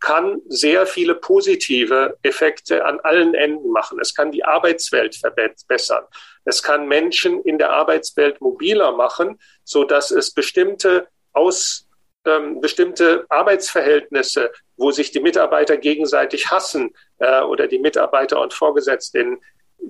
kann 0.00 0.42
sehr 0.48 0.86
viele 0.86 1.14
positive 1.14 2.18
Effekte 2.22 2.84
an 2.84 3.00
allen 3.00 3.34
Enden 3.34 3.70
machen. 3.70 3.98
Es 4.00 4.14
kann 4.14 4.32
die 4.32 4.44
Arbeitswelt 4.44 5.16
verbessern. 5.16 6.04
Es 6.44 6.62
kann 6.62 6.86
Menschen 6.86 7.40
in 7.42 7.58
der 7.58 7.70
Arbeitswelt 7.70 8.40
mobiler 8.40 8.92
machen, 8.92 9.40
so 9.64 9.84
dass 9.84 10.10
es 10.10 10.32
bestimmte 10.32 11.08
aus 11.32 11.88
ähm, 12.26 12.60
bestimmte 12.60 13.26
Arbeitsverhältnisse, 13.28 14.50
wo 14.76 14.90
sich 14.90 15.10
die 15.10 15.20
Mitarbeiter 15.20 15.76
gegenseitig 15.76 16.50
hassen 16.50 16.94
äh, 17.18 17.42
oder 17.42 17.66
die 17.66 17.78
Mitarbeiter 17.78 18.40
und 18.40 18.54
Vorgesetzten 18.54 19.40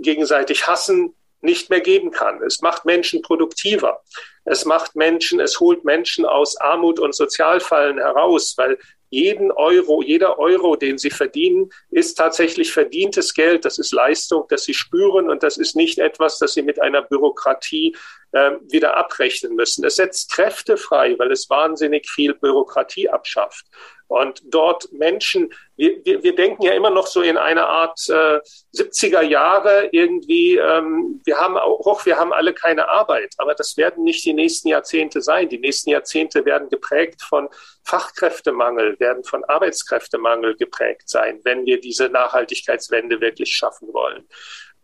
gegenseitig 0.01 0.67
hassen, 0.67 1.15
nicht 1.41 1.71
mehr 1.71 1.81
geben 1.81 2.11
kann. 2.11 2.43
Es 2.43 2.63
macht 2.63 2.85
Menschen 2.87 3.23
produktiver. 3.23 4.03
Es 4.45 4.65
macht 4.65 4.97
Menschen, 4.97 5.41
es 5.41 5.61
holt 5.61 5.85
Menschen 5.85 6.25
aus 6.25 6.57
Armut 6.57 6.99
und 6.99 7.15
Sozialfallen 7.15 7.99
heraus, 7.99 8.55
weil 8.57 8.79
jeden 9.15 9.53
Euro, 9.53 10.03
jeder 10.03 10.39
Euro, 10.39 10.75
den 10.75 10.99
sie 10.99 11.11
verdienen, 11.11 11.71
ist 11.91 12.15
tatsächlich 12.17 12.73
verdientes 12.73 13.33
Geld. 13.33 13.65
Das 13.65 13.79
ist 13.79 13.93
Leistung, 13.93 14.45
das 14.49 14.65
sie 14.65 14.75
spüren 14.75 15.31
und 15.31 15.45
das 15.45 15.57
ist 15.57 15.77
nicht 15.77 15.99
etwas, 15.99 16.39
das 16.39 16.55
sie 16.55 16.63
mit 16.63 16.83
einer 16.83 17.03
Bürokratie 17.03 17.95
äh, 18.33 18.53
wieder 18.69 18.97
abrechnen 18.97 19.55
müssen. 19.55 19.85
Es 19.85 19.97
setzt 19.97 20.33
Kräfte 20.33 20.77
frei, 20.77 21.15
weil 21.19 21.31
es 21.31 21.49
wahnsinnig 21.49 22.11
viel 22.11 22.35
Bürokratie 22.35 23.09
abschafft. 23.09 23.67
Und 24.07 24.43
dort 24.45 24.93
Menschen, 24.93 25.53
wir, 25.77 26.05
wir, 26.05 26.23
wir 26.23 26.35
denken 26.35 26.63
ja 26.63 26.73
immer 26.73 26.91
noch 26.91 27.07
so 27.07 27.23
in 27.23 27.37
einer 27.37 27.67
Art 27.69 27.99
äh, 28.09 28.41
70er 28.77 29.23
Jahre 29.23 29.89
irgendwie, 29.93 30.57
ähm, 30.57 31.21
wir 31.25 31.39
haben 31.39 31.57
auch, 31.57 32.05
wir 32.05 32.17
haben 32.17 32.33
alle 32.33 32.53
keine 32.53 32.89
Arbeit, 32.89 33.35
aber 33.39 33.55
das 33.55 33.77
werden 33.77 34.05
nicht 34.05 34.25
die 34.25 34.35
nächsten 34.35 34.69
Jahrzehnte 34.69 35.23
sein. 35.23 35.49
Die 35.49 35.59
nächsten 35.59 35.91
Jahrzehnte 35.91 36.45
werden 36.45 36.69
geprägt 36.69 37.23
von 37.23 37.49
Fachkräftemangel, 37.85 38.99
werden 39.01 39.25
von 39.25 39.43
Arbeitskräftemangel 39.45 40.57
geprägt 40.57 41.09
sein, 41.09 41.41
wenn 41.45 41.65
wir 41.65 41.81
diese 41.81 42.09
Nachhaltigkeitswende 42.09 43.21
wirklich 43.21 43.55
schaffen 43.55 43.93
wollen. 43.93 44.29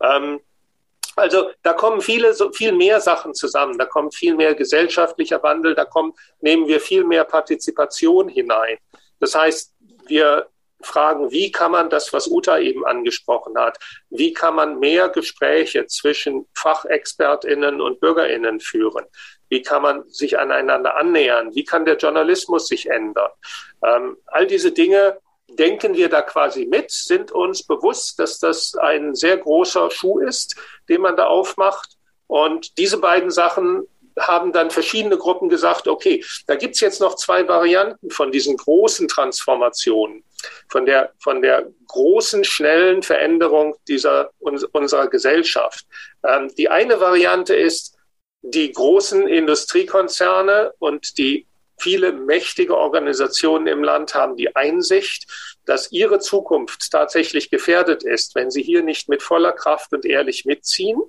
Ähm, 0.01 0.41
also 1.15 1.51
da 1.61 1.73
kommen 1.73 2.01
viele, 2.01 2.33
so 2.33 2.51
viel 2.51 2.71
mehr 2.71 3.01
Sachen 3.01 3.33
zusammen. 3.33 3.77
Da 3.77 3.85
kommt 3.85 4.15
viel 4.15 4.35
mehr 4.35 4.55
gesellschaftlicher 4.55 5.43
Wandel. 5.43 5.75
Da 5.75 5.85
kommt, 5.85 6.17
nehmen 6.39 6.67
wir 6.67 6.79
viel 6.79 7.03
mehr 7.03 7.25
Partizipation 7.25 8.29
hinein. 8.29 8.77
Das 9.21 9.35
heißt, 9.35 9.73
wir 10.07 10.47
fragen, 10.81 11.31
wie 11.31 11.51
kann 11.51 11.71
man 11.71 11.89
das, 11.89 12.11
was 12.11 12.27
Uta 12.27 12.57
eben 12.57 12.85
angesprochen 12.85 13.57
hat, 13.57 13.77
wie 14.09 14.33
kann 14.33 14.55
man 14.55 14.79
mehr 14.79 15.09
Gespräche 15.09 15.85
zwischen 15.85 16.47
Fachexpertinnen 16.55 17.81
und 17.81 17.99
Bürgerinnen 17.99 18.59
führen? 18.59 19.05
Wie 19.47 19.61
kann 19.61 19.81
man 19.81 20.09
sich 20.09 20.39
aneinander 20.39 20.95
annähern? 20.97 21.53
Wie 21.53 21.63
kann 21.63 21.85
der 21.85 21.97
Journalismus 21.97 22.67
sich 22.67 22.89
ändern? 22.89 23.29
Ähm, 23.85 24.17
all 24.25 24.47
diese 24.47 24.71
Dinge 24.71 25.19
denken 25.49 25.95
wir 25.95 26.09
da 26.09 26.21
quasi 26.21 26.65
mit, 26.65 26.91
sind 26.91 27.31
uns 27.31 27.63
bewusst, 27.63 28.19
dass 28.19 28.39
das 28.39 28.75
ein 28.75 29.13
sehr 29.15 29.37
großer 29.37 29.91
Schuh 29.91 30.19
ist, 30.19 30.55
den 30.89 31.01
man 31.01 31.15
da 31.15 31.25
aufmacht. 31.25 31.97
Und 32.27 32.77
diese 32.77 32.97
beiden 32.97 33.29
Sachen 33.29 33.85
haben 34.21 34.51
dann 34.51 34.71
verschiedene 34.71 35.17
Gruppen 35.17 35.49
gesagt, 35.49 35.87
okay, 35.87 36.23
da 36.47 36.55
gibt's 36.55 36.79
jetzt 36.79 37.01
noch 37.01 37.15
zwei 37.15 37.47
Varianten 37.47 38.09
von 38.09 38.31
diesen 38.31 38.57
großen 38.57 39.07
Transformationen, 39.07 40.23
von 40.69 40.85
der, 40.85 41.11
von 41.19 41.41
der 41.41 41.67
großen, 41.87 42.43
schnellen 42.43 43.03
Veränderung 43.03 43.75
dieser, 43.87 44.31
unserer 44.39 45.07
Gesellschaft. 45.07 45.85
Ähm, 46.25 46.53
die 46.57 46.69
eine 46.69 46.99
Variante 46.99 47.55
ist, 47.55 47.95
die 48.41 48.71
großen 48.71 49.27
Industriekonzerne 49.27 50.73
und 50.79 51.17
die 51.17 51.47
viele 51.81 52.13
mächtige 52.13 52.77
Organisationen 52.77 53.67
im 53.67 53.83
Land 53.83 54.13
haben 54.13 54.35
die 54.35 54.55
Einsicht, 54.55 55.25
dass 55.65 55.91
ihre 55.91 56.19
Zukunft 56.19 56.91
tatsächlich 56.91 57.49
gefährdet 57.49 58.03
ist, 58.03 58.35
wenn 58.35 58.51
sie 58.51 58.61
hier 58.61 58.83
nicht 58.83 59.09
mit 59.09 59.23
voller 59.23 59.51
Kraft 59.51 59.91
und 59.93 60.05
ehrlich 60.05 60.45
mitziehen. 60.45 61.01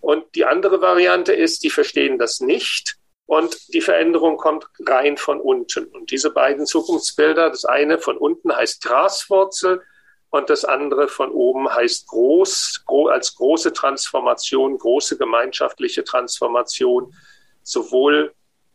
Und 0.00 0.24
die 0.34 0.44
andere 0.44 0.80
Variante 0.80 1.32
ist, 1.32 1.64
die 1.64 1.70
verstehen 1.70 2.18
das 2.18 2.40
nicht 2.40 2.96
und 3.26 3.72
die 3.72 3.80
Veränderung 3.80 4.36
kommt 4.36 4.66
rein 4.86 5.16
von 5.16 5.40
unten. 5.40 5.86
Und 5.86 6.10
diese 6.10 6.30
beiden 6.30 6.66
Zukunftsbilder, 6.66 7.50
das 7.50 7.64
eine 7.64 7.98
von 7.98 8.18
unten 8.18 8.54
heißt 8.54 8.82
Graswurzel 8.82 9.82
und 10.28 10.50
das 10.50 10.64
andere 10.64 11.08
von 11.08 11.30
oben 11.30 11.72
heißt 11.72 12.08
groß, 12.08 12.84
als 13.10 13.34
große 13.36 13.72
Transformation, 13.72 14.76
große 14.76 15.16
gemeinschaftliche 15.16 16.04
Transformation, 16.04 17.14
sowohl 17.62 18.34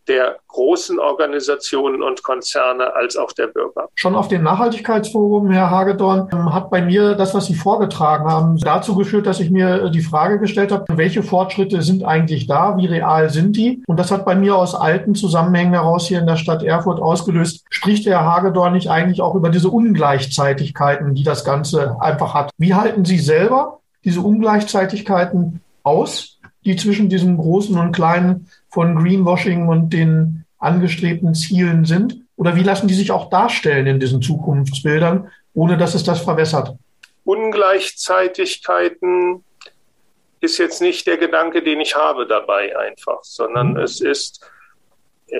der 0.10 0.38
großen 0.48 1.00
Organisationen 1.00 2.02
und 2.02 2.24
Konzerne 2.24 2.96
als 2.96 3.16
auch 3.16 3.32
der 3.32 3.48
Bürger. 3.48 3.88
Schon 3.96 4.16
auf 4.16 4.28
dem 4.28 4.44
Nachhaltigkeitsforum, 4.44 5.52
Herr 5.52 5.70
Hagedorn, 5.70 6.28
ähm, 6.34 6.54
hat 6.54 6.70
bei 6.70 6.82
mir 6.82 7.14
das, 7.14 7.34
was 7.34 7.46
Sie 7.46 7.54
vorgetragen 7.54 8.28
haben, 8.28 8.58
dazu 8.58 8.96
geführt, 8.96 9.28
dass 9.28 9.40
ich 9.40 9.52
mir 9.52 9.90
die 9.90 10.02
Frage 10.02 10.40
gestellt 10.40 10.72
habe, 10.72 10.86
welche 10.90 11.24
Fortschritte 11.24 11.82
sind 11.84 12.04
eigentlich 12.04 12.48
da, 12.48 12.76
wie 12.78 12.88
real 12.88 13.30
sind 13.30 13.56
die? 13.56 13.84
Und 13.88 13.98
das 13.98 14.12
hat 14.12 14.26
bei 14.26 14.36
mir 14.36 14.56
aus 14.56 14.76
alten 14.76 15.14
Zusammenhängen 15.16 15.74
heraus 15.74 16.08
hier 16.08 16.20
in 16.20 16.28
der 16.28 16.36
Stadt 16.36 16.64
Erfurt 16.64 17.00
ausgelöst. 17.00 17.66
Spricht 17.70 18.06
der 18.06 18.20
Herr 18.20 18.26
Hagedorn 18.26 18.74
nicht 18.74 18.90
eigentlich 18.90 19.22
auch 19.22 19.36
über 19.36 19.50
diese 19.50 19.70
Ungleichzeitigkeiten, 19.70 21.14
die 21.14 21.24
das 21.24 21.46
Ganze 21.46 21.98
einfach 22.02 22.34
hat? 22.34 22.50
Wie 22.58 22.74
halten 22.74 23.06
Sie 23.06 23.20
selber 23.20 23.80
diese 24.04 24.22
Ungleichzeitigkeiten 24.22 25.62
aus, 25.84 26.39
die 26.66 26.76
zwischen 26.76 27.10
diesen 27.10 27.38
großen 27.38 27.78
und 27.78 27.92
kleinen 27.92 28.50
von 28.70 28.96
Greenwashing 28.96 29.68
und 29.68 29.92
den 29.92 30.46
angestrebten 30.58 31.34
Zielen 31.34 31.86
sind? 31.86 32.22
Oder 32.36 32.56
wie 32.56 32.64
lassen 32.64 32.88
die 32.88 32.94
sich 32.94 33.12
auch 33.12 33.30
darstellen 33.30 33.88
in 33.88 34.00
diesen 34.00 34.22
Zukunftsbildern, 34.22 35.30
ohne 35.54 35.78
dass 35.78 35.96
es 35.96 36.04
das 36.04 36.22
verwässert? 36.22 36.76
Ungleichzeitigkeiten 37.24 39.44
ist 40.42 40.58
jetzt 40.58 40.82
nicht 40.82 41.08
der 41.08 41.18
Gedanke, 41.18 41.62
den 41.62 41.82
ich 41.82 41.96
habe 41.96 42.26
dabei 42.26 42.78
einfach, 42.78 43.24
sondern 43.24 43.72
mhm. 43.72 43.80
es 43.80 44.02
ist, 44.02 44.46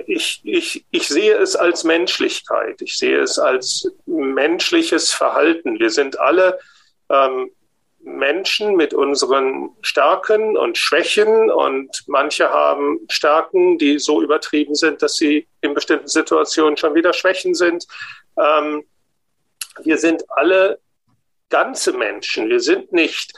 ich, 0.06 0.42
ich, 0.44 0.86
ich 0.92 1.08
sehe 1.08 1.36
es 1.36 1.56
als 1.56 1.84
Menschlichkeit, 1.84 2.82
ich 2.82 2.98
sehe 2.98 3.20
es 3.20 3.40
als 3.40 3.90
menschliches 4.06 5.14
Verhalten. 5.14 5.80
Wir 5.80 5.90
sind 5.90 6.20
alle 6.20 6.60
ähm, 7.10 7.50
Menschen 8.02 8.76
mit 8.76 8.94
unseren 8.94 9.72
Stärken 9.82 10.58
und 10.58 10.78
Schwächen 10.78 11.52
und 11.52 12.04
manche 12.08 12.50
haben 12.50 13.00
Stärken, 13.10 13.78
die 13.78 14.00
so 14.00 14.22
übertrieben 14.22 14.76
sind, 14.76 15.02
dass 15.02 15.16
sie 15.16 15.48
in 15.62 15.74
bestimmten 15.74 16.08
Situationen 16.08 16.78
schon 16.78 16.96
wieder 16.96 17.14
Schwächen 17.14 17.54
sind. 17.54 17.88
Ähm, 18.38 18.84
wir 19.84 19.98
sind 19.98 20.24
alle 20.30 20.80
ganze 21.50 21.94
Menschen. 21.94 22.50
Wir 22.50 22.60
sind 22.60 22.92
nicht 22.92 23.34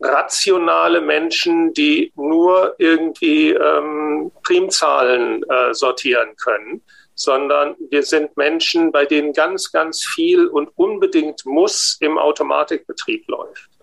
rationale 0.00 1.00
Menschen, 1.00 1.72
die 1.72 2.12
nur 2.16 2.74
irgendwie 2.78 3.50
ähm, 3.52 4.30
Primzahlen 4.42 5.42
äh, 5.48 5.72
sortieren 5.72 6.36
können, 6.36 6.82
sondern 7.14 7.76
wir 7.90 8.02
sind 8.02 8.36
Menschen, 8.36 8.92
bei 8.92 9.06
denen 9.06 9.32
ganz, 9.32 9.72
ganz 9.72 10.04
viel 10.04 10.46
und 10.46 10.70
unbedingt 10.76 11.46
muss 11.46 11.96
im 12.00 12.18
Automatikbetrieb 12.18 13.26
läuft. 13.28 13.75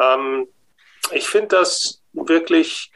Ähm, 0.00 0.48
ich 1.12 1.28
finde 1.28 1.56
das 1.56 2.02
wirklich 2.12 2.92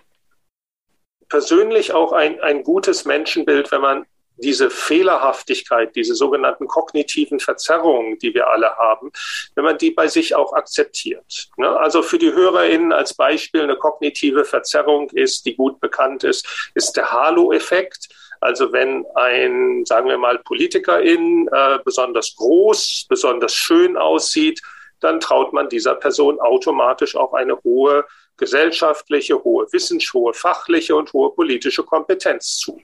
persönlich 1.28 1.92
auch 1.92 2.12
ein, 2.12 2.40
ein 2.40 2.62
gutes 2.62 3.04
Menschenbild, 3.04 3.72
wenn 3.72 3.80
man 3.80 4.06
diese 4.38 4.70
Fehlerhaftigkeit, 4.70 5.96
diese 5.96 6.14
sogenannten 6.14 6.66
kognitiven 6.66 7.40
Verzerrungen, 7.40 8.18
die 8.18 8.35
wir 8.35 8.48
alle 8.48 8.76
haben, 8.76 9.11
wenn 9.54 9.64
man 9.64 9.78
die 9.78 9.90
bei 9.90 10.09
sich 10.09 10.35
auch 10.35 10.52
akzeptiert. 10.52 11.48
Ne? 11.56 11.68
Also 11.68 12.02
für 12.02 12.18
die 12.18 12.32
HörerInnen 12.32 12.92
als 12.92 13.14
Beispiel 13.14 13.62
eine 13.62 13.76
kognitive 13.76 14.44
Verzerrung 14.44 15.09
ist, 15.11 15.46
die 15.46 15.56
gut 15.56 15.80
bekannt 15.80 16.24
ist, 16.24 16.70
ist 16.74 16.96
der 16.96 17.11
Halo-Effekt. 17.12 18.09
Also 18.40 18.72
wenn 18.72 19.06
ein, 19.14 19.85
sagen 19.87 20.09
wir 20.09 20.18
mal, 20.18 20.38
Politikerin 20.38 21.48
äh, 21.50 21.78
besonders 21.82 22.37
groß, 22.37 23.06
besonders 23.09 23.54
schön 23.54 23.96
aussieht, 23.96 24.61
dann 25.00 25.20
traut 25.20 25.52
man 25.52 25.68
dieser 25.68 25.94
Person 25.94 26.40
automatisch 26.40 27.16
auch 27.16 27.32
eine 27.35 27.56
hohe 27.62 28.04
gesellschaftliche, 28.37 29.42
hohe 29.42 29.66
wissenschaftliche, 29.72 30.12
hohe 30.12 30.35
fachliche 30.35 30.96
und 30.96 31.12
hohe 31.12 31.35
politische 31.35 31.82
Kompetenz 31.82 32.59
zu. 32.59 32.82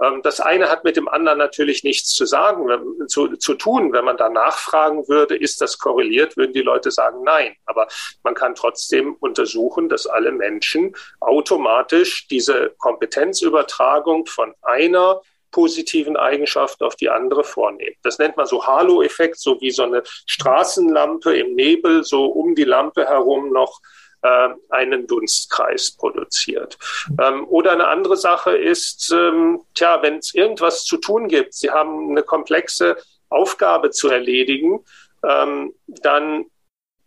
Ähm, 0.00 0.20
das 0.22 0.40
eine 0.40 0.70
hat 0.70 0.84
mit 0.84 0.96
dem 0.96 1.08
anderen 1.08 1.38
natürlich 1.38 1.84
nichts 1.84 2.10
zu 2.10 2.26
sagen, 2.26 2.68
zu, 3.08 3.36
zu 3.36 3.54
tun. 3.54 3.92
Wenn 3.92 4.04
man 4.04 4.16
da 4.16 4.28
nachfragen 4.28 5.08
würde, 5.08 5.36
ist 5.36 5.60
das 5.60 5.78
korreliert, 5.78 6.36
würden 6.36 6.52
die 6.52 6.62
Leute 6.62 6.90
sagen, 6.90 7.22
nein. 7.24 7.56
Aber 7.66 7.88
man 8.22 8.34
kann 8.34 8.54
trotzdem 8.54 9.16
untersuchen, 9.20 9.88
dass 9.88 10.06
alle 10.06 10.32
Menschen 10.32 10.94
automatisch 11.20 12.28
diese 12.28 12.74
Kompetenzübertragung 12.78 14.26
von 14.26 14.54
einer 14.62 15.20
positiven 15.54 16.16
Eigenschaft 16.16 16.82
auf 16.82 16.96
die 16.96 17.08
andere 17.08 17.44
vornehmen. 17.44 17.94
Das 18.02 18.18
nennt 18.18 18.36
man 18.36 18.46
so 18.46 18.66
Halo-Effekt, 18.66 19.38
so 19.38 19.60
wie 19.60 19.70
so 19.70 19.84
eine 19.84 20.02
Straßenlampe 20.26 21.32
im 21.36 21.54
Nebel, 21.54 22.02
so 22.02 22.26
um 22.26 22.56
die 22.56 22.64
Lampe 22.64 23.06
herum 23.06 23.52
noch 23.52 23.80
äh, 24.22 24.48
einen 24.70 25.06
Dunstkreis 25.06 25.92
produziert. 25.92 26.76
Ähm, 27.22 27.46
oder 27.46 27.70
eine 27.70 27.86
andere 27.86 28.16
Sache 28.16 28.56
ist, 28.56 29.12
ähm, 29.12 29.60
tja, 29.74 30.02
wenn 30.02 30.18
es 30.18 30.34
irgendwas 30.34 30.84
zu 30.84 30.96
tun 30.96 31.28
gibt, 31.28 31.54
Sie 31.54 31.70
haben 31.70 32.10
eine 32.10 32.24
komplexe 32.24 32.96
Aufgabe 33.28 33.90
zu 33.90 34.08
erledigen, 34.08 34.84
ähm, 35.24 35.72
dann 35.86 36.46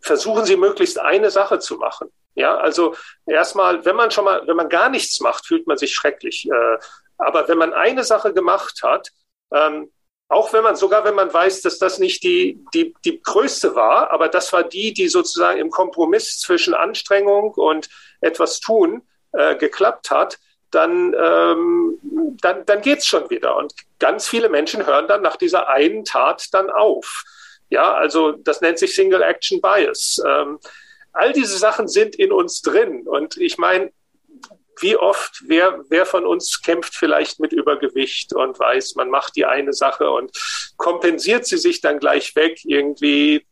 versuchen 0.00 0.46
Sie 0.46 0.56
möglichst 0.56 0.98
eine 0.98 1.30
Sache 1.30 1.58
zu 1.58 1.76
machen. 1.76 2.08
Ja, 2.34 2.56
also 2.56 2.94
erstmal, 3.26 3.84
wenn 3.84 3.96
man 3.96 4.10
schon 4.10 4.24
mal, 4.24 4.46
wenn 4.46 4.56
man 4.56 4.70
gar 4.70 4.88
nichts 4.88 5.20
macht, 5.20 5.44
fühlt 5.44 5.66
man 5.66 5.76
sich 5.76 5.92
schrecklich. 5.92 6.48
Äh, 6.50 6.78
aber 7.18 7.48
wenn 7.48 7.58
man 7.58 7.72
eine 7.72 8.04
Sache 8.04 8.32
gemacht 8.32 8.82
hat, 8.82 9.10
ähm, 9.52 9.90
auch 10.28 10.52
wenn 10.52 10.62
man, 10.62 10.76
sogar 10.76 11.04
wenn 11.04 11.14
man 11.14 11.32
weiß, 11.32 11.62
dass 11.62 11.78
das 11.78 11.98
nicht 11.98 12.22
die, 12.22 12.62
die, 12.74 12.94
die 13.04 13.20
größte 13.20 13.74
war, 13.74 14.10
aber 14.10 14.28
das 14.28 14.52
war 14.52 14.62
die, 14.62 14.92
die 14.92 15.08
sozusagen 15.08 15.58
im 15.58 15.70
Kompromiss 15.70 16.38
zwischen 16.38 16.74
Anstrengung 16.74 17.52
und 17.52 17.88
etwas 18.20 18.60
tun 18.60 19.02
äh, 19.32 19.56
geklappt 19.56 20.10
hat, 20.10 20.38
dann, 20.70 21.14
ähm, 21.18 21.98
dann, 22.42 22.66
dann 22.66 22.82
geht's 22.82 23.06
schon 23.06 23.30
wieder. 23.30 23.56
Und 23.56 23.72
ganz 23.98 24.28
viele 24.28 24.50
Menschen 24.50 24.86
hören 24.86 25.08
dann 25.08 25.22
nach 25.22 25.36
dieser 25.36 25.68
einen 25.68 26.04
Tat 26.04 26.48
dann 26.52 26.68
auf. 26.68 27.24
Ja, 27.70 27.94
also 27.94 28.32
das 28.32 28.60
nennt 28.60 28.78
sich 28.78 28.94
Single 28.94 29.22
Action 29.22 29.62
Bias. 29.62 30.22
Ähm, 30.26 30.58
all 31.12 31.32
diese 31.32 31.56
Sachen 31.56 31.88
sind 31.88 32.16
in 32.16 32.32
uns 32.32 32.60
drin. 32.60 33.06
Und 33.06 33.38
ich 33.38 33.56
meine, 33.56 33.92
wie 34.80 34.96
oft, 34.96 35.42
wer, 35.46 35.84
wer 35.88 36.06
von 36.06 36.26
uns 36.26 36.62
kämpft 36.62 36.94
vielleicht 36.94 37.40
mit 37.40 37.52
Übergewicht 37.52 38.32
und 38.32 38.58
weiß, 38.58 38.94
man 38.96 39.10
macht 39.10 39.36
die 39.36 39.44
eine 39.44 39.72
Sache 39.72 40.10
und 40.10 40.30
kompensiert 40.76 41.46
sie 41.46 41.58
sich 41.58 41.80
dann 41.80 41.98
gleich 41.98 42.34
weg, 42.36 42.60
irgendwie 42.64 43.44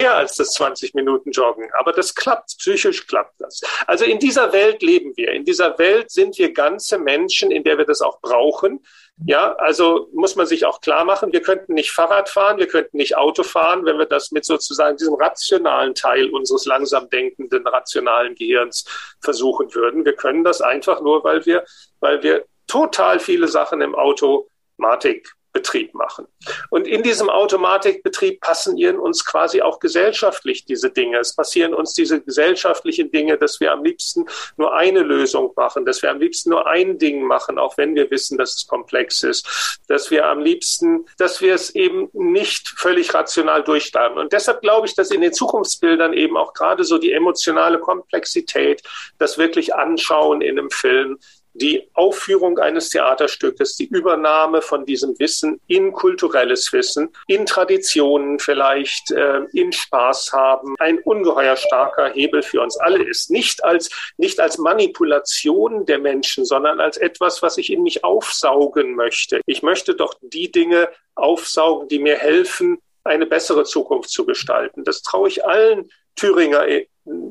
mehr 0.00 0.14
als 0.14 0.36
das 0.36 0.52
20 0.52 0.94
Minuten 0.94 1.30
Joggen. 1.30 1.68
Aber 1.78 1.92
das 1.92 2.14
klappt, 2.14 2.56
psychisch 2.58 3.06
klappt 3.06 3.40
das. 3.40 3.60
Also 3.86 4.04
in 4.04 4.18
dieser 4.18 4.52
Welt 4.52 4.82
leben 4.82 5.12
wir. 5.16 5.32
In 5.32 5.44
dieser 5.44 5.78
Welt 5.78 6.10
sind 6.10 6.38
wir 6.38 6.52
ganze 6.52 6.98
Menschen, 6.98 7.50
in 7.50 7.64
der 7.64 7.78
wir 7.78 7.86
das 7.86 8.02
auch 8.02 8.20
brauchen. 8.20 8.84
Ja, 9.24 9.54
also 9.54 10.08
muss 10.12 10.36
man 10.36 10.46
sich 10.46 10.66
auch 10.66 10.82
klar 10.82 11.06
machen, 11.06 11.32
wir 11.32 11.40
könnten 11.40 11.72
nicht 11.72 11.90
Fahrrad 11.90 12.28
fahren, 12.28 12.58
wir 12.58 12.66
könnten 12.66 12.98
nicht 12.98 13.16
Auto 13.16 13.44
fahren, 13.44 13.86
wenn 13.86 13.98
wir 13.98 14.04
das 14.04 14.30
mit 14.30 14.44
sozusagen 14.44 14.98
diesem 14.98 15.14
rationalen 15.14 15.94
Teil 15.94 16.28
unseres 16.28 16.66
langsam 16.66 17.08
denkenden, 17.08 17.66
rationalen 17.66 18.34
Gehirns 18.34 18.84
versuchen 19.22 19.74
würden. 19.74 20.04
Wir 20.04 20.12
können 20.12 20.44
das 20.44 20.60
einfach 20.60 21.00
nur, 21.00 21.24
weil 21.24 21.46
wir, 21.46 21.64
weil 22.00 22.22
wir 22.22 22.44
total 22.66 23.18
viele 23.18 23.48
Sachen 23.48 23.80
im 23.80 23.94
Automatik 23.94 25.35
Betrieb 25.56 25.94
machen. 25.94 26.26
Und 26.68 26.86
in 26.86 27.02
diesem 27.02 27.30
Automatikbetrieb 27.30 28.42
passieren 28.42 28.98
uns 28.98 29.24
quasi 29.24 29.62
auch 29.62 29.80
gesellschaftlich 29.80 30.66
diese 30.66 30.90
Dinge. 30.90 31.18
Es 31.18 31.34
passieren 31.34 31.72
uns 31.72 31.94
diese 31.94 32.20
gesellschaftlichen 32.20 33.10
Dinge, 33.10 33.38
dass 33.38 33.58
wir 33.58 33.72
am 33.72 33.82
liebsten 33.82 34.26
nur 34.58 34.74
eine 34.74 35.00
Lösung 35.00 35.54
machen, 35.56 35.86
dass 35.86 36.02
wir 36.02 36.10
am 36.10 36.20
liebsten 36.20 36.50
nur 36.50 36.66
ein 36.66 36.98
Ding 36.98 37.22
machen, 37.22 37.58
auch 37.58 37.78
wenn 37.78 37.94
wir 37.94 38.10
wissen, 38.10 38.36
dass 38.36 38.54
es 38.54 38.66
komplex 38.66 39.22
ist, 39.22 39.80
dass 39.88 40.10
wir 40.10 40.26
am 40.26 40.40
liebsten, 40.40 41.06
dass 41.16 41.40
wir 41.40 41.54
es 41.54 41.74
eben 41.74 42.10
nicht 42.12 42.68
völlig 42.76 43.14
rational 43.14 43.64
durchsteigen. 43.64 44.18
Und 44.18 44.34
deshalb 44.34 44.60
glaube 44.60 44.86
ich, 44.86 44.94
dass 44.94 45.10
in 45.10 45.22
den 45.22 45.32
Zukunftsbildern 45.32 46.12
eben 46.12 46.36
auch 46.36 46.52
gerade 46.52 46.84
so 46.84 46.98
die 46.98 47.12
emotionale 47.12 47.78
Komplexität, 47.78 48.82
das 49.16 49.38
wirklich 49.38 49.74
Anschauen 49.74 50.42
in 50.42 50.58
einem 50.58 50.70
Film, 50.70 51.18
die 51.58 51.88
Aufführung 51.94 52.58
eines 52.58 52.90
Theaterstückes, 52.90 53.76
die 53.76 53.86
Übernahme 53.86 54.62
von 54.62 54.84
diesem 54.84 55.18
Wissen 55.18 55.60
in 55.66 55.92
kulturelles 55.92 56.72
Wissen, 56.72 57.10
in 57.26 57.46
Traditionen 57.46 58.38
vielleicht, 58.38 59.10
äh, 59.10 59.40
in 59.52 59.72
Spaß 59.72 60.32
haben, 60.32 60.74
ein 60.78 60.98
ungeheuer 60.98 61.56
starker 61.56 62.10
Hebel 62.10 62.42
für 62.42 62.60
uns 62.60 62.76
alle 62.78 63.02
ist. 63.02 63.30
Nicht 63.30 63.64
als, 63.64 63.90
nicht 64.16 64.40
als 64.40 64.58
Manipulation 64.58 65.86
der 65.86 65.98
Menschen, 65.98 66.44
sondern 66.44 66.80
als 66.80 66.96
etwas, 66.96 67.42
was 67.42 67.58
ich 67.58 67.72
in 67.72 67.82
mich 67.82 68.04
aufsaugen 68.04 68.94
möchte. 68.94 69.40
Ich 69.46 69.62
möchte 69.62 69.94
doch 69.94 70.14
die 70.20 70.50
Dinge 70.50 70.88
aufsaugen, 71.14 71.88
die 71.88 71.98
mir 71.98 72.16
helfen, 72.16 72.78
eine 73.04 73.26
bessere 73.26 73.64
Zukunft 73.64 74.10
zu 74.10 74.26
gestalten. 74.26 74.84
Das 74.84 75.02
traue 75.02 75.28
ich 75.28 75.44
allen 75.44 75.90
Thüringer 76.16 76.66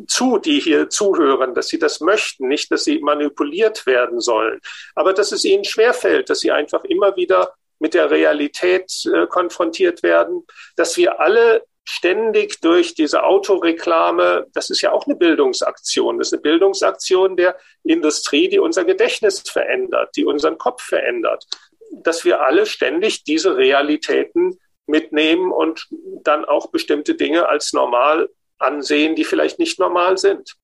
zu, 0.08 0.38
die 0.38 0.60
hier 0.60 0.90
zuhören, 0.90 1.54
dass 1.54 1.68
sie 1.68 1.80
das 1.80 2.00
möchten, 2.00 2.48
nicht, 2.48 2.72
dass 2.72 2.84
sie 2.84 3.00
manipuliert 3.00 3.86
werden 3.86 4.20
sollen, 4.22 4.60
aber 4.94 5.14
dass 5.14 5.32
es 5.32 5.44
ihnen 5.44 5.66
schwerfällt, 5.66 6.30
dass 6.30 6.40
sie 6.40 6.52
einfach 6.52 6.84
immer 6.86 7.16
wieder 7.16 7.54
mit 7.80 7.94
der 7.94 8.10
Realität 8.10 8.92
äh, 9.14 9.28
konfrontiert 9.28 10.02
werden, 10.04 10.46
dass 10.76 10.96
wir 10.98 11.20
alle 11.20 11.64
ständig 11.88 12.62
durch 12.62 12.96
diese 12.96 13.24
Autoreklame, 13.24 14.48
das 14.54 14.70
ist 14.70 14.82
ja 14.82 14.92
auch 14.92 15.06
eine 15.06 15.16
Bildungsaktion, 15.16 16.18
das 16.18 16.28
ist 16.28 16.34
eine 16.34 16.42
Bildungsaktion 16.42 17.38
der 17.38 17.58
Industrie, 17.84 18.50
die 18.50 18.60
unser 18.60 18.86
Gedächtnis 18.86 19.42
verändert, 19.42 20.10
die 20.16 20.26
unseren 20.26 20.58
Kopf 20.58 20.82
verändert, 20.82 21.46
dass 21.92 22.26
wir 22.26 22.42
alle 22.42 22.66
ständig 22.66 23.24
diese 23.24 23.56
Realitäten 23.56 24.58
mitnehmen 24.88 25.52
und 25.52 25.88
dann 26.24 26.46
auch 26.46 26.68
bestimmte 26.72 27.16
Dinge 27.16 27.48
als 27.48 27.74
normal 27.74 28.30
ansehen, 28.60 29.16
die 29.16 29.24
vielleicht 29.24 29.60
nicht 29.60 29.80
normal 29.80 30.18
sind. 30.18 30.56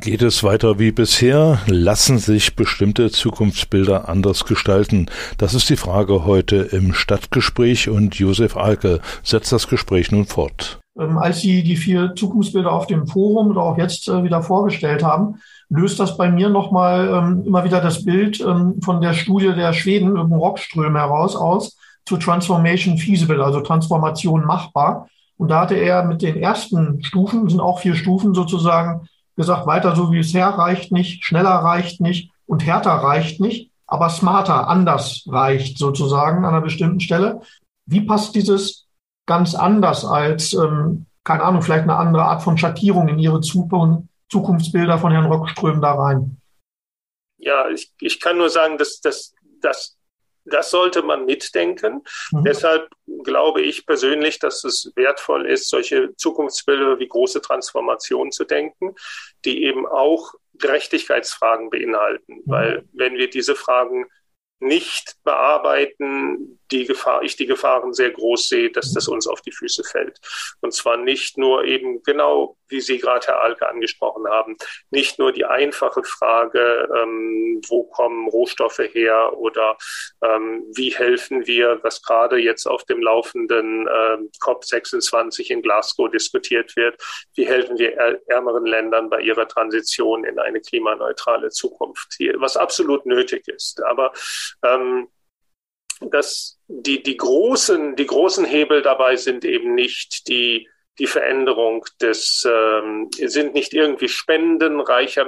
Geht 0.00 0.20
es 0.20 0.44
weiter 0.44 0.78
wie 0.78 0.92
bisher? 0.92 1.60
Lassen 1.66 2.18
sich 2.18 2.56
bestimmte 2.56 3.10
Zukunftsbilder 3.10 4.08
anders 4.08 4.44
gestalten? 4.44 5.06
Das 5.38 5.54
ist 5.54 5.70
die 5.70 5.76
Frage 5.76 6.26
heute 6.26 6.56
im 6.56 6.92
Stadtgespräch 6.92 7.88
und 7.88 8.16
Josef 8.16 8.56
Alke 8.56 9.00
setzt 9.22 9.50
das 9.50 9.66
Gespräch 9.66 10.12
nun 10.12 10.26
fort. 10.26 10.78
Ähm, 10.98 11.16
als 11.16 11.40
Sie 11.40 11.62
die 11.62 11.76
vier 11.76 12.14
Zukunftsbilder 12.14 12.70
auf 12.70 12.86
dem 12.86 13.06
Forum 13.06 13.48
oder 13.50 13.62
auch 13.62 13.78
jetzt 13.78 14.08
äh, 14.08 14.22
wieder 14.24 14.42
vorgestellt 14.42 15.02
haben, 15.02 15.36
löst 15.70 15.98
das 16.00 16.18
bei 16.18 16.30
mir 16.30 16.50
nochmal 16.50 17.08
ähm, 17.08 17.44
immer 17.46 17.64
wieder 17.64 17.80
das 17.80 18.04
Bild 18.04 18.40
ähm, 18.40 18.80
von 18.82 19.00
der 19.00 19.14
Studie 19.14 19.54
der 19.54 19.72
Schweden, 19.72 20.16
Rockström 20.16 20.96
heraus 20.96 21.34
aus, 21.34 21.78
zu 22.08 22.16
Transformation 22.16 22.96
feasible, 22.96 23.44
also 23.44 23.60
Transformation 23.60 24.44
machbar. 24.44 25.08
Und 25.36 25.48
da 25.48 25.60
hatte 25.60 25.76
er 25.76 26.04
mit 26.04 26.22
den 26.22 26.36
ersten 26.36 27.04
Stufen, 27.04 27.48
sind 27.48 27.60
auch 27.60 27.80
vier 27.80 27.94
Stufen 27.94 28.34
sozusagen, 28.34 29.08
gesagt, 29.36 29.66
weiter 29.66 29.94
so 29.94 30.10
wie 30.10 30.18
es 30.18 30.34
her 30.34 30.48
reicht 30.48 30.90
nicht, 30.90 31.24
schneller 31.24 31.50
reicht 31.50 32.00
nicht 32.00 32.32
und 32.46 32.64
härter 32.64 32.92
reicht 32.92 33.40
nicht, 33.40 33.70
aber 33.86 34.08
smarter, 34.08 34.68
anders 34.68 35.24
reicht 35.28 35.78
sozusagen 35.78 36.38
an 36.38 36.54
einer 36.54 36.62
bestimmten 36.62 37.00
Stelle. 37.00 37.42
Wie 37.86 38.00
passt 38.00 38.34
dieses 38.34 38.86
ganz 39.26 39.54
anders 39.54 40.04
als, 40.04 40.54
ähm, 40.54 41.06
keine 41.24 41.44
Ahnung, 41.44 41.62
vielleicht 41.62 41.84
eine 41.84 41.96
andere 41.96 42.24
Art 42.24 42.42
von 42.42 42.56
Schattierung 42.56 43.08
in 43.08 43.18
Ihre 43.18 43.40
Zukunftsbilder 43.40 44.98
von 44.98 45.12
Herrn 45.12 45.26
Rockström 45.26 45.82
da 45.82 45.92
rein? 45.92 46.38
Ja, 47.36 47.68
ich, 47.68 47.92
ich 48.00 48.18
kann 48.18 48.38
nur 48.38 48.48
sagen, 48.48 48.78
dass, 48.78 49.00
dass, 49.00 49.34
dass 49.60 49.97
das 50.50 50.70
sollte 50.70 51.02
man 51.02 51.24
mitdenken. 51.24 52.02
Mhm. 52.32 52.44
Deshalb 52.44 52.88
glaube 53.24 53.62
ich 53.62 53.86
persönlich, 53.86 54.38
dass 54.38 54.64
es 54.64 54.92
wertvoll 54.96 55.46
ist, 55.46 55.68
solche 55.68 56.14
Zukunftsbilder 56.16 56.98
wie 56.98 57.08
große 57.08 57.40
Transformation 57.40 58.32
zu 58.32 58.44
denken, 58.44 58.94
die 59.44 59.64
eben 59.64 59.86
auch 59.86 60.34
Gerechtigkeitsfragen 60.54 61.70
beinhalten. 61.70 62.34
Mhm. 62.34 62.42
Weil 62.46 62.84
wenn 62.92 63.14
wir 63.14 63.30
diese 63.30 63.54
Fragen 63.54 64.06
nicht 64.60 65.16
bearbeiten, 65.24 66.57
die 66.70 66.84
Gefahr, 66.84 67.22
ich 67.22 67.36
die 67.36 67.46
Gefahren 67.46 67.92
sehr 67.92 68.10
groß 68.10 68.48
sehe, 68.48 68.70
dass 68.70 68.92
das 68.92 69.08
uns 69.08 69.26
auf 69.26 69.40
die 69.42 69.52
Füße 69.52 69.84
fällt. 69.84 70.18
Und 70.60 70.72
zwar 70.74 70.96
nicht 70.96 71.38
nur 71.38 71.64
eben 71.64 72.02
genau, 72.02 72.56
wie 72.68 72.80
Sie 72.80 72.98
gerade, 72.98 73.26
Herr 73.26 73.42
Alke, 73.42 73.68
angesprochen 73.68 74.26
haben, 74.28 74.56
nicht 74.90 75.18
nur 75.18 75.32
die 75.32 75.44
einfache 75.44 76.02
Frage, 76.04 76.88
ähm, 76.94 77.60
wo 77.68 77.84
kommen 77.84 78.28
Rohstoffe 78.28 78.78
her 78.92 79.36
oder 79.36 79.76
ähm, 80.22 80.64
wie 80.74 80.94
helfen 80.94 81.46
wir, 81.46 81.80
was 81.82 82.02
gerade 82.02 82.36
jetzt 82.38 82.66
auf 82.66 82.84
dem 82.84 83.00
laufenden 83.00 83.88
ähm, 83.88 84.30
COP26 84.42 85.50
in 85.50 85.62
Glasgow 85.62 86.10
diskutiert 86.10 86.76
wird, 86.76 87.00
wie 87.34 87.46
helfen 87.46 87.78
wir 87.78 87.96
ärmeren 88.26 88.66
Ländern 88.66 89.08
bei 89.08 89.20
ihrer 89.20 89.48
Transition 89.48 90.24
in 90.24 90.38
eine 90.38 90.60
klimaneutrale 90.60 91.50
Zukunft, 91.50 92.16
was 92.36 92.56
absolut 92.56 93.06
nötig 93.06 93.48
ist. 93.48 93.82
Aber 93.82 94.12
ähm, 94.64 95.08
dass 96.00 96.58
die, 96.68 97.02
die 97.02 97.16
großen, 97.16 97.96
die 97.96 98.06
großen 98.06 98.44
Hebel 98.44 98.82
dabei 98.82 99.16
sind 99.16 99.44
eben 99.44 99.74
nicht 99.74 100.28
die, 100.28 100.68
die 100.98 101.06
Veränderung 101.06 101.84
des, 102.00 102.46
ähm, 102.48 103.08
sind 103.12 103.54
nicht 103.54 103.72
irgendwie 103.72 104.08
Spenden 104.08 104.80
reicher, 104.80 105.26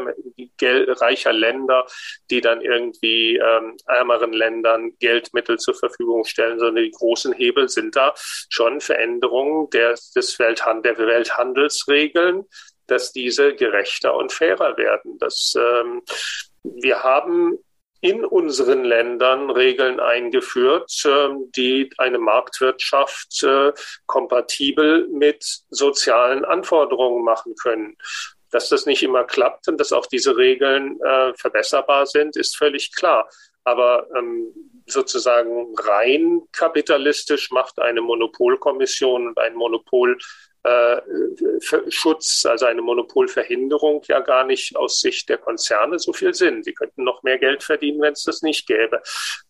Gel, 0.56 0.92
reicher 0.92 1.32
Länder, 1.32 1.86
die 2.30 2.40
dann 2.40 2.60
irgendwie 2.60 3.36
ähm, 3.36 3.76
ärmeren 3.86 4.32
Ländern 4.32 4.92
Geldmittel 4.98 5.58
zur 5.58 5.74
Verfügung 5.74 6.24
stellen, 6.24 6.58
sondern 6.58 6.84
die 6.84 6.90
großen 6.90 7.32
Hebel 7.32 7.68
sind 7.68 7.94
da 7.94 8.14
schon 8.48 8.80
Veränderungen 8.80 9.70
der, 9.70 9.94
des 10.14 10.38
Welthand 10.38 10.84
der 10.84 10.98
Welthandelsregeln, 10.98 12.44
dass 12.86 13.12
diese 13.12 13.54
gerechter 13.54 14.16
und 14.16 14.32
fairer 14.32 14.76
werden. 14.76 15.18
Das, 15.18 15.54
ähm, 15.56 16.02
wir 16.64 17.02
haben 17.02 17.58
in 18.00 18.24
unseren 18.24 18.84
Ländern 18.84 19.50
Regeln 19.50 20.00
eingeführt, 20.00 20.90
ähm, 21.04 21.50
die 21.54 21.90
eine 21.98 22.18
Marktwirtschaft 22.18 23.42
äh, 23.42 23.72
kompatibel 24.06 25.08
mit 25.08 25.44
sozialen 25.68 26.44
Anforderungen 26.44 27.22
machen 27.24 27.54
können. 27.56 27.96
Dass 28.50 28.68
das 28.68 28.86
nicht 28.86 29.02
immer 29.02 29.24
klappt 29.24 29.68
und 29.68 29.78
dass 29.78 29.92
auch 29.92 30.06
diese 30.06 30.36
Regeln 30.36 30.98
äh, 31.02 31.32
verbesserbar 31.34 32.06
sind, 32.06 32.36
ist 32.36 32.56
völlig 32.56 32.94
klar. 32.94 33.28
Aber 33.64 34.08
ähm, 34.16 34.52
sozusagen 34.86 35.74
rein 35.78 36.42
kapitalistisch 36.52 37.50
macht 37.50 37.78
eine 37.78 38.00
Monopolkommission 38.00 39.28
und 39.28 39.38
ein 39.38 39.54
Monopol 39.54 40.18
äh, 40.62 41.00
Schutz, 41.88 42.44
also 42.46 42.66
eine 42.66 42.82
Monopolverhinderung 42.82 44.02
ja 44.08 44.20
gar 44.20 44.44
nicht 44.44 44.76
aus 44.76 45.00
Sicht 45.00 45.28
der 45.28 45.38
Konzerne 45.38 45.98
so 45.98 46.12
viel 46.12 46.34
Sinn. 46.34 46.62
Sie 46.62 46.74
könnten 46.74 47.04
noch 47.04 47.22
mehr 47.22 47.38
Geld 47.38 47.62
verdienen, 47.62 48.00
wenn 48.00 48.12
es 48.12 48.24
das 48.24 48.42
nicht 48.42 48.66
gäbe. 48.66 49.02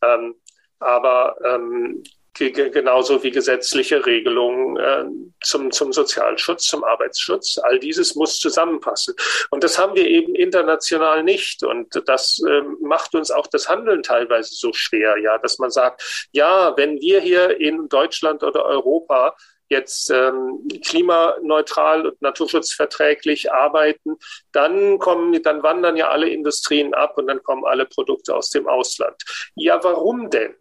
Ähm, 0.03 0.37
aber 0.79 1.37
ähm, 1.45 2.03
genauso 2.35 3.23
wie 3.23 3.31
gesetzliche 3.31 4.07
Regelungen 4.07 4.77
äh, 4.77 5.05
zum, 5.43 5.71
zum 5.71 5.93
Sozialschutz, 5.93 6.65
zum 6.65 6.85
Arbeitsschutz. 6.85 7.59
All 7.59 7.79
dieses 7.79 8.15
muss 8.15 8.39
zusammenpassen. 8.39 9.15
Und 9.51 9.65
das 9.65 9.79
haben 9.79 9.95
wir 9.95 10.07
eben 10.07 10.35
international 10.35 11.23
nicht. 11.23 11.63
Und 11.63 12.03
das 12.07 12.41
äh, 12.49 12.63
macht 12.81 13.15
uns 13.15 13.31
auch 13.31 13.47
das 13.47 13.69
Handeln 13.69 14.03
teilweise 14.03 14.55
so 14.55 14.73
schwer, 14.73 15.19
ja, 15.19 15.39
dass 15.39 15.59
man 15.59 15.71
sagt, 15.71 16.29
ja, 16.33 16.75
wenn 16.77 17.01
wir 17.01 17.21
hier 17.21 17.61
in 17.61 17.89
Deutschland 17.89 18.43
oder 18.43 18.65
Europa 18.65 19.37
jetzt 19.71 20.11
ähm, 20.11 20.69
klimaneutral 20.85 22.07
und 22.07 22.21
naturschutzverträglich 22.21 23.53
arbeiten, 23.53 24.17
dann 24.53 24.99
kommen, 24.99 25.41
dann 25.43 25.63
wandern 25.63 25.97
ja 25.97 26.09
alle 26.09 26.29
Industrien 26.29 26.93
ab 26.93 27.17
und 27.17 27.29
dann 27.29 27.43
kommen 27.43 27.65
alle 27.65 27.87
Produkte 27.87 28.35
aus 28.35 28.51
dem 28.51 28.67
Ausland. 28.67 29.17
Ja, 29.55 29.83
warum 29.83 30.29
denn? 30.29 30.55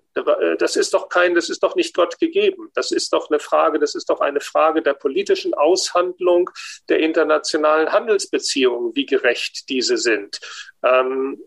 Das 0.58 0.76
ist 0.76 0.94
doch 0.94 1.08
kein, 1.08 1.36
das 1.36 1.50
ist 1.50 1.64
doch 1.64 1.76
nicht 1.76 1.96
Gott 1.96 2.20
gegeben. 2.20 2.70
Das 2.74 2.92
ist 2.92 3.14
doch 3.14 3.30
eine 3.30 3.40
Frage, 3.40 3.80
das 3.80 3.96
ist 3.96 4.10
doch 4.10 4.20
eine 4.20 4.42
Frage 4.42 4.82
der 4.82 4.94
politischen 4.94 5.54
Aushandlung 5.54 6.50
der 6.90 7.00
internationalen 7.00 7.92
Handelsbeziehungen, 7.92 8.96
wie 8.96 9.06
gerecht 9.06 9.70
diese 9.70 9.98
sind. 9.98 10.40
Ähm, 10.84 11.42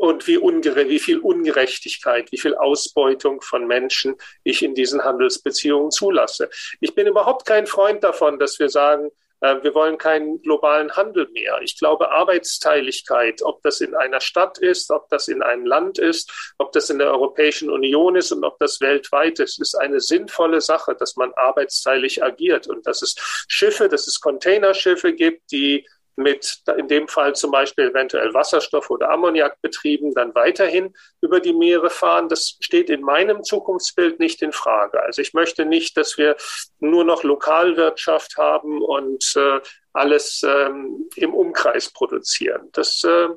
und 0.00 0.26
wie, 0.26 0.38
ungere 0.38 0.88
wie 0.88 0.98
viel 0.98 1.18
Ungerechtigkeit, 1.18 2.32
wie 2.32 2.38
viel 2.38 2.54
Ausbeutung 2.54 3.42
von 3.42 3.66
Menschen 3.66 4.16
ich 4.44 4.62
in 4.62 4.74
diesen 4.74 5.04
Handelsbeziehungen 5.04 5.90
zulasse. 5.90 6.48
Ich 6.80 6.94
bin 6.94 7.06
überhaupt 7.06 7.44
kein 7.44 7.66
Freund 7.66 8.02
davon, 8.02 8.38
dass 8.38 8.58
wir 8.58 8.70
sagen, 8.70 9.10
äh, 9.40 9.56
wir 9.62 9.74
wollen 9.74 9.98
keinen 9.98 10.40
globalen 10.40 10.96
Handel 10.96 11.28
mehr. 11.32 11.60
Ich 11.60 11.78
glaube, 11.78 12.12
Arbeitsteiligkeit, 12.12 13.42
ob 13.42 13.60
das 13.60 13.82
in 13.82 13.94
einer 13.94 14.22
Stadt 14.22 14.56
ist, 14.56 14.90
ob 14.90 15.10
das 15.10 15.28
in 15.28 15.42
einem 15.42 15.66
Land 15.66 15.98
ist, 15.98 16.54
ob 16.56 16.72
das 16.72 16.88
in 16.88 16.98
der 16.98 17.10
Europäischen 17.10 17.68
Union 17.68 18.16
ist 18.16 18.32
und 18.32 18.42
ob 18.42 18.58
das 18.58 18.80
weltweit 18.80 19.38
ist, 19.38 19.60
ist 19.60 19.74
eine 19.74 20.00
sinnvolle 20.00 20.62
Sache, 20.62 20.94
dass 20.94 21.16
man 21.16 21.34
arbeitsteilig 21.34 22.24
agiert 22.24 22.68
und 22.68 22.86
dass 22.86 23.02
es 23.02 23.16
Schiffe, 23.48 23.90
dass 23.90 24.06
es 24.06 24.18
Containerschiffe 24.20 25.12
gibt, 25.12 25.52
die 25.52 25.86
mit 26.20 26.62
in 26.76 26.88
dem 26.88 27.08
Fall 27.08 27.34
zum 27.34 27.50
Beispiel 27.50 27.88
eventuell 27.90 28.32
Wasserstoff 28.32 28.90
oder 28.90 29.10
Ammoniak 29.10 29.60
betrieben, 29.62 30.14
dann 30.14 30.34
weiterhin 30.34 30.94
über 31.20 31.40
die 31.40 31.52
Meere 31.52 31.90
fahren. 31.90 32.28
Das 32.28 32.56
steht 32.60 32.90
in 32.90 33.02
meinem 33.02 33.42
Zukunftsbild 33.42 34.20
nicht 34.20 34.42
in 34.42 34.52
Frage. 34.52 35.02
Also 35.02 35.22
ich 35.22 35.34
möchte 35.34 35.64
nicht, 35.64 35.96
dass 35.96 36.18
wir 36.18 36.36
nur 36.78 37.04
noch 37.04 37.22
Lokalwirtschaft 37.22 38.36
haben 38.36 38.82
und 38.82 39.34
äh, 39.36 39.60
alles 39.92 40.42
ähm, 40.46 41.08
im 41.16 41.34
Umkreis 41.34 41.92
produzieren. 41.92 42.68
Das 42.72 43.02
äh, 43.04 43.28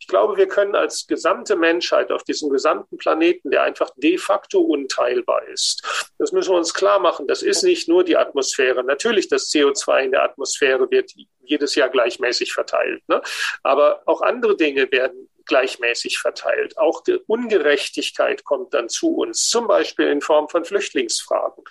ich 0.00 0.06
glaube, 0.06 0.38
wir 0.38 0.48
können 0.48 0.74
als 0.74 1.06
gesamte 1.06 1.54
Menschheit 1.54 2.10
auf 2.10 2.24
diesem 2.24 2.48
gesamten 2.48 2.96
Planeten, 2.96 3.50
der 3.50 3.64
einfach 3.64 3.90
de 3.96 4.16
facto 4.16 4.58
unteilbar 4.58 5.46
ist, 5.48 6.10
das 6.16 6.32
müssen 6.32 6.52
wir 6.52 6.56
uns 6.56 6.72
klar 6.72 6.98
machen. 6.98 7.26
Das 7.26 7.42
ist 7.42 7.62
nicht 7.62 7.88
nur 7.88 8.04
die 8.04 8.16
Atmosphäre. 8.16 8.82
Natürlich, 8.84 9.28
das 9.28 9.50
CO2 9.50 10.04
in 10.04 10.12
der 10.12 10.22
Atmosphäre 10.22 10.90
wird 10.90 11.12
jedes 11.48 11.74
Jahr 11.74 11.88
gleichmäßig 11.88 12.52
verteilt. 12.52 13.02
Ne? 13.08 13.22
Aber 13.62 14.02
auch 14.06 14.22
andere 14.22 14.56
Dinge 14.56 14.90
werden 14.90 15.28
gleichmäßig 15.48 16.18
verteilt. 16.18 16.78
Auch 16.78 17.02
Ungerechtigkeit 17.26 18.44
kommt 18.44 18.74
dann 18.74 18.88
zu 18.88 19.16
uns, 19.16 19.48
zum 19.48 19.66
Beispiel 19.66 20.08
in 20.08 20.20
Form 20.20 20.48
von 20.48 20.64
Flüchtlingsfragen. 20.64 21.64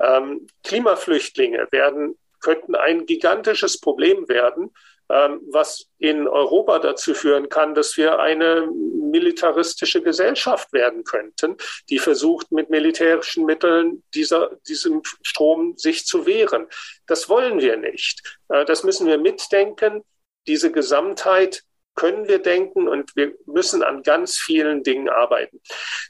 Ähm, 0.00 0.46
Klimaflüchtlinge 0.62 1.68
werden, 1.70 2.18
könnten 2.40 2.74
ein 2.74 3.06
gigantisches 3.06 3.80
Problem 3.80 4.28
werden, 4.28 4.72
was 5.08 5.88
in 5.98 6.26
Europa 6.26 6.78
dazu 6.78 7.14
führen 7.14 7.48
kann, 7.48 7.74
dass 7.74 7.96
wir 7.96 8.18
eine 8.18 8.68
militaristische 8.70 10.02
Gesellschaft 10.02 10.72
werden 10.72 11.04
könnten, 11.04 11.56
die 11.88 11.98
versucht, 11.98 12.50
mit 12.52 12.70
militärischen 12.70 13.44
Mitteln 13.44 14.02
dieser, 14.14 14.50
diesem 14.68 15.02
Strom 15.22 15.76
sich 15.76 16.06
zu 16.06 16.26
wehren. 16.26 16.66
Das 17.06 17.28
wollen 17.28 17.60
wir 17.60 17.76
nicht. 17.76 18.22
Äh, 18.48 18.64
das 18.64 18.82
müssen 18.82 19.06
wir 19.06 19.18
mitdenken. 19.18 20.02
Diese 20.46 20.70
Gesamtheit 20.70 21.62
können 21.96 22.28
wir 22.28 22.38
denken 22.38 22.86
und 22.86 23.16
wir 23.16 23.34
müssen 23.46 23.82
an 23.82 24.02
ganz 24.02 24.36
vielen 24.36 24.82
Dingen 24.82 25.08
arbeiten. 25.08 25.60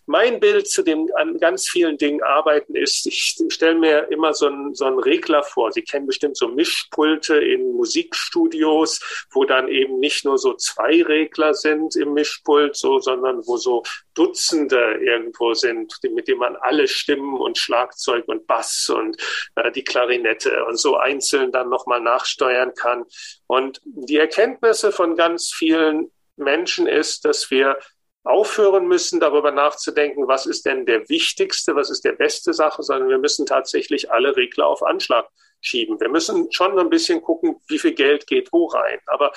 Mein 0.04 0.40
Bild 0.40 0.68
zu 0.68 0.82
dem 0.82 1.08
an 1.14 1.38
ganz 1.38 1.68
vielen 1.68 1.96
Dingen 1.96 2.22
arbeiten 2.22 2.74
ist, 2.74 3.06
ich 3.06 3.36
stelle 3.48 3.78
mir 3.78 4.08
immer 4.10 4.34
so 4.34 4.46
einen, 4.46 4.74
so 4.74 4.84
einen 4.84 4.98
Regler 4.98 5.42
vor. 5.42 5.72
Sie 5.72 5.82
kennen 5.82 6.06
bestimmt 6.06 6.36
so 6.36 6.48
Mischpulte 6.48 7.36
in 7.38 7.72
Musikstudios, 7.72 9.26
wo 9.30 9.44
dann 9.44 9.68
eben 9.68 9.98
nicht 10.00 10.24
nur 10.24 10.38
so 10.38 10.54
zwei 10.54 11.02
Regler 11.02 11.54
sind 11.54 11.96
im 11.96 12.12
Mischpult, 12.12 12.76
so, 12.76 12.98
sondern 12.98 13.46
wo 13.46 13.56
so 13.56 13.82
Dutzende 14.16 14.98
irgendwo 15.00 15.54
sind, 15.54 15.94
mit 16.10 16.26
denen 16.26 16.40
man 16.40 16.56
alle 16.56 16.88
Stimmen 16.88 17.38
und 17.38 17.58
Schlagzeug 17.58 18.26
und 18.26 18.46
Bass 18.46 18.88
und 18.88 19.16
äh, 19.54 19.70
die 19.70 19.84
Klarinette 19.84 20.64
und 20.64 20.78
so 20.78 20.96
einzeln 20.96 21.52
dann 21.52 21.68
nochmal 21.68 22.00
nachsteuern 22.00 22.74
kann. 22.74 23.04
Und 23.46 23.80
die 23.84 24.16
Erkenntnisse 24.16 24.90
von 24.90 25.16
ganz 25.16 25.52
vielen 25.52 26.10
Menschen 26.36 26.86
ist, 26.86 27.24
dass 27.24 27.50
wir 27.50 27.78
aufhören 28.24 28.88
müssen, 28.88 29.20
darüber 29.20 29.52
nachzudenken, 29.52 30.26
was 30.26 30.46
ist 30.46 30.66
denn 30.66 30.84
der 30.84 31.08
wichtigste, 31.08 31.76
was 31.76 31.90
ist 31.90 32.04
der 32.04 32.12
beste 32.12 32.52
Sache, 32.52 32.82
sondern 32.82 33.08
wir 33.08 33.18
müssen 33.18 33.46
tatsächlich 33.46 34.10
alle 34.10 34.36
Regler 34.36 34.66
auf 34.66 34.82
Anschlag 34.82 35.28
schieben. 35.60 36.00
Wir 36.00 36.08
müssen 36.08 36.50
schon 36.52 36.78
ein 36.78 36.90
bisschen 36.90 37.22
gucken, 37.22 37.56
wie 37.68 37.78
viel 37.78 37.92
Geld 37.92 38.26
geht 38.26 38.52
wo 38.52 38.66
rein. 38.66 38.98
Aber 39.06 39.32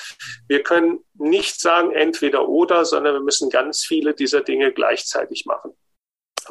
wir 0.48 0.64
können 0.64 1.00
nicht 1.16 1.60
sagen 1.60 1.92
entweder 1.92 2.48
oder, 2.48 2.86
sondern 2.86 3.16
wir 3.16 3.22
müssen 3.22 3.50
ganz 3.50 3.84
viele 3.86 4.14
dieser 4.14 4.42
Dinge 4.42 4.72
gleichzeitig 4.72 5.46
machen. 5.46 5.74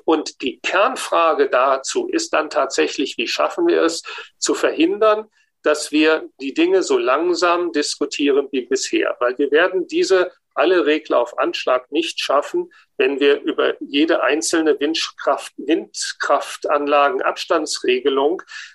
Und 0.05 0.43
die 0.43 0.61
Kernfrage 0.61 1.49
dazu 1.49 2.09
ist 2.09 2.33
dann 2.33 2.51
tatsächlich, 2.51 3.17
wie 3.19 3.27
schaffen 3.27 3.67
wir 3.67 3.83
es 3.83 4.03
zu 4.39 4.55
verhindern, 4.55 5.29
dass 5.63 5.91
wir 5.91 6.29
die 6.41 6.55
Dinge 6.55 6.83
so 6.83 6.99
langsam 6.99 7.73
diskutieren 7.73 8.49
wie 8.53 8.63
bisher, 8.63 9.17
weil 9.19 9.37
wir 9.39 9.51
werden 9.51 9.87
diese 9.87 10.31
alle 10.59 10.87
Regler 10.87 11.21
auf 11.21 11.39
Anschlag 11.39 11.91
nicht 11.93 12.21
schaffen, 12.21 12.73
wenn 12.97 13.21
wir 13.21 13.41
über 13.43 13.75
jede 13.81 14.23
einzelne 14.23 14.79
Windkraft, 14.81 15.53
Windkraftanlagen 15.57 17.23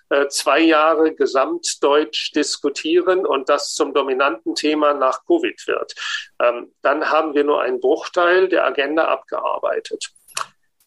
äh, 0.10 0.28
zwei 0.28 0.60
Jahre 0.62 1.14
gesamtdeutsch 1.14 2.32
diskutieren 2.34 3.26
und 3.26 3.50
das 3.50 3.74
zum 3.74 3.94
dominanten 3.94 4.56
Thema 4.56 4.94
nach 4.94 5.26
Covid 5.26 5.68
wird. 5.68 5.94
Ähm, 6.42 6.74
dann 6.82 7.10
haben 7.10 7.34
wir 7.36 7.44
nur 7.44 7.62
einen 7.62 7.80
Bruchteil 7.80 8.48
der 8.48 8.66
Agenda 8.66 9.08
abgearbeitet. 9.10 10.12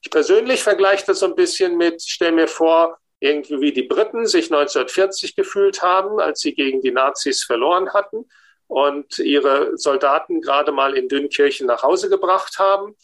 Ich 0.01 0.11
persönlich 0.11 0.63
vergleiche 0.63 1.05
das 1.07 1.19
so 1.21 1.27
ein 1.27 1.35
bisschen 1.35 1.77
mit, 1.77 2.03
stell 2.03 2.33
mir 2.33 2.49
vor, 2.49 2.99
irgendwie 3.21 3.61
wie 3.61 3.73
die 3.73 3.83
Briten 3.83 4.27
sich 4.27 4.53
1940 4.53 5.37
gefühlt 5.37 5.83
haben, 5.83 6.21
als 6.21 6.41
sie 6.41 6.55
gegen 6.55 6.81
die 6.81 6.93
Nazis 6.93 7.45
verloren 7.45 7.93
hatten 7.93 8.27
und 8.69 9.19
ihre 9.19 9.77
Soldaten 9.77 10.41
gerade 10.41 10.73
mal 10.73 10.97
in 10.97 11.09
Dünnkirchen 11.09 11.67
nach 11.67 11.83
Hause 11.83 12.09
gebracht 12.09 12.59
haben. 12.59 12.97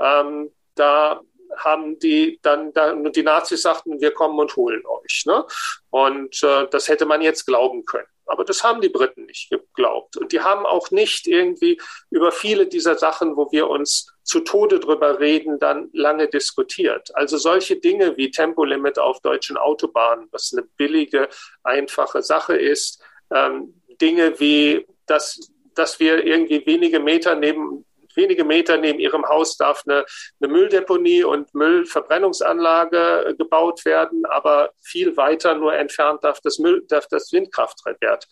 Ähm, 0.00 0.52
da 0.74 1.20
haben 1.56 1.98
die 1.98 2.38
dann, 2.42 2.72
dann 2.72 3.10
die 3.12 3.22
Nazis 3.22 3.62
sagten, 3.62 4.00
wir 4.00 4.12
kommen 4.12 4.38
und 4.38 4.54
holen 4.56 4.82
euch. 4.86 5.24
Ne? 5.26 5.44
Und 5.90 6.42
äh, 6.42 6.66
das 6.70 6.88
hätte 6.88 7.06
man 7.06 7.22
jetzt 7.22 7.46
glauben 7.46 7.84
können. 7.84 8.06
Aber 8.26 8.44
das 8.44 8.62
haben 8.62 8.82
die 8.82 8.90
Briten 8.90 9.24
nicht 9.24 9.50
glaubt. 9.72 10.18
Und 10.18 10.32
die 10.32 10.40
haben 10.40 10.66
auch 10.66 10.90
nicht 10.90 11.26
irgendwie 11.26 11.80
über 12.10 12.30
viele 12.30 12.66
dieser 12.66 12.96
Sachen, 12.96 13.36
wo 13.36 13.50
wir 13.50 13.68
uns 13.68 14.12
zu 14.22 14.40
Tode 14.40 14.80
drüber 14.80 15.18
reden, 15.18 15.58
dann 15.58 15.88
lange 15.94 16.28
diskutiert. 16.28 17.10
Also 17.16 17.38
solche 17.38 17.76
Dinge 17.76 18.18
wie 18.18 18.30
Tempolimit 18.30 18.98
auf 18.98 19.20
deutschen 19.20 19.56
Autobahnen, 19.56 20.28
was 20.30 20.52
eine 20.52 20.62
billige, 20.76 21.30
einfache 21.64 22.22
Sache 22.22 22.54
ist, 22.54 23.02
ähm, 23.34 23.82
Dinge 23.98 24.38
wie, 24.38 24.86
dass, 25.08 25.50
dass 25.74 26.00
wir 26.00 26.24
irgendwie 26.24 26.64
wenige 26.66 27.00
Meter 27.00 27.34
neben 27.34 27.84
wenige 28.18 28.44
Meter 28.44 28.76
neben 28.76 28.98
ihrem 28.98 29.26
Haus 29.26 29.56
darf 29.56 29.84
eine, 29.86 30.04
eine 30.40 30.52
Mülldeponie 30.52 31.24
und 31.24 31.54
Müllverbrennungsanlage 31.54 33.36
gebaut 33.38 33.86
werden, 33.86 34.26
aber 34.26 34.72
viel 34.82 35.16
weiter 35.16 35.54
nur 35.54 35.74
entfernt 35.74 36.24
darf 36.24 36.40
das, 36.40 36.58
Müll, 36.58 36.84
darf 36.88 37.06
das 37.08 37.32
Windkraftwerk 37.32 38.24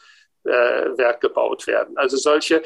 äh, 0.45 0.51
Werk 0.51 1.21
gebaut 1.21 1.67
werden. 1.67 1.97
Also 1.97 2.17
solche, 2.17 2.63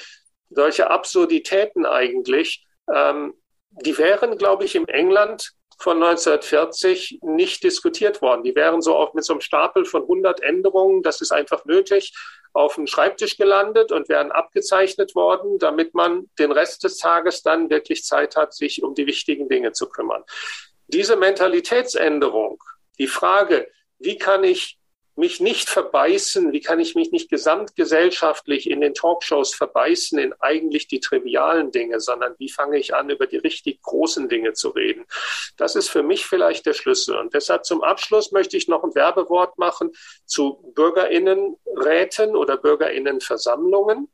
solche 0.48 0.90
Absurditäten 0.90 1.86
eigentlich, 1.86 2.66
ähm, 2.92 3.34
die 3.70 3.96
wären, 3.98 4.36
glaube 4.36 4.64
ich, 4.64 4.74
im 4.74 4.86
England 4.86 5.52
von 5.80 6.02
1940 6.02 7.20
nicht 7.22 7.64
diskutiert 7.64 8.20
worden. 8.20 8.42
Die 8.42 8.54
wären 8.54 8.82
so 8.82 8.96
auch 8.96 9.14
mit 9.14 9.24
so 9.24 9.32
einem 9.32 9.40
Stapel 9.40 9.86
von 9.86 10.02
100 10.02 10.42
Änderungen, 10.42 11.02
das 11.02 11.20
ist 11.22 11.32
einfach 11.32 11.64
nötig, 11.64 12.12
auf 12.52 12.74
den 12.74 12.86
Schreibtisch 12.86 13.36
gelandet 13.36 13.90
und 13.90 14.08
wären 14.08 14.30
abgezeichnet 14.30 15.14
worden, 15.14 15.58
damit 15.58 15.94
man 15.94 16.28
den 16.38 16.52
Rest 16.52 16.84
des 16.84 16.98
Tages 16.98 17.42
dann 17.42 17.70
wirklich 17.70 18.04
Zeit 18.04 18.36
hat, 18.36 18.52
sich 18.52 18.82
um 18.82 18.94
die 18.94 19.06
wichtigen 19.06 19.48
Dinge 19.48 19.72
zu 19.72 19.88
kümmern. 19.88 20.22
Diese 20.88 21.16
Mentalitätsänderung, 21.16 22.62
die 22.98 23.06
Frage, 23.06 23.70
wie 23.98 24.18
kann 24.18 24.44
ich 24.44 24.79
mich 25.16 25.40
nicht 25.40 25.68
verbeißen, 25.68 26.52
wie 26.52 26.60
kann 26.60 26.80
ich 26.80 26.94
mich 26.94 27.12
nicht 27.12 27.30
gesamtgesellschaftlich 27.30 28.70
in 28.70 28.80
den 28.80 28.94
Talkshows 28.94 29.54
verbeißen 29.54 30.18
in 30.18 30.32
eigentlich 30.40 30.88
die 30.88 31.00
trivialen 31.00 31.70
Dinge, 31.70 32.00
sondern 32.00 32.34
wie 32.38 32.50
fange 32.50 32.78
ich 32.78 32.94
an, 32.94 33.10
über 33.10 33.26
die 33.26 33.36
richtig 33.36 33.82
großen 33.82 34.28
Dinge 34.28 34.52
zu 34.52 34.70
reden. 34.70 35.04
Das 35.56 35.76
ist 35.76 35.88
für 35.88 36.02
mich 36.02 36.26
vielleicht 36.26 36.66
der 36.66 36.74
Schlüssel. 36.74 37.16
Und 37.16 37.34
deshalb 37.34 37.64
zum 37.64 37.82
Abschluss 37.82 38.32
möchte 38.32 38.56
ich 38.56 38.68
noch 38.68 38.84
ein 38.84 38.94
Werbewort 38.94 39.58
machen 39.58 39.92
zu 40.24 40.72
Bürgerinnenräten 40.74 42.36
oder 42.36 42.56
Bürgerinnenversammlungen. 42.56 44.10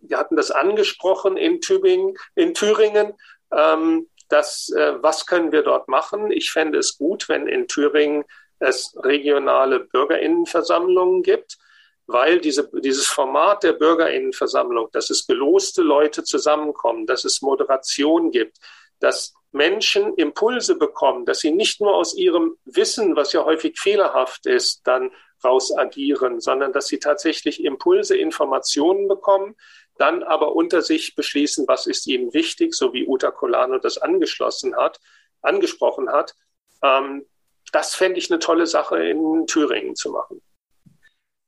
Wir 0.00 0.18
hatten 0.18 0.36
das 0.36 0.50
angesprochen 0.50 1.36
in 1.36 1.60
Tübingen, 1.60 2.16
in 2.34 2.54
Thüringen. 2.54 3.14
Ähm, 3.52 4.08
das, 4.28 4.70
äh, 4.70 4.94
was 5.02 5.26
können 5.26 5.52
wir 5.52 5.62
dort 5.62 5.88
machen? 5.88 6.30
Ich 6.30 6.50
fände 6.50 6.78
es 6.78 6.98
gut, 6.98 7.28
wenn 7.28 7.46
in 7.46 7.68
Thüringen 7.68 8.24
es 8.58 8.94
regionale 9.02 9.80
Bürgerinnenversammlungen 9.80 11.22
gibt, 11.22 11.58
weil 12.06 12.40
diese, 12.40 12.70
dieses 12.72 13.06
Format 13.06 13.62
der 13.62 13.72
Bürgerinnenversammlung, 13.72 14.88
dass 14.92 15.10
es 15.10 15.26
geloste 15.26 15.82
Leute 15.82 16.22
zusammenkommen, 16.22 17.06
dass 17.06 17.24
es 17.24 17.42
Moderation 17.42 18.30
gibt, 18.30 18.58
dass 19.00 19.34
Menschen 19.52 20.14
Impulse 20.14 20.76
bekommen, 20.76 21.24
dass 21.24 21.40
sie 21.40 21.50
nicht 21.50 21.80
nur 21.80 21.94
aus 21.94 22.14
ihrem 22.16 22.56
Wissen, 22.64 23.16
was 23.16 23.32
ja 23.32 23.44
häufig 23.44 23.78
fehlerhaft 23.78 24.46
ist, 24.46 24.86
dann 24.86 25.10
raus 25.44 25.76
agieren, 25.76 26.40
sondern 26.40 26.72
dass 26.72 26.86
sie 26.86 26.98
tatsächlich 26.98 27.62
Impulse, 27.64 28.16
Informationen 28.16 29.08
bekommen, 29.08 29.56
dann 29.98 30.22
aber 30.22 30.54
unter 30.54 30.82
sich 30.82 31.14
beschließen, 31.14 31.66
was 31.68 31.86
ist 31.86 32.06
ihnen 32.06 32.34
wichtig, 32.34 32.74
so 32.74 32.92
wie 32.92 33.06
Uta 33.06 33.30
Colano 33.30 33.78
das 33.78 33.98
angeschlossen 33.98 34.76
hat, 34.76 35.00
angesprochen 35.42 36.10
hat. 36.10 36.34
Ähm, 36.82 37.26
das 37.72 37.94
fände 37.94 38.18
ich 38.18 38.30
eine 38.30 38.38
tolle 38.38 38.66
Sache 38.66 38.96
in 38.98 39.46
Thüringen 39.46 39.94
zu 39.94 40.10
machen. 40.10 40.40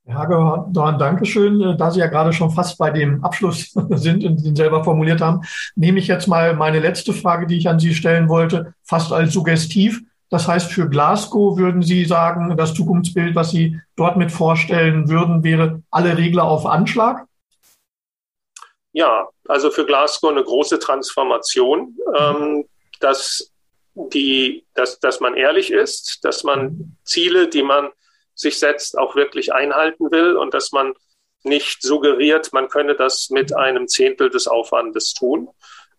Herr 0.08 0.20
Hagedorn, 0.20 0.98
Dankeschön. 0.98 1.60
Äh, 1.60 1.76
da 1.76 1.90
Sie 1.90 2.00
ja 2.00 2.06
gerade 2.06 2.32
schon 2.32 2.50
fast 2.50 2.78
bei 2.78 2.90
dem 2.90 3.22
Abschluss 3.22 3.72
sind 3.90 4.24
und 4.24 4.42
ihn 4.42 4.56
selber 4.56 4.82
formuliert 4.82 5.20
haben, 5.20 5.42
nehme 5.76 5.98
ich 5.98 6.08
jetzt 6.08 6.26
mal 6.26 6.54
meine 6.54 6.80
letzte 6.80 7.12
Frage, 7.12 7.46
die 7.46 7.58
ich 7.58 7.68
an 7.68 7.78
Sie 7.78 7.94
stellen 7.94 8.28
wollte, 8.28 8.74
fast 8.84 9.12
als 9.12 9.32
suggestiv. 9.32 10.00
Das 10.30 10.48
heißt, 10.48 10.72
für 10.72 10.88
Glasgow 10.88 11.56
würden 11.58 11.82
Sie 11.82 12.04
sagen, 12.04 12.56
das 12.56 12.74
Zukunftsbild, 12.74 13.34
was 13.34 13.50
Sie 13.50 13.80
dort 13.96 14.16
mit 14.16 14.32
vorstellen 14.32 15.08
würden, 15.08 15.42
wäre 15.42 15.82
alle 15.90 16.16
Regler 16.16 16.44
auf 16.44 16.66
Anschlag? 16.66 17.26
Ja, 18.92 19.28
also 19.46 19.70
für 19.70 19.84
Glasgow 19.84 20.30
eine 20.30 20.42
große 20.42 20.78
Transformation. 20.78 21.96
Mhm. 22.18 22.64
Das 23.00 23.52
die, 24.12 24.66
dass, 24.74 25.00
dass 25.00 25.20
man 25.20 25.34
ehrlich 25.34 25.72
ist, 25.72 26.24
dass 26.24 26.44
man 26.44 26.96
Ziele, 27.04 27.48
die 27.48 27.62
man 27.62 27.90
sich 28.34 28.58
setzt, 28.58 28.96
auch 28.96 29.16
wirklich 29.16 29.52
einhalten 29.52 30.10
will 30.10 30.36
und 30.36 30.54
dass 30.54 30.72
man 30.72 30.94
nicht 31.42 31.82
suggeriert, 31.82 32.52
man 32.52 32.68
könne 32.68 32.94
das 32.94 33.30
mit 33.30 33.54
einem 33.54 33.88
Zehntel 33.88 34.30
des 34.30 34.46
Aufwandes 34.46 35.14
tun. 35.14 35.48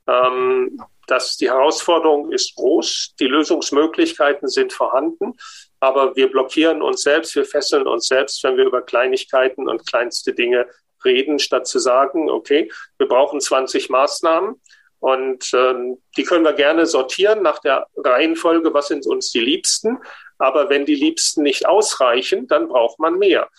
Ähm, 0.08 0.82
dass 1.08 1.38
die 1.38 1.50
Herausforderung 1.50 2.32
ist 2.32 2.56
groß, 2.56 3.16
die 3.20 3.26
Lösungsmöglichkeiten 3.26 4.48
sind 4.48 4.74
vorhanden, 4.74 5.34
aber 5.80 6.16
wir 6.16 6.30
blockieren 6.30 6.82
uns 6.82 7.02
selbst, 7.02 7.36
wir 7.36 7.46
fesseln 7.46 7.88
uns 7.88 8.08
selbst, 8.08 8.44
wenn 8.44 8.58
wir 8.58 8.66
über 8.66 8.82
Kleinigkeiten 8.82 9.68
und 9.68 9.88
kleinste 9.88 10.34
Dinge 10.34 10.68
reden, 11.04 11.40
statt 11.40 11.68
zu 11.68 11.80
sagen, 11.80 12.30
okay, 12.30 12.72
wir 12.98 13.08
brauchen 13.08 13.40
20 13.40 13.90
Maßnahmen 13.90 14.62
und 15.00 15.52
ähm, 15.54 16.02
die 16.18 16.24
können 16.24 16.44
wir 16.44 16.54
gerne 16.54 16.86
sortieren 16.86 17.42
nach 17.42 17.60
der 17.60 17.88
Reihenfolge, 17.96 18.74
was 18.74 18.90
sind 18.90 19.08
uns 19.08 19.32
die 19.32 19.40
Liebsten. 19.40 19.98
Aber 20.38 20.70
wenn 20.70 20.86
die 20.86 20.96
Liebsten 20.96 21.44
nicht 21.44 21.68
ausreichen, 21.68 22.48
dann 22.48 22.68
braucht 22.68 23.00
man 23.00 23.18
mehr. 23.18 23.50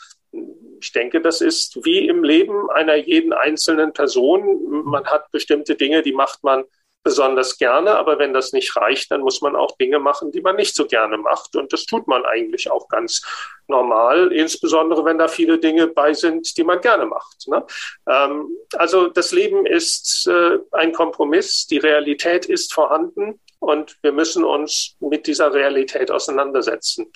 Ich 0.80 0.92
denke, 0.92 1.20
das 1.20 1.40
ist 1.40 1.84
wie 1.84 2.08
im 2.08 2.22
Leben 2.22 2.70
einer 2.70 2.94
jeden 2.94 3.32
einzelnen 3.32 3.92
Person. 3.92 4.84
Man 4.84 5.06
hat 5.06 5.30
bestimmte 5.32 5.76
Dinge, 5.76 6.02
die 6.02 6.12
macht 6.12 6.44
man 6.44 6.64
besonders 7.02 7.56
gerne, 7.56 7.96
aber 7.96 8.18
wenn 8.18 8.34
das 8.34 8.52
nicht 8.52 8.76
reicht, 8.76 9.10
dann 9.10 9.22
muss 9.22 9.40
man 9.40 9.56
auch 9.56 9.76
Dinge 9.78 9.98
machen, 9.98 10.32
die 10.32 10.42
man 10.42 10.56
nicht 10.56 10.74
so 10.74 10.86
gerne 10.86 11.16
macht. 11.16 11.56
Und 11.56 11.72
das 11.72 11.86
tut 11.86 12.06
man 12.06 12.24
eigentlich 12.24 12.70
auch 12.70 12.88
ganz 12.88 13.22
normal, 13.68 14.32
insbesondere 14.32 15.04
wenn 15.04 15.18
da 15.18 15.28
viele 15.28 15.58
Dinge 15.58 15.86
bei 15.86 16.12
sind, 16.12 16.56
die 16.56 16.64
man 16.64 16.80
gerne 16.80 17.06
macht. 17.06 17.48
Ne? 17.48 17.64
Ähm, 18.08 18.48
also 18.74 19.08
das 19.08 19.32
Leben 19.32 19.64
ist 19.64 20.26
äh, 20.26 20.58
ein 20.72 20.92
Kompromiss, 20.92 21.66
die 21.66 21.78
Realität 21.78 22.46
ist 22.46 22.74
vorhanden 22.74 23.40
und 23.60 23.96
wir 24.02 24.12
müssen 24.12 24.44
uns 24.44 24.96
mit 25.00 25.26
dieser 25.26 25.54
Realität 25.54 26.10
auseinandersetzen. 26.10 27.10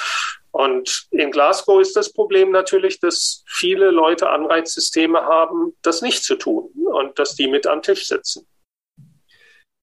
Und 0.53 1.09
in 1.11 1.31
Glasgow 1.31 1.81
ist 1.81 1.97
das 1.97 2.13
Problem 2.13 2.53
natürlich, 2.53 3.01
dass 3.01 3.43
viele 3.47 3.91
Leute 3.91 4.31
Anreizsysteme 4.31 5.23
haben, 5.23 5.77
das 5.83 6.01
nicht 6.01 6.23
zu 6.23 6.37
tun 6.37 6.71
und 6.87 7.19
dass 7.19 7.35
die 7.35 7.49
mit 7.49 7.67
am 7.67 7.83
Tisch 7.83 8.07
sitzen. 8.07 8.47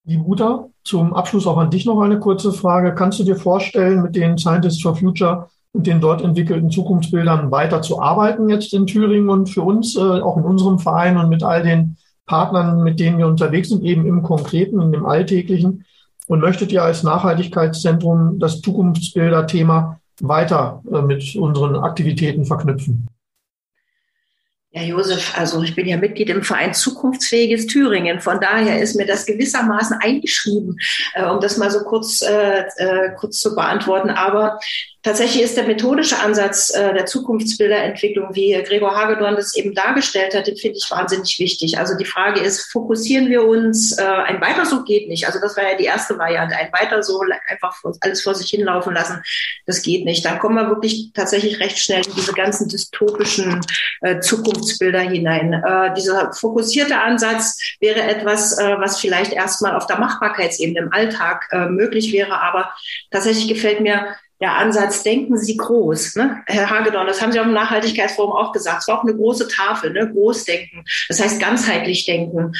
Liebe 0.03 0.23
Uta, 0.23 0.67
zum 0.83 1.13
Abschluss 1.13 1.45
auch 1.45 1.57
an 1.57 1.69
dich 1.69 1.85
noch 1.85 2.01
eine 2.01 2.19
kurze 2.19 2.51
Frage. 2.51 2.95
Kannst 2.95 3.19
du 3.19 3.23
dir 3.23 3.35
vorstellen, 3.35 4.01
mit 4.01 4.15
den 4.15 4.35
Scientists 4.35 4.81
for 4.81 4.95
Future 4.95 5.47
und 5.73 5.85
den 5.85 6.01
dort 6.01 6.23
entwickelten 6.23 6.71
Zukunftsbildern 6.71 7.51
weiter 7.51 7.83
zu 7.83 8.01
arbeiten 8.01 8.49
jetzt 8.49 8.73
in 8.73 8.87
Thüringen 8.87 9.29
und 9.29 9.49
für 9.49 9.61
uns, 9.61 9.95
äh, 9.95 9.99
auch 9.99 10.37
in 10.37 10.43
unserem 10.43 10.79
Verein 10.79 11.17
und 11.17 11.29
mit 11.29 11.43
all 11.43 11.61
den 11.61 11.97
Partnern, 12.25 12.81
mit 12.81 12.99
denen 12.99 13.19
wir 13.19 13.27
unterwegs 13.27 13.69
sind, 13.69 13.83
eben 13.83 14.07
im 14.07 14.23
Konkreten, 14.23 14.81
in 14.81 14.91
dem 14.91 15.05
Alltäglichen? 15.05 15.85
Und 16.27 16.39
möchtet 16.39 16.71
ihr 16.71 16.81
als 16.81 17.03
Nachhaltigkeitszentrum 17.03 18.39
das 18.39 18.61
Zukunftsbilder-Thema 18.61 19.99
weiter 20.19 20.81
äh, 20.91 21.01
mit 21.03 21.35
unseren 21.35 21.75
Aktivitäten 21.75 22.45
verknüpfen? 22.45 23.07
Ja, 24.73 24.83
Josef, 24.83 25.37
also 25.37 25.61
ich 25.63 25.75
bin 25.75 25.85
ja 25.85 25.97
Mitglied 25.97 26.29
im 26.29 26.43
Verein 26.43 26.73
Zukunftsfähiges 26.73 27.67
Thüringen. 27.67 28.21
Von 28.21 28.39
daher 28.39 28.81
ist 28.81 28.95
mir 28.95 29.05
das 29.05 29.25
gewissermaßen 29.25 29.97
eingeschrieben, 29.99 30.77
äh, 31.13 31.25
um 31.25 31.41
das 31.41 31.57
mal 31.57 31.69
so 31.69 31.83
kurz, 31.83 32.21
äh, 32.21 32.63
äh, 32.77 33.13
kurz 33.17 33.41
zu 33.41 33.53
beantworten. 33.53 34.09
Aber 34.09 34.59
Tatsächlich 35.03 35.41
ist 35.41 35.57
der 35.57 35.65
methodische 35.65 36.19
Ansatz 36.19 36.69
äh, 36.69 36.93
der 36.93 37.07
Zukunftsbilderentwicklung, 37.07 38.35
wie 38.35 38.53
Gregor 38.63 38.95
Hagedorn 38.95 39.35
das 39.35 39.55
eben 39.55 39.73
dargestellt 39.73 40.35
hat, 40.35 40.45
den 40.45 40.57
finde 40.57 40.77
ich 40.77 40.91
wahnsinnig 40.91 41.39
wichtig. 41.39 41.79
Also 41.79 41.97
die 41.97 42.05
Frage 42.05 42.39
ist, 42.39 42.71
fokussieren 42.71 43.27
wir 43.27 43.43
uns, 43.43 43.97
äh, 43.97 44.03
ein 44.03 44.39
Weiter 44.41 44.63
so 44.63 44.83
geht 44.83 45.09
nicht. 45.09 45.25
Also 45.25 45.39
das 45.39 45.57
war 45.57 45.63
ja 45.63 45.75
die 45.75 45.85
erste 45.85 46.19
Variante, 46.19 46.55
ein 46.55 46.71
Weiter 46.71 47.01
so 47.01 47.19
einfach 47.47 47.75
alles 48.01 48.21
vor 48.21 48.35
sich 48.35 48.51
hinlaufen 48.51 48.93
lassen, 48.93 49.23
das 49.65 49.81
geht 49.81 50.05
nicht. 50.05 50.23
Dann 50.23 50.37
kommen 50.37 50.55
wir 50.55 50.69
wirklich 50.69 51.09
tatsächlich 51.15 51.59
recht 51.59 51.79
schnell 51.79 52.05
in 52.05 52.13
diese 52.15 52.33
ganzen 52.33 52.67
dystopischen 52.67 53.59
äh, 54.01 54.19
Zukunftsbilder 54.61 55.01
hinein. 55.01 55.53
Äh, 55.53 55.93
dieser 55.95 56.33
fokussierte 56.33 56.99
Ansatz 56.99 57.59
wäre 57.79 58.01
etwas, 58.01 58.57
äh, 58.57 58.75
was 58.77 58.99
vielleicht 58.99 59.33
erstmal 59.33 59.75
auf 59.75 59.87
der 59.87 59.99
Machbarkeitsebene 59.99 60.79
im 60.79 60.93
Alltag 60.93 61.47
äh, 61.51 61.67
möglich 61.67 62.13
wäre, 62.13 62.39
aber 62.39 62.71
tatsächlich 63.09 63.47
gefällt 63.47 63.81
mir 63.81 64.15
der 64.41 64.57
Ansatz, 64.57 65.03
denken 65.03 65.37
Sie 65.37 65.55
groß. 65.55 66.15
Ne? 66.15 66.41
Herr 66.47 66.69
Hagedorn, 66.69 67.05
das 67.05 67.21
haben 67.21 67.31
Sie 67.31 67.39
auf 67.39 67.45
dem 67.45 67.53
Nachhaltigkeitsforum 67.53 68.33
auch 68.33 68.51
gesagt. 68.51 68.81
Es 68.81 68.87
war 68.87 68.99
auch 68.99 69.03
eine 69.03 69.15
große 69.15 69.47
Tafel, 69.47 69.93
ne? 69.93 70.11
Großdenken. 70.11 70.83
Das 71.07 71.21
heißt 71.21 71.39
ganzheitlich 71.39 72.05
denken, 72.05 72.53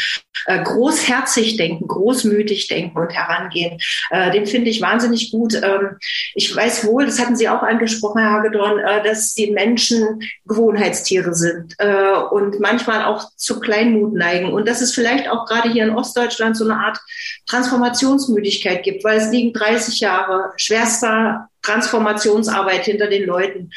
äh, 0.46 0.64
großherzig 0.64 1.58
denken, 1.58 1.88
großmütig 1.88 2.68
denken 2.68 3.00
und 3.00 3.10
herangehen. 3.10 3.80
Äh, 4.12 4.30
den 4.32 4.46
finde 4.46 4.70
ich 4.70 4.80
wahnsinnig 4.80 5.32
gut. 5.32 5.56
Ähm, 5.56 5.98
ich 6.36 6.56
weiß 6.56 6.86
wohl, 6.86 7.08
das 7.08 7.20
hatten 7.20 7.36
Sie 7.36 7.50
auch 7.50 7.64
angesprochen, 7.64 8.22
Herr 8.22 8.32
Hagedorn, 8.32 8.78
äh, 8.78 9.04
dass 9.04 9.34
die 9.34 9.50
Menschen 9.50 10.22
Gewohnheitstiere 10.46 11.34
sind 11.34 11.74
äh, 11.80 12.14
und 12.30 12.60
manchmal 12.60 13.06
auch 13.06 13.28
zu 13.36 13.60
Kleinmut 13.60 14.14
neigen. 14.14 14.54
Und 14.54 14.68
dass 14.68 14.82
es 14.82 14.94
vielleicht 14.94 15.28
auch 15.28 15.48
gerade 15.48 15.72
hier 15.72 15.86
in 15.86 15.96
Ostdeutschland 15.96 16.56
so 16.56 16.64
eine 16.64 16.76
Art 16.76 17.00
Transformationsmüdigkeit 17.48 18.84
gibt, 18.84 19.04
weil 19.04 19.18
es 19.18 19.32
liegen 19.32 19.52
30 19.54 20.00
Jahre 20.00 20.52
schwerster 20.58 21.48
Transformationsarbeit 21.62 22.86
hinter 22.86 23.08
den 23.08 23.26
Leuten. 23.26 23.72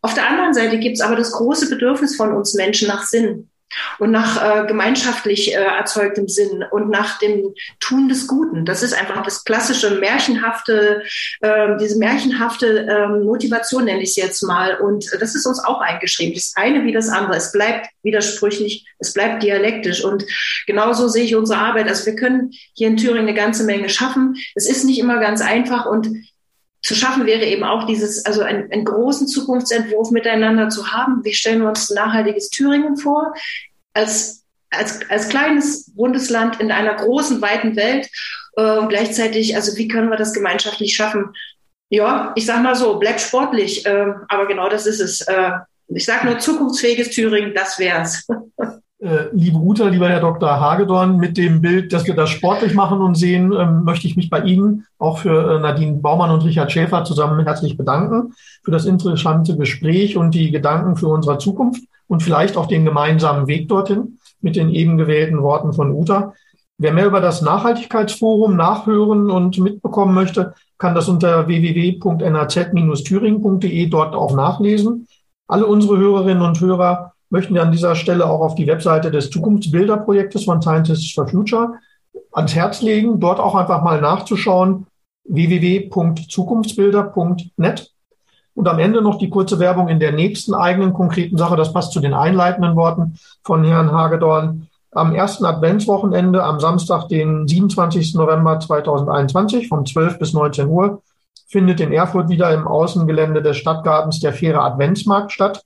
Auf 0.00 0.14
der 0.14 0.28
anderen 0.28 0.54
Seite 0.54 0.78
gibt 0.78 0.96
es 0.96 1.00
aber 1.00 1.16
das 1.16 1.32
große 1.32 1.68
Bedürfnis 1.68 2.16
von 2.16 2.34
uns 2.34 2.54
Menschen 2.54 2.88
nach 2.88 3.04
Sinn 3.04 3.50
und 3.98 4.10
nach 4.10 4.62
äh, 4.62 4.66
gemeinschaftlich 4.66 5.54
äh, 5.54 5.58
erzeugtem 5.58 6.28
Sinn 6.28 6.64
und 6.70 6.88
nach 6.90 7.18
dem 7.18 7.54
Tun 7.80 8.08
des 8.08 8.26
Guten. 8.26 8.64
Das 8.64 8.82
ist 8.82 8.94
einfach 8.94 9.22
das 9.22 9.44
klassische 9.44 9.98
märchenhafte, 9.98 11.02
äh, 11.40 11.76
diese 11.78 11.98
märchenhafte 11.98 12.86
äh, 12.86 13.08
Motivation 13.08 13.84
nenne 13.84 14.02
ich 14.02 14.10
es 14.10 14.16
jetzt 14.16 14.42
mal. 14.42 14.76
Und 14.80 15.10
das 15.20 15.34
ist 15.34 15.46
uns 15.46 15.62
auch 15.62 15.80
eingeschrieben. 15.80 16.34
Das 16.34 16.54
eine 16.56 16.84
wie 16.84 16.92
das 16.92 17.08
andere. 17.08 17.36
Es 17.36 17.52
bleibt 17.52 17.88
widersprüchlich, 18.02 18.86
es 18.98 19.12
bleibt 19.12 19.42
dialektisch. 19.42 20.02
Und 20.04 20.24
genauso 20.66 21.08
sehe 21.08 21.24
ich 21.24 21.36
unsere 21.36 21.60
Arbeit. 21.60 21.88
Also 21.88 22.06
wir 22.06 22.16
können 22.16 22.52
hier 22.74 22.88
in 22.88 22.96
Thüringen 22.96 23.28
eine 23.28 23.34
ganze 23.34 23.64
Menge 23.64 23.88
schaffen. 23.88 24.36
Es 24.54 24.68
ist 24.68 24.84
nicht 24.84 24.98
immer 24.98 25.18
ganz 25.20 25.42
einfach 25.42 25.86
und 25.86 26.08
zu 26.82 26.94
schaffen 26.94 27.26
wäre 27.26 27.44
eben 27.44 27.64
auch 27.64 27.86
dieses, 27.86 28.24
also 28.24 28.42
einen, 28.42 28.70
einen 28.70 28.84
großen 28.84 29.26
Zukunftsentwurf 29.26 30.10
miteinander 30.10 30.68
zu 30.68 30.92
haben. 30.92 31.24
Wie 31.24 31.34
stellen 31.34 31.60
wir 31.62 31.68
uns 31.68 31.90
ein 31.90 31.94
nachhaltiges 31.94 32.50
Thüringen 32.50 32.96
vor? 32.96 33.34
Als, 33.94 34.44
als, 34.70 35.00
als 35.10 35.28
kleines 35.28 35.92
Bundesland 35.94 36.60
in 36.60 36.70
einer 36.70 36.94
großen, 36.94 37.42
weiten 37.42 37.74
Welt 37.76 38.08
äh, 38.56 38.78
und 38.78 38.88
gleichzeitig, 38.88 39.56
also 39.56 39.76
wie 39.76 39.88
können 39.88 40.08
wir 40.08 40.16
das 40.16 40.32
gemeinschaftlich 40.32 40.94
schaffen? 40.94 41.34
Ja, 41.90 42.32
ich 42.36 42.46
sag 42.46 42.62
mal 42.62 42.76
so, 42.76 42.98
bleibt 42.98 43.20
sportlich, 43.20 43.84
äh, 43.86 44.12
aber 44.28 44.46
genau 44.46 44.68
das 44.68 44.86
ist 44.86 45.00
es. 45.00 45.22
Äh, 45.22 45.52
ich 45.88 46.04
sage 46.04 46.26
nur 46.26 46.38
zukunftsfähiges 46.38 47.10
Thüringen, 47.10 47.54
das 47.54 47.78
wär's. 47.78 48.26
Äh, 49.00 49.26
liebe 49.30 49.58
Uta, 49.58 49.86
lieber 49.86 50.08
Herr 50.08 50.18
Dr. 50.18 50.58
Hagedorn, 50.58 51.18
mit 51.18 51.36
dem 51.36 51.60
Bild, 51.60 51.92
dass 51.92 52.08
wir 52.08 52.16
das 52.16 52.30
sportlich 52.30 52.74
machen 52.74 53.00
und 53.00 53.14
sehen, 53.14 53.54
ähm, 53.56 53.84
möchte 53.84 54.08
ich 54.08 54.16
mich 54.16 54.28
bei 54.28 54.40
Ihnen, 54.40 54.86
auch 54.98 55.18
für 55.18 55.54
äh, 55.54 55.60
Nadine 55.60 55.98
Baumann 55.98 56.32
und 56.32 56.44
Richard 56.44 56.72
Schäfer 56.72 57.04
zusammen 57.04 57.44
herzlich 57.44 57.76
bedanken 57.76 58.32
für 58.64 58.72
das 58.72 58.86
interessante 58.86 59.56
Gespräch 59.56 60.16
und 60.16 60.34
die 60.34 60.50
Gedanken 60.50 60.96
für 60.96 61.06
unsere 61.06 61.38
Zukunft 61.38 61.84
und 62.08 62.24
vielleicht 62.24 62.56
auch 62.56 62.66
den 62.66 62.84
gemeinsamen 62.84 63.46
Weg 63.46 63.68
dorthin 63.68 64.18
mit 64.40 64.56
den 64.56 64.70
eben 64.70 64.98
gewählten 64.98 65.42
Worten 65.42 65.72
von 65.72 65.92
Uta. 65.92 66.32
Wer 66.76 66.92
mehr 66.92 67.06
über 67.06 67.20
das 67.20 67.40
Nachhaltigkeitsforum 67.40 68.56
nachhören 68.56 69.30
und 69.30 69.58
mitbekommen 69.58 70.12
möchte, 70.12 70.54
kann 70.76 70.96
das 70.96 71.08
unter 71.08 71.46
www.naz-thüringen.de 71.46 73.86
dort 73.86 74.16
auch 74.16 74.34
nachlesen. 74.34 75.06
Alle 75.46 75.66
unsere 75.66 75.98
Hörerinnen 75.98 76.42
und 76.42 76.60
Hörer 76.60 77.12
möchten 77.30 77.54
wir 77.54 77.62
an 77.62 77.72
dieser 77.72 77.94
Stelle 77.94 78.26
auch 78.26 78.40
auf 78.40 78.54
die 78.54 78.66
Webseite 78.66 79.10
des 79.10 79.30
Zukunftsbilderprojektes 79.30 80.44
von 80.44 80.62
Scientists 80.62 81.12
for 81.12 81.28
Future 81.28 81.74
ans 82.32 82.54
Herz 82.54 82.80
legen, 82.82 83.20
dort 83.20 83.40
auch 83.40 83.54
einfach 83.54 83.82
mal 83.82 84.00
nachzuschauen, 84.00 84.86
www.zukunftsbilder.net. 85.24 87.90
Und 88.54 88.66
am 88.66 88.78
Ende 88.78 89.02
noch 89.02 89.18
die 89.18 89.28
kurze 89.30 89.58
Werbung 89.60 89.88
in 89.88 90.00
der 90.00 90.12
nächsten 90.12 90.54
eigenen 90.54 90.92
konkreten 90.92 91.36
Sache. 91.36 91.56
Das 91.56 91.72
passt 91.72 91.92
zu 91.92 92.00
den 92.00 92.14
einleitenden 92.14 92.74
Worten 92.74 93.16
von 93.44 93.62
Herrn 93.62 93.92
Hagedorn. 93.92 94.66
Am 94.90 95.14
ersten 95.14 95.44
Adventswochenende, 95.44 96.42
am 96.42 96.58
Samstag, 96.58 97.08
den 97.08 97.46
27. 97.46 98.14
November 98.14 98.58
2021, 98.58 99.68
von 99.68 99.86
12 99.86 100.18
bis 100.18 100.32
19 100.32 100.66
Uhr, 100.66 101.02
findet 101.46 101.78
in 101.80 101.92
Erfurt 101.92 102.30
wieder 102.30 102.52
im 102.52 102.66
Außengelände 102.66 103.42
des 103.42 103.58
Stadtgartens 103.58 104.18
der 104.18 104.32
faire 104.32 104.62
Adventsmarkt 104.62 105.30
statt. 105.30 105.62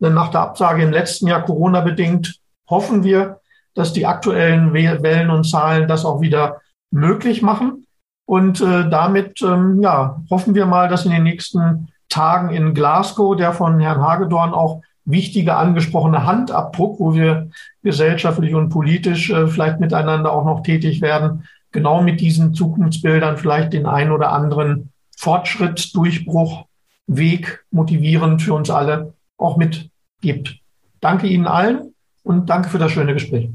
Denn 0.00 0.14
nach 0.14 0.30
der 0.30 0.40
Absage 0.40 0.82
im 0.82 0.92
letzten 0.92 1.26
Jahr 1.26 1.44
Corona 1.44 1.80
bedingt 1.80 2.40
hoffen 2.68 3.04
wir, 3.04 3.40
dass 3.74 3.92
die 3.92 4.06
aktuellen 4.06 4.72
Wellen 4.72 5.30
und 5.30 5.44
Zahlen 5.44 5.88
das 5.88 6.04
auch 6.04 6.20
wieder 6.20 6.60
möglich 6.90 7.42
machen. 7.42 7.86
Und 8.26 8.60
äh, 8.60 8.88
damit 8.88 9.42
ähm, 9.42 9.82
ja, 9.82 10.22
hoffen 10.30 10.54
wir 10.54 10.66
mal, 10.66 10.88
dass 10.88 11.04
in 11.04 11.12
den 11.12 11.24
nächsten 11.24 11.88
Tagen 12.08 12.50
in 12.50 12.74
Glasgow 12.74 13.36
der 13.36 13.52
von 13.52 13.80
Herrn 13.80 14.00
Hagedorn 14.00 14.54
auch 14.54 14.80
wichtige 15.04 15.56
angesprochene 15.56 16.24
Handabdruck, 16.24 16.98
wo 16.98 17.14
wir 17.14 17.50
gesellschaftlich 17.82 18.54
und 18.54 18.70
politisch 18.70 19.30
äh, 19.30 19.46
vielleicht 19.46 19.80
miteinander 19.80 20.32
auch 20.32 20.44
noch 20.44 20.62
tätig 20.62 21.02
werden, 21.02 21.44
genau 21.72 22.02
mit 22.02 22.20
diesen 22.20 22.54
Zukunftsbildern 22.54 23.36
vielleicht 23.36 23.72
den 23.72 23.86
einen 23.86 24.12
oder 24.12 24.32
anderen 24.32 24.92
Fortschritt, 25.16 25.94
Durchbruch, 25.94 26.64
Weg 27.06 27.64
motivierend 27.70 28.40
für 28.40 28.54
uns 28.54 28.70
alle 28.70 29.12
auch 29.38 29.56
mitgibt. 29.56 30.58
Danke 31.00 31.26
Ihnen 31.26 31.46
allen 31.46 31.94
und 32.22 32.48
danke 32.48 32.68
für 32.68 32.78
das 32.78 32.92
schöne 32.92 33.14
Gespräch. 33.14 33.48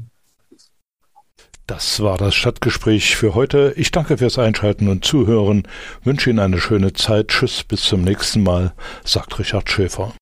Das 1.66 2.02
war 2.02 2.18
das 2.18 2.34
Stadtgespräch 2.34 3.14
für 3.14 3.36
heute. 3.36 3.72
Ich 3.76 3.92
danke 3.92 4.18
fürs 4.18 4.40
Einschalten 4.40 4.88
und 4.88 5.04
Zuhören, 5.04 5.62
wünsche 6.02 6.30
Ihnen 6.30 6.40
eine 6.40 6.58
schöne 6.58 6.92
Zeit. 6.94 7.28
Tschüss, 7.28 7.62
bis 7.62 7.82
zum 7.82 8.02
nächsten 8.02 8.42
Mal, 8.42 8.72
sagt 9.04 9.38
Richard 9.38 9.70
Schäfer. 9.70 10.12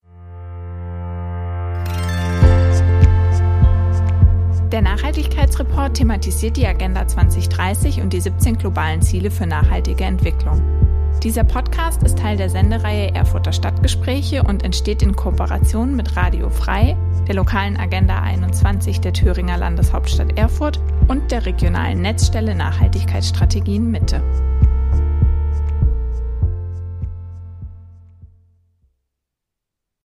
Der 4.71 4.83
Nachhaltigkeitsreport 4.83 5.97
thematisiert 5.97 6.55
die 6.55 6.67
Agenda 6.67 7.07
2030 7.07 8.01
und 8.01 8.13
die 8.13 8.21
17 8.21 8.59
globalen 8.59 9.01
Ziele 9.01 9.31
für 9.31 9.47
nachhaltige 9.47 10.03
Entwicklung. 10.03 10.61
Dieser 11.23 11.43
Podcast 11.43 12.01
ist 12.03 12.17
Teil 12.17 12.37
der 12.37 12.49
Sendereihe 12.49 13.13
Erfurter 13.13 13.51
Stadtgespräche 13.51 14.41
und 14.41 14.63
entsteht 14.63 15.01
in 15.01 15.17
Kooperation 15.17 15.97
mit 15.97 16.15
Radio 16.15 16.49
Frei, 16.49 16.95
der 17.27 17.35
lokalen 17.35 17.75
Agenda 17.75 18.21
21 18.21 19.01
der 19.01 19.11
Thüringer 19.11 19.57
Landeshauptstadt 19.57 20.37
Erfurt 20.37 20.79
und 21.09 21.29
der 21.29 21.45
regionalen 21.45 22.01
Netzstelle 22.01 22.55
Nachhaltigkeitsstrategien 22.55 23.91
Mitte. 23.91 24.23